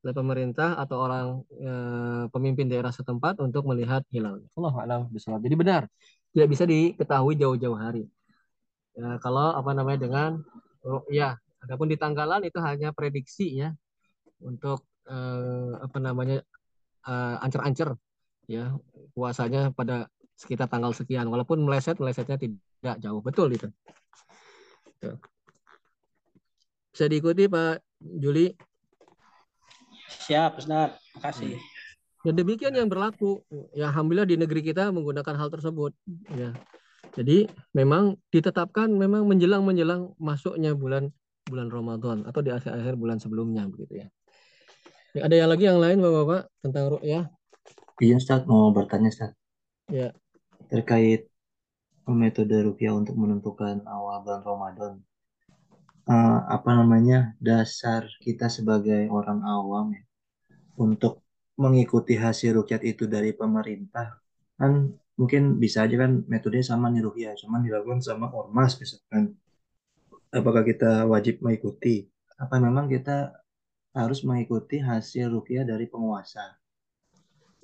oleh 0.04 0.14
pemerintah 0.14 0.78
atau 0.78 0.96
orang 1.02 1.26
eh, 1.58 2.24
pemimpin 2.30 2.70
daerah 2.70 2.94
setempat 2.94 3.42
untuk 3.42 3.66
melihat 3.66 4.06
hilal. 4.14 4.38
Allah 4.54 4.74
alam. 4.86 5.00
Jadi 5.10 5.56
benar 5.58 5.90
tidak 6.36 6.52
bisa 6.52 6.68
diketahui 6.68 7.32
jauh-jauh 7.40 7.80
hari. 7.80 8.04
Ya, 8.92 9.16
kalau 9.24 9.56
apa 9.56 9.72
namanya 9.72 10.04
dengan 10.04 10.44
ya 11.08 11.40
adapun 11.64 11.88
di 11.88 11.96
tanggalan 11.96 12.44
itu 12.44 12.60
hanya 12.60 12.92
prediksi 12.92 13.56
ya 13.56 13.72
untuk 14.44 14.84
eh, 15.08 15.72
apa 15.80 15.96
namanya 15.96 16.44
eh, 17.08 17.36
ancer-ancer 17.40 17.96
ya 18.52 18.76
puasanya 19.16 19.72
pada 19.72 20.12
sekitar 20.36 20.68
tanggal 20.68 20.92
sekian 20.92 21.24
walaupun 21.32 21.64
meleset 21.64 21.96
melesetnya 21.96 22.36
tidak 22.36 23.00
jauh 23.00 23.24
betul 23.24 23.48
itu 23.48 23.72
Tuh. 25.00 25.16
bisa 26.92 27.08
diikuti 27.08 27.48
Pak 27.48 27.80
Juli 27.98 28.52
Siap 30.06 30.58
Ustaz. 30.58 30.98
Makasih. 31.18 31.58
Dan 32.24 32.32
demikian 32.38 32.72
yang 32.72 32.88
berlaku 32.88 33.44
ya 33.76 33.92
alhamdulillah 33.92 34.28
di 34.28 34.36
negeri 34.40 34.60
kita 34.64 34.88
menggunakan 34.94 35.34
hal 35.36 35.48
tersebut 35.52 35.92
ya 36.32 36.54
jadi 37.16 37.48
memang 37.72 38.20
ditetapkan 38.28 38.92
memang 38.92 39.24
menjelang 39.24 39.64
menjelang 39.64 40.12
masuknya 40.20 40.76
bulan 40.76 41.08
bulan 41.46 41.70
Ramadan 41.70 42.18
atau 42.26 42.42
di 42.42 42.50
akhir-akhir 42.50 42.94
bulan 42.98 43.22
sebelumnya 43.22 43.64
begitu 43.70 44.04
ya. 44.04 44.08
Ya, 45.16 45.20
ada 45.24 45.34
yang 45.38 45.48
lagi 45.48 45.64
yang 45.64 45.80
lain 45.80 46.02
Bapak-bapak 46.02 46.42
tentang 46.60 46.84
ru'yah? 46.98 47.24
Iya 48.02 48.14
Ustaz, 48.20 48.44
mau 48.44 48.68
bertanya 48.74 49.08
Ustaz. 49.08 49.32
Ya. 49.88 50.12
Terkait 50.68 51.30
metode 52.04 52.52
rupiah 52.60 52.92
untuk 52.92 53.16
menentukan 53.16 53.80
awal 53.88 54.20
bulan 54.26 54.42
Ramadan. 54.44 54.92
Eh, 56.06 56.40
apa 56.52 56.70
namanya 56.76 57.34
dasar 57.40 58.06
kita 58.20 58.46
sebagai 58.52 59.08
orang 59.08 59.42
awam 59.42 59.96
ya, 59.96 60.04
untuk 60.78 61.25
mengikuti 61.56 62.14
hasil 62.16 62.60
rukyat 62.60 62.84
itu 62.84 63.08
dari 63.08 63.32
pemerintah 63.32 64.20
kan 64.56 64.92
mungkin 65.16 65.56
bisa 65.56 65.88
aja 65.88 65.96
kan 65.96 66.24
metodenya 66.28 66.76
sama 66.76 66.92
nih 66.92 67.04
rupiah, 67.04 67.32
cuman 67.32 67.64
dilakukan 67.64 68.04
sama 68.04 68.28
ormas 68.32 68.76
misalkan. 68.76 69.32
Apakah 70.28 70.62
kita 70.68 71.08
wajib 71.08 71.40
mengikuti? 71.40 72.04
Apa 72.36 72.60
memang 72.60 72.92
kita 72.92 73.32
harus 73.96 74.20
mengikuti 74.28 74.76
hasil 74.76 75.32
rukyah 75.32 75.64
dari 75.64 75.88
penguasa? 75.88 76.60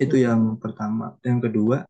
Itu 0.00 0.16
yang 0.16 0.56
pertama. 0.56 1.20
Yang 1.20 1.52
kedua, 1.52 1.84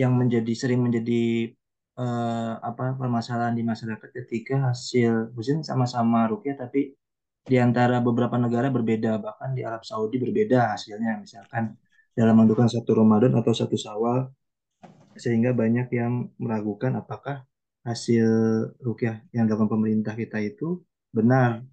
yang 0.00 0.16
menjadi 0.16 0.52
sering 0.56 0.80
menjadi 0.80 1.52
eh, 2.00 2.54
apa 2.64 2.96
permasalahan 2.96 3.52
di 3.52 3.66
masyarakat 3.66 4.08
ketika 4.24 4.72
hasil 4.72 5.36
mungkin 5.36 5.60
sama-sama 5.60 6.24
rukyah 6.32 6.56
tapi 6.56 6.96
di 7.48 7.56
antara 7.56 8.04
beberapa 8.04 8.36
negara 8.36 8.68
berbeda 8.68 9.16
bahkan 9.16 9.56
di 9.56 9.64
Arab 9.64 9.82
Saudi 9.82 10.20
berbeda 10.20 10.76
hasilnya 10.76 11.16
misalkan 11.16 11.72
dalam 12.12 12.36
menentukan 12.36 12.68
satu 12.68 12.92
Ramadan 13.00 13.32
atau 13.40 13.56
satu 13.56 13.74
Syawal 13.74 14.28
sehingga 15.16 15.56
banyak 15.56 15.88
yang 15.96 16.28
meragukan 16.36 16.94
apakah 17.00 17.48
hasil 17.88 18.28
rukyah 18.84 19.24
yang 19.32 19.48
dilakukan 19.48 19.72
pemerintah 19.72 20.12
kita 20.12 20.38
itu 20.44 20.84
benar 21.08 21.64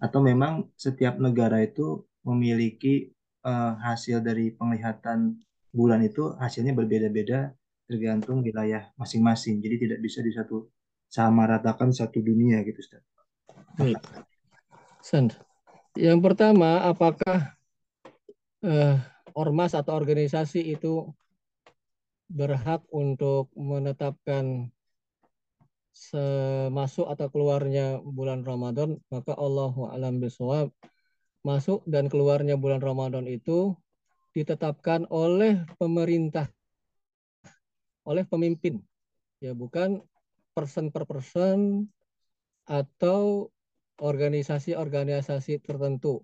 atau 0.00 0.24
memang 0.24 0.72
setiap 0.80 1.20
negara 1.20 1.60
itu 1.60 2.08
memiliki 2.24 3.12
eh, 3.44 3.72
hasil 3.84 4.24
dari 4.24 4.56
penglihatan 4.56 5.36
bulan 5.68 6.00
itu 6.02 6.32
hasilnya 6.40 6.72
berbeda-beda 6.72 7.52
tergantung 7.88 8.44
wilayah 8.44 8.92
masing-masing. 9.00 9.64
Jadi 9.64 9.88
tidak 9.88 9.98
bisa 10.04 10.20
di 10.20 10.32
satu 10.32 10.68
sama 11.08 11.48
ratakan 11.48 11.88
satu 11.88 12.20
dunia 12.20 12.60
gitu, 12.64 12.80
Ustaz. 12.84 13.00
Baik. 13.76 13.96
Yang 15.96 16.20
pertama, 16.20 16.84
apakah 16.84 17.56
eh, 18.60 19.00
ormas 19.32 19.72
atau 19.72 19.96
organisasi 19.96 20.76
itu 20.76 21.08
berhak 22.28 22.84
untuk 22.92 23.48
menetapkan 23.56 24.68
semasuk 25.96 27.08
atau 27.08 27.26
keluarnya 27.32 28.04
bulan 28.04 28.44
Ramadan? 28.44 29.00
Maka 29.08 29.32
Allahu 29.32 29.88
a'lam 29.88 30.20
bishawab. 30.20 30.68
Masuk 31.40 31.80
dan 31.88 32.12
keluarnya 32.12 32.60
bulan 32.60 32.84
Ramadan 32.84 33.24
itu 33.24 33.72
ditetapkan 34.36 35.08
oleh 35.08 35.64
pemerintah, 35.80 36.52
oleh 38.04 38.28
pemimpin, 38.28 38.82
ya 39.40 39.56
bukan 39.56 40.04
person 40.52 40.92
per 40.92 41.08
person 41.08 41.88
atau 42.68 43.48
organisasi-organisasi 43.98 45.62
tertentu. 45.62 46.22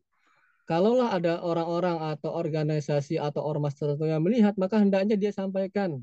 Kalaulah 0.64 1.12
ada 1.12 1.44
orang-orang 1.44 2.00
atau 2.16 2.32
organisasi 2.32 3.20
atau 3.20 3.44
ormas 3.44 3.76
tertentu 3.76 4.08
yang 4.08 4.24
melihat, 4.24 4.56
maka 4.56 4.80
hendaknya 4.80 5.20
dia 5.20 5.28
sampaikan 5.28 6.00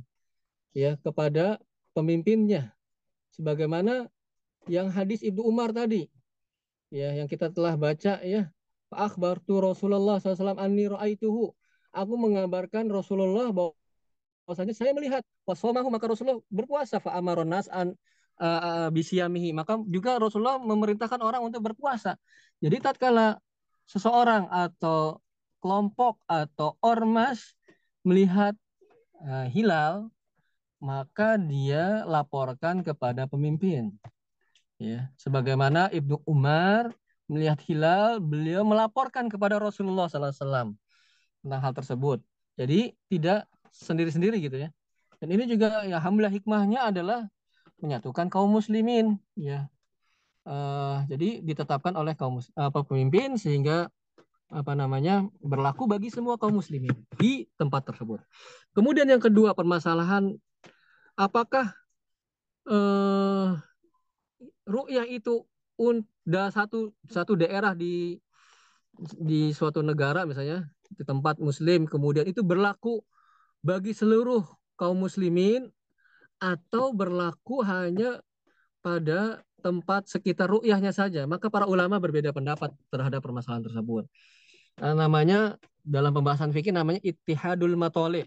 ya 0.78 1.00
kepada 1.02 1.58
pemimpinnya. 1.98 2.70
Sebagaimana 3.34 4.12
yang 4.70 4.94
hadis 4.94 5.26
Ibnu 5.26 5.42
Umar 5.42 5.74
tadi, 5.74 6.06
ya 6.94 7.16
yang 7.18 7.26
kita 7.26 7.50
telah 7.50 7.74
baca 7.74 8.22
ya, 8.22 8.54
akhbartu 8.94 9.64
Rasulullah 9.64 10.22
SAW 10.22 10.60
anni 10.62 10.86
ra'aituhu. 10.92 11.56
Aku 11.92 12.14
mengabarkan 12.16 12.88
Rasulullah 12.88 13.50
bahwa 13.50 13.74
bahwasanya 14.46 14.76
saya 14.76 14.92
melihat 14.92 15.24
wasomahu 15.48 15.88
maka 15.88 16.12
Rasulullah 16.12 16.44
berpuasa 16.52 17.00
fa 17.00 17.16
amaronas 17.16 17.72
an 17.72 17.96
uh, 18.40 18.88
bisiyamihi 18.94 19.52
maka 19.52 19.82
juga 19.90 20.22
Rasulullah 20.22 20.62
memerintahkan 20.62 21.20
orang 21.20 21.42
untuk 21.44 21.66
berpuasa. 21.66 22.16
Jadi 22.62 22.78
tatkala 22.80 23.42
seseorang 23.90 24.48
atau 24.48 25.20
kelompok 25.60 26.22
atau 26.30 26.78
ormas 26.82 27.58
melihat 28.08 28.56
uh, 29.22 29.46
hilal 29.50 30.10
maka 30.82 31.38
dia 31.38 32.02
laporkan 32.10 32.82
kepada 32.82 33.30
pemimpin. 33.30 33.94
Ya, 34.82 35.14
sebagaimana 35.14 35.94
Ibnu 35.94 36.26
Umar 36.26 36.90
melihat 37.30 37.62
hilal, 37.70 38.18
beliau 38.18 38.66
melaporkan 38.66 39.30
kepada 39.30 39.62
Rasulullah 39.62 40.10
SAW 40.10 40.74
tentang 41.46 41.62
hal 41.62 41.74
tersebut. 41.78 42.20
Jadi 42.58 42.98
tidak 43.08 43.46
sendiri-sendiri 43.70 44.42
gitu 44.42 44.58
ya. 44.68 44.70
Dan 45.22 45.38
ini 45.38 45.46
juga 45.46 45.86
ya 45.86 46.02
alhamdulillah 46.02 46.34
hikmahnya 46.34 46.80
adalah 46.90 47.30
menyatukan 47.82 48.30
kaum 48.30 48.50
muslimin 48.54 49.18
ya. 49.36 49.68
Uh, 50.42 51.06
jadi 51.06 51.46
ditetapkan 51.46 51.94
oleh 51.94 52.18
kaum 52.18 52.42
uh, 52.42 52.72
pemimpin 52.74 53.38
sehingga 53.38 53.94
apa 54.52 54.74
namanya 54.74 55.30
berlaku 55.40 55.86
bagi 55.86 56.10
semua 56.10 56.36
kaum 56.36 56.58
muslimin 56.58 56.94
di 57.18 57.46
tempat 57.56 57.94
tersebut. 57.94 58.26
Kemudian 58.74 59.06
yang 59.06 59.22
kedua 59.22 59.54
permasalahan 59.54 60.34
apakah 61.16 61.72
uh, 62.68 63.56
ru'yah 64.66 65.08
itu 65.08 65.46
udah 65.80 66.54
satu 66.54 66.94
satu 67.10 67.34
daerah 67.34 67.74
di 67.74 68.20
di 69.18 69.50
suatu 69.56 69.82
negara 69.82 70.28
misalnya 70.30 70.70
di 70.94 71.02
tempat 71.02 71.42
muslim 71.42 71.90
kemudian 71.90 72.28
itu 72.28 72.46
berlaku 72.46 73.02
bagi 73.66 73.96
seluruh 73.96 74.46
kaum 74.78 75.00
muslimin 75.02 75.72
atau 76.42 76.90
berlaku 76.90 77.62
hanya 77.62 78.18
pada 78.82 79.46
tempat 79.62 80.10
sekitar 80.10 80.50
ru'yahnya 80.50 80.90
saja. 80.90 81.30
Maka 81.30 81.54
para 81.54 81.70
ulama 81.70 82.02
berbeda 82.02 82.34
pendapat 82.34 82.74
terhadap 82.90 83.22
permasalahan 83.22 83.62
tersebut. 83.62 84.10
Nah, 84.82 84.98
namanya 84.98 85.62
dalam 85.86 86.10
pembahasan 86.10 86.50
fikih 86.50 86.74
namanya 86.74 86.98
ittihadul 87.06 87.78
matolib 87.78 88.26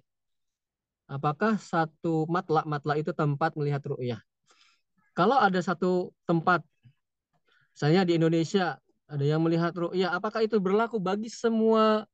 apakah 1.08 1.60
satu 1.60 2.24
matla 2.28 2.64
matla 2.64 2.96
itu 2.96 3.12
tempat 3.12 3.56
melihat 3.58 3.84
ru'yah? 3.84 4.20
Kalau 5.14 5.38
ada 5.38 5.60
satu 5.62 6.10
tempat, 6.26 6.64
misalnya 7.70 8.02
di 8.02 8.18
Indonesia, 8.18 8.78
ada 9.06 9.24
yang 9.24 9.38
melihat 9.44 9.70
ru'yah, 9.76 10.10
apakah 10.16 10.42
itu 10.42 10.58
berlaku 10.58 10.98
bagi 10.98 11.30
semua 11.30 12.08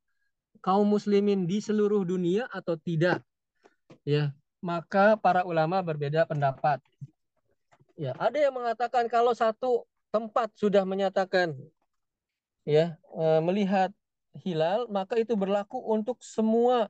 kaum 0.61 0.85
muslimin 0.85 1.49
di 1.49 1.65
seluruh 1.65 2.05
dunia 2.05 2.45
atau 2.53 2.77
tidak? 2.77 3.25
Ya, 4.05 4.37
maka 4.61 5.17
para 5.17 5.43
ulama 5.45 5.81
berbeda 5.81 6.29
pendapat. 6.29 6.81
Ya, 7.97 8.17
ada 8.17 8.37
yang 8.37 8.57
mengatakan 8.57 9.09
kalau 9.09 9.33
satu 9.37 9.85
tempat 10.09 10.53
sudah 10.57 10.85
menyatakan 10.89 11.53
ya 12.65 12.97
e, 13.13 13.25
melihat 13.45 13.93
hilal, 14.41 14.89
maka 14.89 15.19
itu 15.21 15.37
berlaku 15.37 15.81
untuk 15.81 16.21
semua 16.25 16.89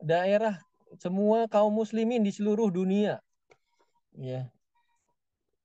daerah, 0.00 0.60
semua 0.96 1.48
kaum 1.50 1.72
muslimin 1.72 2.24
di 2.24 2.32
seluruh 2.32 2.72
dunia. 2.72 3.20
Ya, 4.16 4.48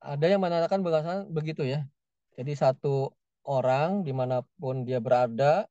ada 0.03 0.25
yang 0.27 0.43
mengatakan 0.43 0.83
begitu 1.31 1.63
ya. 1.63 1.87
Jadi 2.35 2.53
satu 2.57 3.13
orang 3.45 4.03
di 4.03 4.11
mana 4.11 4.43
pun 4.57 4.83
dia 4.83 4.99
berada, 4.99 5.69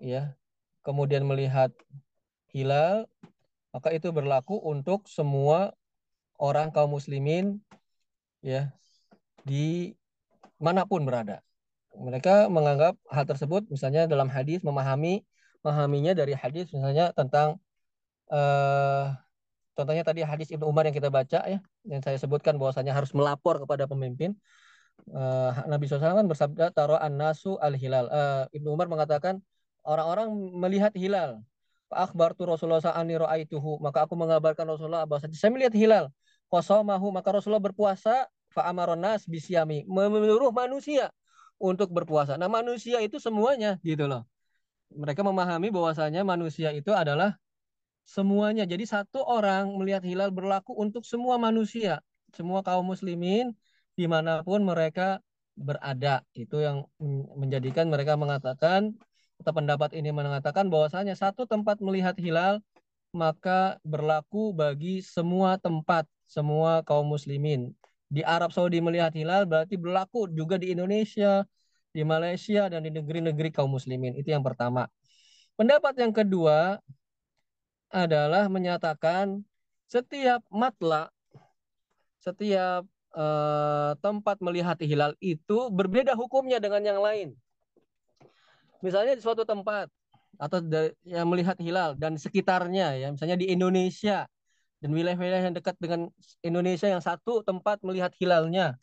ya, 0.00 0.32
kemudian 0.80 1.26
melihat 1.28 1.68
hilal, 2.54 3.04
maka 3.74 3.88
itu 3.94 4.10
berlaku 4.10 4.58
untuk 4.62 5.06
semua 5.06 5.74
orang 6.40 6.70
kaum 6.74 6.90
muslimin, 6.94 7.58
ya, 8.42 8.72
di 9.46 9.94
mana 10.60 10.84
pun 10.84 11.02
berada. 11.04 11.42
Mereka 11.94 12.46
menganggap 12.52 12.94
hal 13.10 13.24
tersebut, 13.26 13.66
misalnya 13.68 14.06
dalam 14.06 14.30
hadis 14.30 14.62
memahami, 14.62 15.26
memahaminya 15.62 16.12
dari 16.16 16.32
hadis 16.32 16.70
misalnya 16.70 17.12
tentang 17.12 17.58
uh, 18.32 19.12
Contohnya 19.80 20.04
tadi 20.04 20.20
hadis 20.20 20.52
Ibnu 20.52 20.68
Umar 20.68 20.84
yang 20.84 20.92
kita 20.92 21.08
baca 21.08 21.40
ya, 21.48 21.56
yang 21.88 22.04
saya 22.04 22.20
sebutkan 22.20 22.60
bahwasanya 22.60 22.92
harus 22.92 23.16
melapor 23.16 23.56
kepada 23.64 23.88
pemimpin. 23.88 24.36
Uh, 25.08 25.56
Nabi 25.64 25.88
SAW 25.88 26.20
kan 26.20 26.28
bersabda 26.28 26.68
taro 26.76 27.00
an-nasu 27.00 27.56
al-hilal. 27.56 28.04
Uh, 28.12 28.44
Ibnu 28.52 28.76
Umar 28.76 28.92
mengatakan 28.92 29.40
orang-orang 29.80 30.28
melihat 30.52 30.92
hilal. 30.92 31.40
Akbar 31.90 32.38
tu 32.38 32.46
Rasulullah 32.46 32.82
sa'ani 32.82 33.18
ra'aituhu. 33.18 33.82
Maka 33.82 34.06
aku 34.06 34.14
mengabarkan 34.14 34.64
Rasulullah 34.64 35.04
bahwa 35.04 35.26
saya 35.26 35.50
melihat 35.50 35.74
hilal. 35.74 36.04
Qasamahu 36.50 37.10
maka 37.10 37.34
Rasulullah 37.34 37.62
berpuasa 37.62 38.30
fa'amaron 38.54 38.98
nas 38.98 39.26
bisyami. 39.26 39.86
Menyuruh 39.90 40.54
manusia 40.54 41.10
untuk 41.60 41.92
berpuasa. 41.92 42.40
Nah, 42.40 42.48
manusia 42.48 43.02
itu 43.04 43.20
semuanya 43.20 43.76
gitu 43.84 44.08
loh. 44.08 44.24
Mereka 44.90 45.22
memahami 45.22 45.70
bahwasanya 45.70 46.26
manusia 46.26 46.74
itu 46.74 46.90
adalah 46.90 47.38
semuanya. 48.02 48.66
Jadi 48.66 48.88
satu 48.88 49.22
orang 49.22 49.70
melihat 49.78 50.02
hilal 50.02 50.34
berlaku 50.34 50.74
untuk 50.74 51.06
semua 51.06 51.38
manusia, 51.38 52.02
semua 52.34 52.64
kaum 52.66 52.82
muslimin 52.82 53.54
di 53.94 54.06
mana 54.10 54.42
pun 54.42 54.66
mereka 54.66 55.22
berada. 55.54 56.26
Itu 56.34 56.58
yang 56.58 56.88
menjadikan 57.36 57.86
mereka 57.86 58.18
mengatakan 58.18 58.96
atau 59.40 59.52
pendapat 59.56 59.96
ini 59.96 60.12
mengatakan 60.12 60.68
bahwasanya 60.68 61.16
satu 61.16 61.48
tempat 61.48 61.80
melihat 61.80 62.14
hilal 62.20 62.60
maka 63.10 63.82
berlaku 63.82 64.54
bagi 64.54 65.02
semua 65.02 65.58
tempat, 65.58 66.06
semua 66.30 66.86
kaum 66.86 67.10
muslimin. 67.10 67.74
Di 68.06 68.22
Arab 68.22 68.54
Saudi 68.54 68.78
melihat 68.78 69.10
hilal 69.16 69.50
berarti 69.50 69.74
berlaku 69.74 70.30
juga 70.30 70.60
di 70.60 70.70
Indonesia, 70.70 71.42
di 71.90 72.06
Malaysia 72.06 72.70
dan 72.70 72.86
di 72.86 72.90
negeri-negeri 72.94 73.50
kaum 73.50 73.74
muslimin. 73.74 74.14
Itu 74.14 74.30
yang 74.30 74.46
pertama. 74.46 74.86
Pendapat 75.58 75.98
yang 75.98 76.14
kedua, 76.14 76.78
adalah 77.90 78.46
menyatakan 78.46 79.42
setiap 79.90 80.46
matla, 80.48 81.10
setiap 82.22 82.86
uh, 83.18 83.98
tempat 83.98 84.38
melihat 84.38 84.78
hilal 84.78 85.18
itu 85.18 85.68
berbeda 85.74 86.14
hukumnya 86.14 86.62
dengan 86.62 86.86
yang 86.86 87.00
lain. 87.02 87.34
Misalnya 88.80 89.16
di 89.16 89.22
suatu 89.22 89.44
tempat 89.44 89.88
atau 90.40 90.58
yang 91.04 91.28
melihat 91.28 91.56
hilal 91.60 91.92
dan 92.00 92.16
sekitarnya 92.16 92.96
ya, 92.96 93.08
misalnya 93.12 93.36
di 93.36 93.52
Indonesia 93.52 94.24
dan 94.80 94.90
wilayah-wilayah 94.96 95.52
yang 95.52 95.56
dekat 95.56 95.76
dengan 95.76 96.08
Indonesia 96.40 96.88
yang 96.88 97.04
satu 97.04 97.44
tempat 97.44 97.84
melihat 97.84 98.12
hilalnya. 98.16 98.80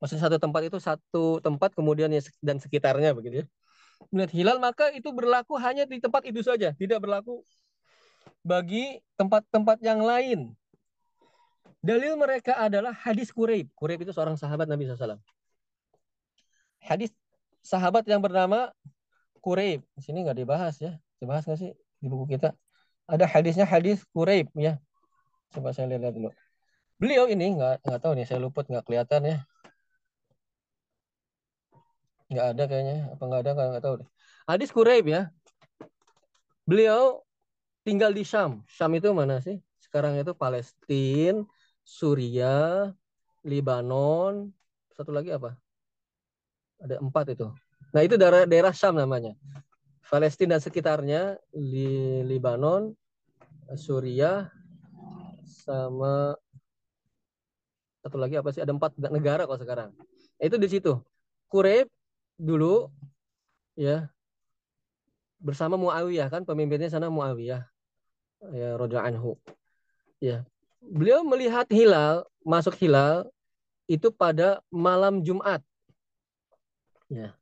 Maksudnya 0.00 0.28
satu 0.28 0.36
tempat 0.40 0.68
itu 0.68 0.76
satu 0.80 1.40
tempat 1.40 1.72
kemudian 1.72 2.12
dan 2.40 2.56
sekitarnya 2.60 3.16
begitu 3.16 3.44
ya. 3.44 3.46
Melihat 4.12 4.32
hilal 4.32 4.56
maka 4.60 4.92
itu 4.92 5.12
berlaku 5.12 5.56
hanya 5.60 5.84
di 5.84 6.00
tempat 6.00 6.24
itu 6.24 6.40
saja, 6.40 6.72
tidak 6.76 7.00
berlaku 7.00 7.44
bagi 8.44 9.00
tempat-tempat 9.16 9.80
yang 9.80 10.00
lain. 10.00 10.52
Dalil 11.80 12.12
mereka 12.20 12.60
adalah 12.60 12.92
hadis 12.92 13.32
Quraib. 13.32 13.72
Quraib 13.72 14.04
itu 14.04 14.12
seorang 14.12 14.36
sahabat 14.36 14.68
Nabi 14.68 14.84
SAW. 14.84 15.16
Hadis 16.80 17.12
sahabat 17.64 18.04
yang 18.04 18.20
bernama 18.20 18.68
Quraib. 19.40 19.80
Di 19.96 20.02
sini 20.04 20.24
nggak 20.24 20.38
dibahas 20.38 20.76
ya. 20.80 20.92
Dibahas 21.20 21.44
nggak 21.48 21.58
sih 21.60 21.70
di 21.74 22.06
buku 22.08 22.36
kita? 22.36 22.52
Ada 23.10 23.26
hadisnya 23.26 23.66
hadis 23.66 24.04
Quraib 24.14 24.52
ya. 24.54 24.78
Coba 25.50 25.74
saya 25.74 25.90
lihat 25.90 26.14
dulu. 26.14 26.30
Beliau 27.00 27.26
ini 27.26 27.56
nggak 27.56 27.82
nggak 27.82 28.00
tahu 28.00 28.12
nih, 28.14 28.26
saya 28.28 28.38
luput 28.38 28.68
nggak 28.68 28.84
kelihatan 28.86 29.20
ya. 29.24 29.36
Nggak 32.30 32.46
ada 32.54 32.62
kayaknya. 32.70 32.96
Apa 33.16 33.22
nggak 33.26 33.40
ada 33.42 33.50
nggak 33.56 33.84
tahu 33.84 33.94
deh. 34.04 34.08
Hadis 34.46 34.70
Quraib 34.70 35.06
ya. 35.08 35.32
Beliau 36.68 37.24
tinggal 37.82 38.14
di 38.14 38.22
Syam. 38.22 38.62
Syam 38.70 38.94
itu 38.94 39.10
mana 39.10 39.42
sih? 39.42 39.58
Sekarang 39.82 40.14
itu 40.14 40.30
Palestina, 40.38 41.42
Suriah, 41.82 42.94
Libanon, 43.42 44.54
satu 44.94 45.10
lagi 45.10 45.34
apa? 45.34 45.58
Ada 46.78 47.02
empat 47.02 47.34
itu. 47.34 47.50
Nah 47.90 48.00
itu 48.06 48.14
daerah 48.14 48.46
daerah 48.46 48.72
Syam 48.74 48.98
namanya. 48.98 49.34
Palestina 50.10 50.58
dan 50.58 50.62
sekitarnya, 50.62 51.22
di 51.54 52.18
Libanon, 52.26 52.90
Suriah, 53.78 54.50
sama 55.46 56.34
satu 58.02 58.18
lagi 58.18 58.34
apa 58.34 58.50
sih? 58.50 58.58
Ada 58.58 58.74
empat 58.74 58.98
negara 58.98 59.46
kok 59.46 59.62
sekarang. 59.62 59.94
Nah, 60.40 60.44
itu 60.44 60.58
di 60.58 60.66
situ. 60.66 60.98
Kureb 61.46 61.86
dulu 62.34 62.90
ya 63.78 64.10
bersama 65.40 65.76
Muawiyah 65.76 66.28
kan 66.32 66.42
pemimpinnya 66.44 66.88
sana 66.88 67.12
Muawiyah 67.12 67.64
ya 68.52 68.68
Roda 68.76 69.04
anhu 69.04 69.36
ya 70.20 70.44
beliau 70.80 71.20
melihat 71.24 71.68
hilal 71.68 72.24
masuk 72.44 72.76
hilal 72.80 73.28
itu 73.84 74.08
pada 74.08 74.64
malam 74.72 75.20
Jumat 75.20 75.60
ya 77.12 77.36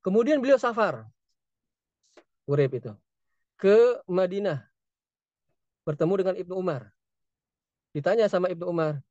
kemudian 0.00 0.40
beliau 0.40 0.56
safar 0.60 1.08
Urep 2.50 2.82
itu 2.82 2.92
ke 3.60 4.00
Madinah 4.10 4.66
bertemu 5.86 6.14
dengan 6.24 6.34
Ibnu 6.38 6.54
Umar. 6.56 6.90
Ditanya 7.90 8.30
sama 8.30 8.46
Ibnu 8.50 8.66
Umar, 8.66 9.02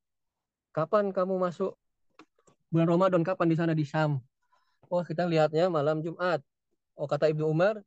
kapan 0.72 1.12
kamu 1.12 1.36
masuk 1.36 1.76
bulan 2.72 2.88
Ramadan? 2.88 3.22
Kapan 3.22 3.48
di 3.52 3.56
sana 3.56 3.74
di 3.76 3.84
Syam? 3.84 4.20
Oh 4.90 5.04
kita 5.06 5.28
lihatnya 5.30 5.70
malam 5.70 6.02
Jumat. 6.02 6.42
Oh 6.98 7.06
kata 7.06 7.30
Ibnu 7.30 7.46
Umar, 7.46 7.80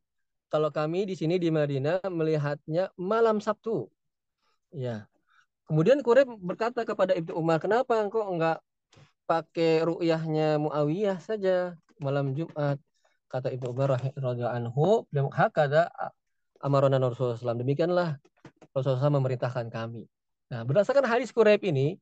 kalau 0.47 0.69
kami 0.69 1.09
di 1.09 1.17
sini 1.17 1.41
di 1.41 1.49
Madinah 1.49 2.05
melihatnya 2.07 2.93
malam 2.95 3.41
Sabtu. 3.41 3.89
Ya. 4.71 5.09
Kemudian 5.65 5.99
Quraib 6.05 6.29
berkata 6.37 6.85
kepada 6.85 7.17
Ibnu 7.17 7.33
Umar, 7.33 7.57
kenapa 7.57 7.97
engkau 7.97 8.25
enggak 8.29 8.61
pakai 9.25 9.81
ru'yahnya 9.83 10.59
Muawiyah 10.61 11.17
saja 11.23 11.73
malam 11.97 12.35
Jumat? 12.37 12.77
Kata 13.33 13.49
Ibnu 13.49 13.73
Umar 13.73 13.97
radhiyallahu 13.97 14.45
anhu, 14.45 15.09
hakada 15.33 15.89
amarona 16.61 17.01
Rasulullah 17.01 17.33
SAW. 17.33 17.57
Demikianlah 17.57 18.21
Rasulullah 18.77 19.09
SAW 19.09 19.17
memerintahkan 19.17 19.73
kami. 19.73 20.05
Nah, 20.53 20.61
berdasarkan 20.61 21.01
hadis 21.09 21.33
Quraib 21.33 21.65
ini, 21.65 21.97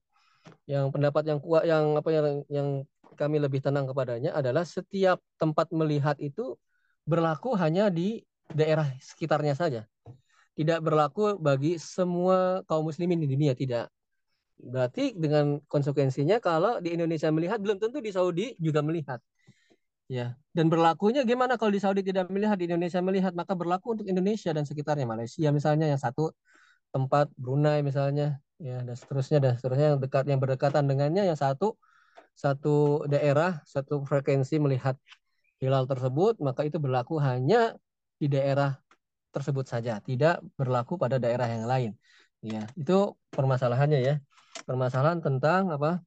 yang 0.67 0.91
pendapat 0.91 1.23
yang 1.32 1.39
kuat 1.39 1.63
yang 1.63 1.95
apa 1.95 2.09
yang 2.11 2.27
yang 2.51 2.67
kami 3.15 3.39
lebih 3.39 3.63
tenang 3.63 3.88
kepadanya 3.88 4.36
adalah 4.36 4.67
setiap 4.67 5.23
tempat 5.39 5.71
melihat 5.71 6.19
itu 6.19 6.59
berlaku 7.07 7.55
hanya 7.55 7.88
di 7.88 8.27
daerah 8.51 8.91
sekitarnya 8.99 9.55
saja. 9.55 9.82
Tidak 10.51 10.84
berlaku 10.84 11.39
bagi 11.39 11.79
semua 11.79 12.59
kaum 12.67 12.91
muslimin 12.91 13.23
di 13.23 13.32
dunia, 13.32 13.55
tidak. 13.55 13.88
Berarti 14.59 15.15
dengan 15.15 15.63
konsekuensinya 15.65 16.43
kalau 16.43 16.84
di 16.84 16.91
Indonesia 16.93 17.32
melihat 17.32 17.57
belum 17.63 17.79
tentu 17.79 18.03
di 18.03 18.11
Saudi 18.11 18.53
juga 18.59 18.84
melihat. 18.84 19.23
Ya, 20.12 20.36
dan 20.51 20.68
berlakunya 20.68 21.24
gimana 21.24 21.55
kalau 21.55 21.72
di 21.72 21.80
Saudi 21.80 22.03
tidak 22.03 22.28
melihat, 22.28 22.59
di 22.59 22.68
Indonesia 22.68 22.99
melihat, 22.99 23.32
maka 23.32 23.55
berlaku 23.55 23.95
untuk 23.95 24.07
Indonesia 24.12 24.51
dan 24.51 24.68
sekitarnya, 24.68 25.07
Malaysia 25.07 25.47
misalnya 25.55 25.88
yang 25.88 26.01
satu 26.03 26.36
tempat 26.91 27.32
Brunei 27.39 27.80
misalnya, 27.80 28.43
ya 28.59 28.84
dan 28.84 28.91
seterusnya 28.91 29.39
dan 29.39 29.55
seterusnya 29.55 29.95
yang 29.95 29.99
dekat 30.03 30.28
yang 30.28 30.43
berdekatan 30.43 30.84
dengannya 30.84 31.32
yang 31.32 31.39
satu 31.39 31.80
satu 32.36 33.07
daerah 33.07 33.64
satu 33.64 34.03
frekuensi 34.03 34.59
melihat 34.59 34.99
hilal 35.64 35.88
tersebut, 35.88 36.43
maka 36.43 36.68
itu 36.68 36.76
berlaku 36.76 37.16
hanya 37.24 37.80
di 38.20 38.28
daerah 38.28 38.76
tersebut 39.32 39.64
saja, 39.64 40.03
tidak 40.03 40.43
berlaku 40.59 40.99
pada 40.99 41.24
daerah 41.24 41.47
yang 41.47 41.64
lain. 41.64 41.91
Ya, 42.43 42.68
itu 42.76 43.16
permasalahannya 43.32 43.99
ya. 44.03 44.16
Permasalahan 44.68 45.24
tentang 45.24 45.72
apa? 45.72 46.03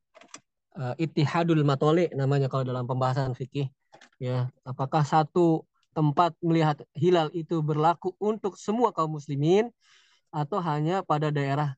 Uh, 0.75 0.93
ittihadul 1.01 1.65
matoli 1.65 2.11
namanya 2.13 2.51
kalau 2.51 2.67
dalam 2.67 2.85
pembahasan 2.85 3.33
fikih 3.33 3.71
ya 4.25 4.37
apakah 4.71 5.03
satu 5.13 5.69
tempat 5.97 6.33
melihat 6.43 6.77
hilal 6.97 7.29
itu 7.37 7.61
berlaku 7.69 8.09
untuk 8.19 8.53
semua 8.59 8.89
kaum 8.97 9.13
muslimin 9.19 9.71
atau 10.35 10.59
hanya 10.69 11.05
pada 11.11 11.29
daerah 11.31 11.77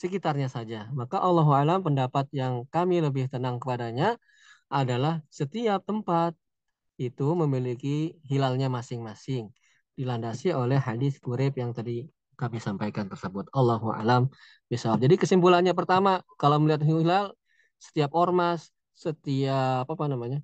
sekitarnya 0.00 0.48
saja? 0.56 0.88
Maka 0.98 1.16
Allah 1.20 1.46
alam 1.62 1.80
pendapat 1.86 2.26
yang 2.34 2.64
kami 2.74 3.04
lebih 3.06 3.24
tenang 3.32 3.56
kepadanya 3.62 4.18
adalah 4.72 5.20
setiap 5.28 5.84
tempat 5.84 6.32
itu 6.96 7.26
memiliki 7.36 8.16
hilalnya 8.24 8.68
masing-masing 8.72 9.52
dilandasi 9.98 10.56
oleh 10.56 10.80
hadis 10.80 11.20
kurib 11.20 11.52
yang 11.60 11.76
tadi 11.76 12.08
kami 12.40 12.58
sampaikan 12.58 13.06
tersebut. 13.12 13.46
Allahu 13.52 13.92
alam 13.92 14.32
bisa 14.66 14.96
jadi 14.96 15.14
kesimpulannya 15.20 15.76
pertama 15.76 16.24
kalau 16.40 16.56
melihat 16.58 16.82
hilal 16.82 17.36
setiap 17.76 18.16
ormas 18.16 18.72
setiap 18.96 19.84
apa 19.88 20.04
namanya 20.08 20.40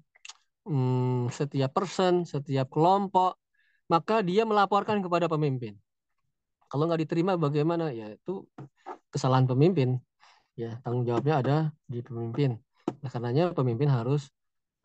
hmm, 0.68 1.32
setiap 1.32 1.72
person, 1.72 2.28
setiap 2.28 2.68
kelompok, 2.68 3.40
maka 3.88 4.20
dia 4.20 4.44
melaporkan 4.44 5.00
kepada 5.00 5.26
pemimpin. 5.26 5.74
Kalau 6.68 6.84
nggak 6.84 7.08
diterima 7.08 7.40
bagaimana? 7.40 7.88
Ya 7.88 8.12
itu 8.12 8.44
kesalahan 9.08 9.48
pemimpin. 9.48 9.96
Ya 10.52 10.76
tanggung 10.84 11.08
jawabnya 11.08 11.40
ada 11.40 11.56
di 11.88 12.04
pemimpin. 12.04 12.60
Nah, 13.00 13.08
karenanya 13.08 13.56
pemimpin 13.56 13.88
harus 13.88 14.28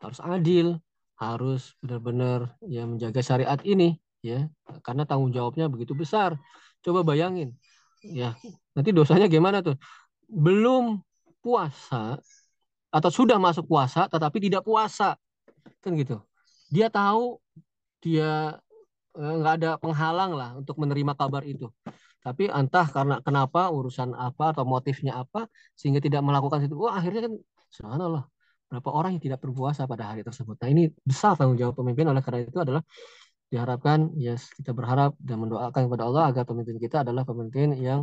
harus 0.00 0.20
adil, 0.24 0.80
harus 1.20 1.76
benar-benar 1.84 2.56
ya 2.64 2.88
menjaga 2.88 3.20
syariat 3.20 3.60
ini 3.68 4.00
ya 4.24 4.48
karena 4.80 5.04
tanggung 5.04 5.30
jawabnya 5.36 5.68
begitu 5.68 5.92
besar. 5.92 6.40
Coba 6.80 7.04
bayangin 7.04 7.52
ya 8.00 8.32
nanti 8.72 8.90
dosanya 8.96 9.28
gimana 9.28 9.60
tuh? 9.60 9.76
Belum 10.24 11.04
puasa 11.44 12.16
atau 12.88 13.10
sudah 13.12 13.36
masuk 13.36 13.68
puasa 13.68 14.08
tetapi 14.08 14.40
tidak 14.40 14.64
puasa 14.64 15.20
kan 15.82 15.92
gitu. 16.00 16.16
Dia 16.74 16.86
tahu 16.92 17.38
dia 18.04 18.58
eh, 19.18 19.34
nggak 19.38 19.54
ada 19.60 19.70
penghalang 19.82 20.32
lah 20.38 20.48
untuk 20.60 20.76
menerima 20.82 21.12
kabar 21.20 21.42
itu. 21.44 21.66
Tapi 22.24 22.48
entah 22.48 22.86
karena 22.88 23.14
kenapa 23.20 23.68
urusan 23.68 24.16
apa 24.16 24.44
atau 24.56 24.64
motifnya 24.64 25.12
apa 25.22 25.44
sehingga 25.76 26.00
tidak 26.00 26.20
melakukan 26.24 26.64
itu. 26.64 26.74
Wah 26.76 26.96
akhirnya 26.98 27.28
kan 27.28 27.34
subhanallah 27.68 28.24
berapa 28.68 28.90
orang 28.90 29.10
yang 29.14 29.22
tidak 29.22 29.40
berpuasa 29.44 29.84
pada 29.84 30.04
hari 30.10 30.24
tersebut. 30.24 30.56
Nah 30.56 30.68
ini 30.72 30.82
besar 31.04 31.36
tanggung 31.36 31.60
jawab 31.60 31.76
pemimpin. 31.78 32.08
Oleh 32.08 32.22
karena 32.24 32.48
itu 32.48 32.58
adalah 32.64 32.82
diharapkan 33.52 34.10
yes, 34.18 34.50
kita 34.56 34.72
berharap 34.72 35.14
dan 35.20 35.36
mendoakan 35.42 35.86
kepada 35.86 36.04
Allah 36.08 36.22
agar 36.32 36.42
pemimpin 36.48 36.76
kita 36.80 36.96
adalah 37.04 37.22
pemimpin 37.28 37.76
yang 37.76 38.00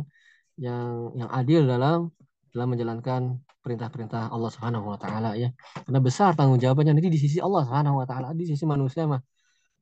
yang 0.56 1.12
yang 1.18 1.30
adil 1.32 1.66
dalam 1.66 2.08
dalam 2.52 2.68
menjalankan 2.72 3.40
perintah-perintah 3.64 4.28
Allah 4.28 4.50
Subhanahu 4.52 4.92
wa 4.92 4.98
taala 5.00 5.34
ya. 5.34 5.48
Karena 5.84 6.00
besar 6.04 6.36
tanggung 6.36 6.60
jawabnya 6.60 6.92
nanti 6.92 7.08
di 7.08 7.20
sisi 7.20 7.40
Allah 7.40 7.64
Subhanahu 7.64 7.96
wa 8.00 8.06
taala, 8.06 8.36
di 8.36 8.44
sisi 8.44 8.64
manusia 8.68 9.08
mah 9.08 9.20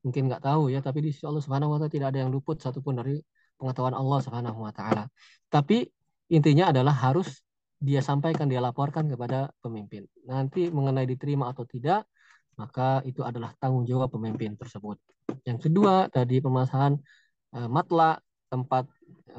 mungkin 0.01 0.31
nggak 0.31 0.41
tahu 0.41 0.71
ya, 0.73 0.79
tapi 0.79 1.03
di 1.05 1.09
sisi 1.13 1.27
Allah 1.27 1.43
Subhanahu 1.43 1.75
wa 1.75 1.77
taala 1.77 1.91
tidak 1.91 2.07
ada 2.15 2.19
yang 2.23 2.31
luput 2.31 2.57
satupun 2.63 2.97
dari 2.97 3.19
pengetahuan 3.59 3.93
Allah 3.93 4.19
Subhanahu 4.23 4.59
wa 4.63 4.71
taala. 4.71 5.05
Tapi 5.51 5.85
intinya 6.31 6.71
adalah 6.71 6.95
harus 6.95 7.43
dia 7.81 7.99
sampaikan, 7.99 8.45
dia 8.47 8.61
laporkan 8.63 9.09
kepada 9.09 9.51
pemimpin. 9.59 10.05
Nanti 10.29 10.69
mengenai 10.69 11.09
diterima 11.09 11.49
atau 11.49 11.65
tidak, 11.65 12.05
maka 12.55 13.01
itu 13.09 13.25
adalah 13.25 13.51
tanggung 13.57 13.89
jawab 13.89 14.13
pemimpin 14.13 14.53
tersebut. 14.53 15.01
Yang 15.43 15.67
kedua, 15.67 16.05
tadi 16.13 16.37
permasalahan 16.37 17.01
uh, 17.57 17.65
matla 17.65 18.21
tempat 18.53 18.85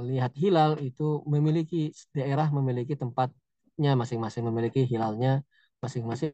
lihat 0.00 0.32
hilal 0.38 0.80
itu 0.80 1.20
memiliki 1.28 1.92
daerah 2.16 2.48
memiliki 2.48 2.96
tempatnya 2.96 3.92
masing-masing 3.98 4.48
memiliki 4.48 4.88
hilalnya 4.88 5.44
masing-masing 5.84 6.32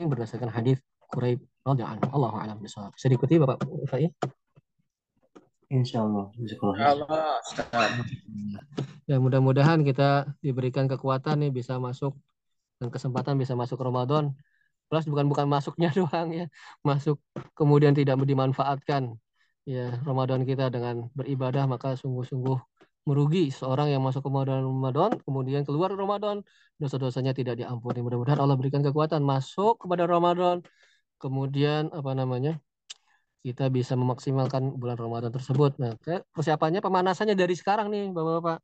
berdasarkan 0.00 0.50
hadis 0.50 0.80
Quraib 1.12 1.44
radhiyallahu 1.62 2.10
Allah 2.10 2.32
alam 2.42 2.58
bisawab. 2.58 2.92
Bisa 2.96 3.06
diikuti 3.06 3.38
Bapak 3.38 3.62
Fai? 3.86 4.10
Insya 5.70 6.02
Allah. 6.02 6.30
Allah. 6.82 8.04
Ya 9.04 9.16
mudah-mudahan 9.20 9.84
kita 9.84 10.28
diberikan 10.40 10.88
kekuatan 10.88 11.44
nih 11.46 11.52
bisa 11.52 11.76
masuk 11.78 12.16
dan 12.78 12.88
kesempatan 12.90 13.38
bisa 13.38 13.54
masuk 13.54 13.80
Ramadan. 13.80 14.34
Plus 14.90 15.08
bukan 15.08 15.26
bukan 15.26 15.46
masuknya 15.48 15.88
doang 15.96 16.28
ya, 16.30 16.46
masuk 16.84 17.16
kemudian 17.56 17.96
tidak 17.96 18.20
dimanfaatkan 18.20 19.16
ya 19.64 19.96
Ramadan 20.04 20.44
kita 20.44 20.68
dengan 20.68 21.08
beribadah 21.16 21.64
maka 21.64 21.96
sungguh-sungguh 21.96 22.58
merugi 23.04 23.52
seorang 23.52 23.92
yang 23.92 24.00
masuk 24.00 24.24
ke 24.24 24.30
Ramadan 24.32 25.20
kemudian 25.24 25.62
keluar 25.68 25.92
Ramadan. 25.92 26.40
Dosa-dosanya 26.80 27.36
tidak 27.36 27.60
diampuni. 27.60 28.00
Mudah-mudahan 28.00 28.40
Allah 28.40 28.56
berikan 28.56 28.80
kekuatan 28.80 29.20
masuk 29.22 29.84
kepada 29.84 30.08
Ramadan. 30.08 30.64
Kemudian 31.20 31.92
apa 31.92 32.12
namanya 32.16 32.58
kita 33.44 33.68
bisa 33.68 33.92
memaksimalkan 33.92 34.72
bulan 34.80 34.96
Ramadan 34.96 35.30
tersebut. 35.30 35.76
Nah 35.76 35.94
persiapannya 36.32 36.80
pemanasannya 36.80 37.36
dari 37.36 37.52
sekarang 37.52 37.92
nih 37.92 38.08
bapak-bapak. 38.10 38.58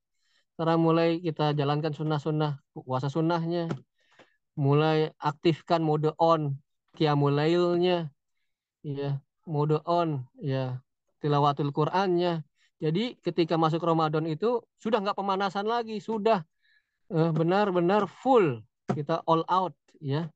Sekarang 0.56 0.78
mulai 0.80 1.20
kita 1.20 1.52
jalankan 1.52 1.92
sunnah-sunnah 1.92 2.60
puasa 2.72 3.12
sunnahnya. 3.12 3.68
Mulai 4.56 5.12
aktifkan 5.20 5.84
mode 5.84 6.16
on 6.16 6.56
kiamulailnya. 6.96 8.08
Ya 8.80 9.20
mode 9.44 9.84
on 9.84 10.24
ya 10.40 10.80
tilawatul 11.20 11.70
Qur'annya. 11.70 12.42
Jadi 12.80 13.20
ketika 13.20 13.60
masuk 13.60 13.84
Ramadan 13.84 14.24
itu 14.24 14.64
sudah 14.80 15.04
nggak 15.04 15.16
pemanasan 15.20 15.68
lagi, 15.68 16.00
sudah 16.00 16.40
eh, 17.12 17.30
benar-benar 17.30 18.08
full 18.08 18.64
kita 18.96 19.20
all 19.28 19.44
out 19.46 19.76
ya. 20.00 20.32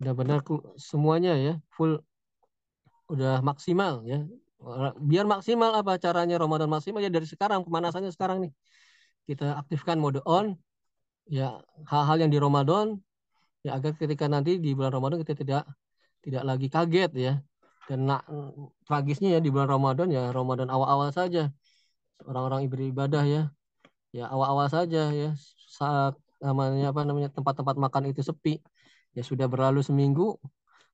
Udah 0.00 0.12
benar 0.12 0.40
semuanya 0.76 1.36
ya, 1.36 1.54
full 1.72 2.00
udah 3.12 3.44
maksimal 3.44 4.02
ya. 4.08 4.24
Biar 4.98 5.28
maksimal 5.28 5.76
apa 5.76 6.00
caranya 6.00 6.40
Ramadan 6.40 6.66
maksimal 6.72 7.04
ya 7.04 7.12
dari 7.12 7.28
sekarang 7.28 7.62
pemanasannya 7.62 8.10
sekarang 8.10 8.48
nih. 8.48 8.52
Kita 9.28 9.60
aktifkan 9.60 10.00
mode 10.00 10.24
on 10.24 10.56
ya 11.26 11.60
hal-hal 11.86 12.16
yang 12.22 12.30
di 12.32 12.38
Ramadan 12.38 12.96
ya 13.66 13.74
agar 13.76 13.98
ketika 13.98 14.30
nanti 14.30 14.62
di 14.62 14.72
bulan 14.72 14.94
Ramadan 14.94 15.18
kita 15.26 15.34
tidak 15.34 15.62
tidak 16.22 16.42
lagi 16.46 16.66
kaget 16.70 17.10
ya 17.14 17.32
dan 17.86 17.98
nak, 18.10 18.26
tragisnya 18.82 19.38
ya 19.38 19.40
di 19.40 19.48
bulan 19.54 19.70
Ramadan 19.70 20.10
ya 20.10 20.34
Ramadan 20.34 20.66
awal-awal 20.66 21.14
saja. 21.14 21.54
Orang-orang 22.26 22.66
beribadah 22.66 23.22
ya. 23.22 23.42
Ya 24.10 24.26
awal-awal 24.26 24.66
saja 24.66 25.14
ya. 25.14 25.30
Saat 25.70 26.18
namanya 26.42 26.90
apa 26.90 27.06
namanya 27.06 27.30
tempat-tempat 27.30 27.78
makan 27.78 28.10
itu 28.10 28.26
sepi. 28.26 28.58
Ya 29.14 29.22
sudah 29.22 29.46
berlalu 29.46 29.86
seminggu. 29.86 30.34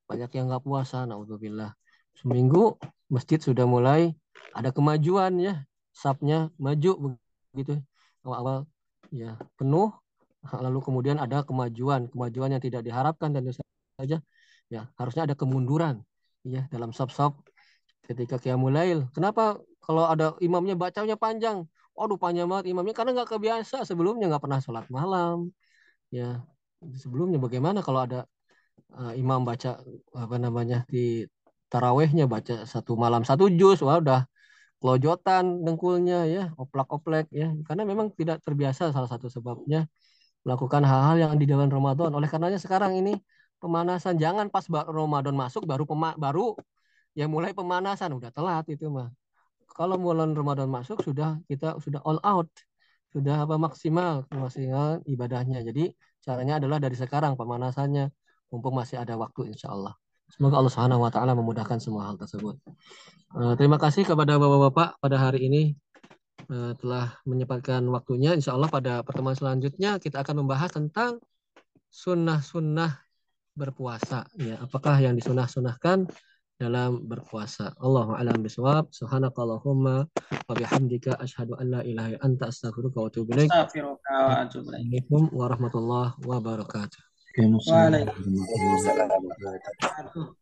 Banyak 0.04 0.30
yang 0.36 0.52
nggak 0.52 0.62
puasa 0.68 1.08
naudzubillah. 1.08 1.72
Seminggu 2.20 2.76
masjid 3.08 3.40
sudah 3.40 3.64
mulai 3.64 4.12
ada 4.52 4.68
kemajuan 4.68 5.40
ya. 5.40 5.64
Sapnya 5.96 6.52
maju 6.60 7.16
begitu. 7.56 7.80
Awal-awal 8.20 8.68
ya 9.08 9.40
penuh. 9.56 9.96
Lalu 10.44 10.78
kemudian 10.84 11.16
ada 11.16 11.40
kemajuan. 11.40 12.12
Kemajuan 12.12 12.52
yang 12.52 12.60
tidak 12.60 12.84
diharapkan 12.84 13.32
tentu 13.32 13.56
saja. 13.96 14.20
Ya 14.68 14.92
harusnya 15.00 15.24
ada 15.24 15.32
kemunduran 15.32 16.04
ya 16.42 16.66
dalam 16.70 16.90
sop-sop 16.90 17.38
ketika 18.02 18.36
kiamulail 18.42 19.06
kenapa 19.14 19.62
kalau 19.82 20.06
ada 20.06 20.38
imamnya 20.38 20.78
bacanya 20.78 21.18
panjang? 21.18 21.66
Waduh 21.98 22.16
panjang 22.16 22.46
banget 22.46 22.70
imamnya. 22.70 22.94
Karena 22.94 23.10
nggak 23.18 23.30
kebiasa. 23.36 23.82
Sebelumnya 23.82 24.30
nggak 24.30 24.42
pernah 24.46 24.60
sholat 24.62 24.86
malam. 24.88 25.50
Ya 26.14 26.46
sebelumnya 27.02 27.38
bagaimana 27.42 27.82
kalau 27.82 28.06
ada 28.06 28.24
uh, 28.94 29.12
imam 29.18 29.42
baca 29.42 29.82
apa 30.14 30.36
namanya 30.38 30.86
di 30.86 31.26
tarawehnya 31.66 32.24
baca 32.30 32.62
satu 32.62 32.94
malam 32.94 33.26
satu 33.26 33.50
juz. 33.50 33.82
Wah 33.82 33.98
udah 33.98 34.22
kelojotan 34.78 35.66
dengkulnya 35.66 36.30
ya. 36.30 36.42
Oplak-oplek 36.54 37.26
ya. 37.34 37.50
Karena 37.66 37.82
memang 37.82 38.14
tidak 38.14 38.38
terbiasa 38.46 38.94
salah 38.94 39.10
satu 39.10 39.26
sebabnya 39.26 39.90
melakukan 40.46 40.82
hal-hal 40.86 41.16
yang 41.18 41.32
di 41.42 41.46
dalam 41.50 41.66
Ramadan. 41.66 42.14
Oleh 42.14 42.30
karenanya 42.30 42.58
sekarang 42.62 42.94
ini 43.02 43.18
pemanasan. 43.62 44.18
Jangan 44.18 44.50
pas 44.50 44.66
Ramadan 44.66 45.38
masuk 45.38 45.62
baru 45.70 45.86
pema, 45.86 46.18
baru 46.18 46.58
ya 47.14 47.30
mulai 47.30 47.54
pemanasan. 47.54 48.10
Udah 48.18 48.34
telat 48.34 48.66
itu 48.66 48.90
mah. 48.90 49.14
Kalau 49.72 49.96
bulan 49.96 50.34
Ramadan 50.34 50.68
masuk 50.68 51.00
sudah 51.06 51.38
kita 51.46 51.78
sudah 51.78 52.02
all 52.02 52.18
out. 52.26 52.50
Sudah 53.14 53.46
apa 53.46 53.54
maksimal 53.60 54.26
maksimal 54.34 55.00
ibadahnya. 55.06 55.62
Jadi 55.62 55.94
caranya 56.20 56.58
adalah 56.58 56.82
dari 56.82 56.98
sekarang 56.98 57.38
pemanasannya. 57.38 58.10
Mumpung 58.50 58.76
masih 58.76 59.00
ada 59.00 59.16
waktu 59.16 59.54
insya 59.54 59.72
Allah. 59.72 59.96
Semoga 60.28 60.60
Allah 60.60 60.72
Subhanahu 60.72 61.04
Wa 61.04 61.10
Taala 61.12 61.32
memudahkan 61.36 61.80
semua 61.80 62.08
hal 62.08 62.16
tersebut. 62.20 62.56
Uh, 63.32 63.52
terima 63.56 63.80
kasih 63.80 64.04
kepada 64.04 64.36
bapak-bapak 64.36 65.00
pada 65.00 65.16
hari 65.16 65.48
ini 65.48 65.62
uh, 66.52 66.72
telah 66.76 67.16
menyempatkan 67.28 67.84
waktunya. 67.88 68.32
Insya 68.36 68.56
Allah 68.56 68.68
pada 68.68 69.04
pertemuan 69.04 69.36
selanjutnya 69.36 70.00
kita 70.00 70.24
akan 70.24 70.44
membahas 70.44 70.72
tentang 70.72 71.20
sunnah-sunnah 71.92 72.96
berpuasa 73.52 74.24
ya 74.40 74.56
apakah 74.60 74.96
yang 75.00 75.14
disunah-sunahkan 75.16 76.08
dalam 76.62 77.02
berpuasa. 77.10 77.74
Allahu 77.82 78.14
a'lam 78.14 78.38
bishawab. 78.38 78.86
Subhanakallahumma 78.94 80.06
wa 80.06 80.52
bihamdika 80.54 81.18
asyhadu 81.18 81.58
an 81.58 81.74
la 81.74 81.80
ilaha 81.82 82.14
illa 82.14 82.22
anta 82.22 82.54
astaghfiruka 82.54 83.02
wa 83.02 83.10
atubu 83.10 83.34
ilaik. 83.34 83.50
Assalamualaikum 83.50 85.26
warahmatullahi 85.34 86.14
wabarakatuh. 86.22 87.00
Waalaikumsalam 87.34 88.06
warahmatullahi 89.10 89.58
wabarakatuh. 89.58 90.38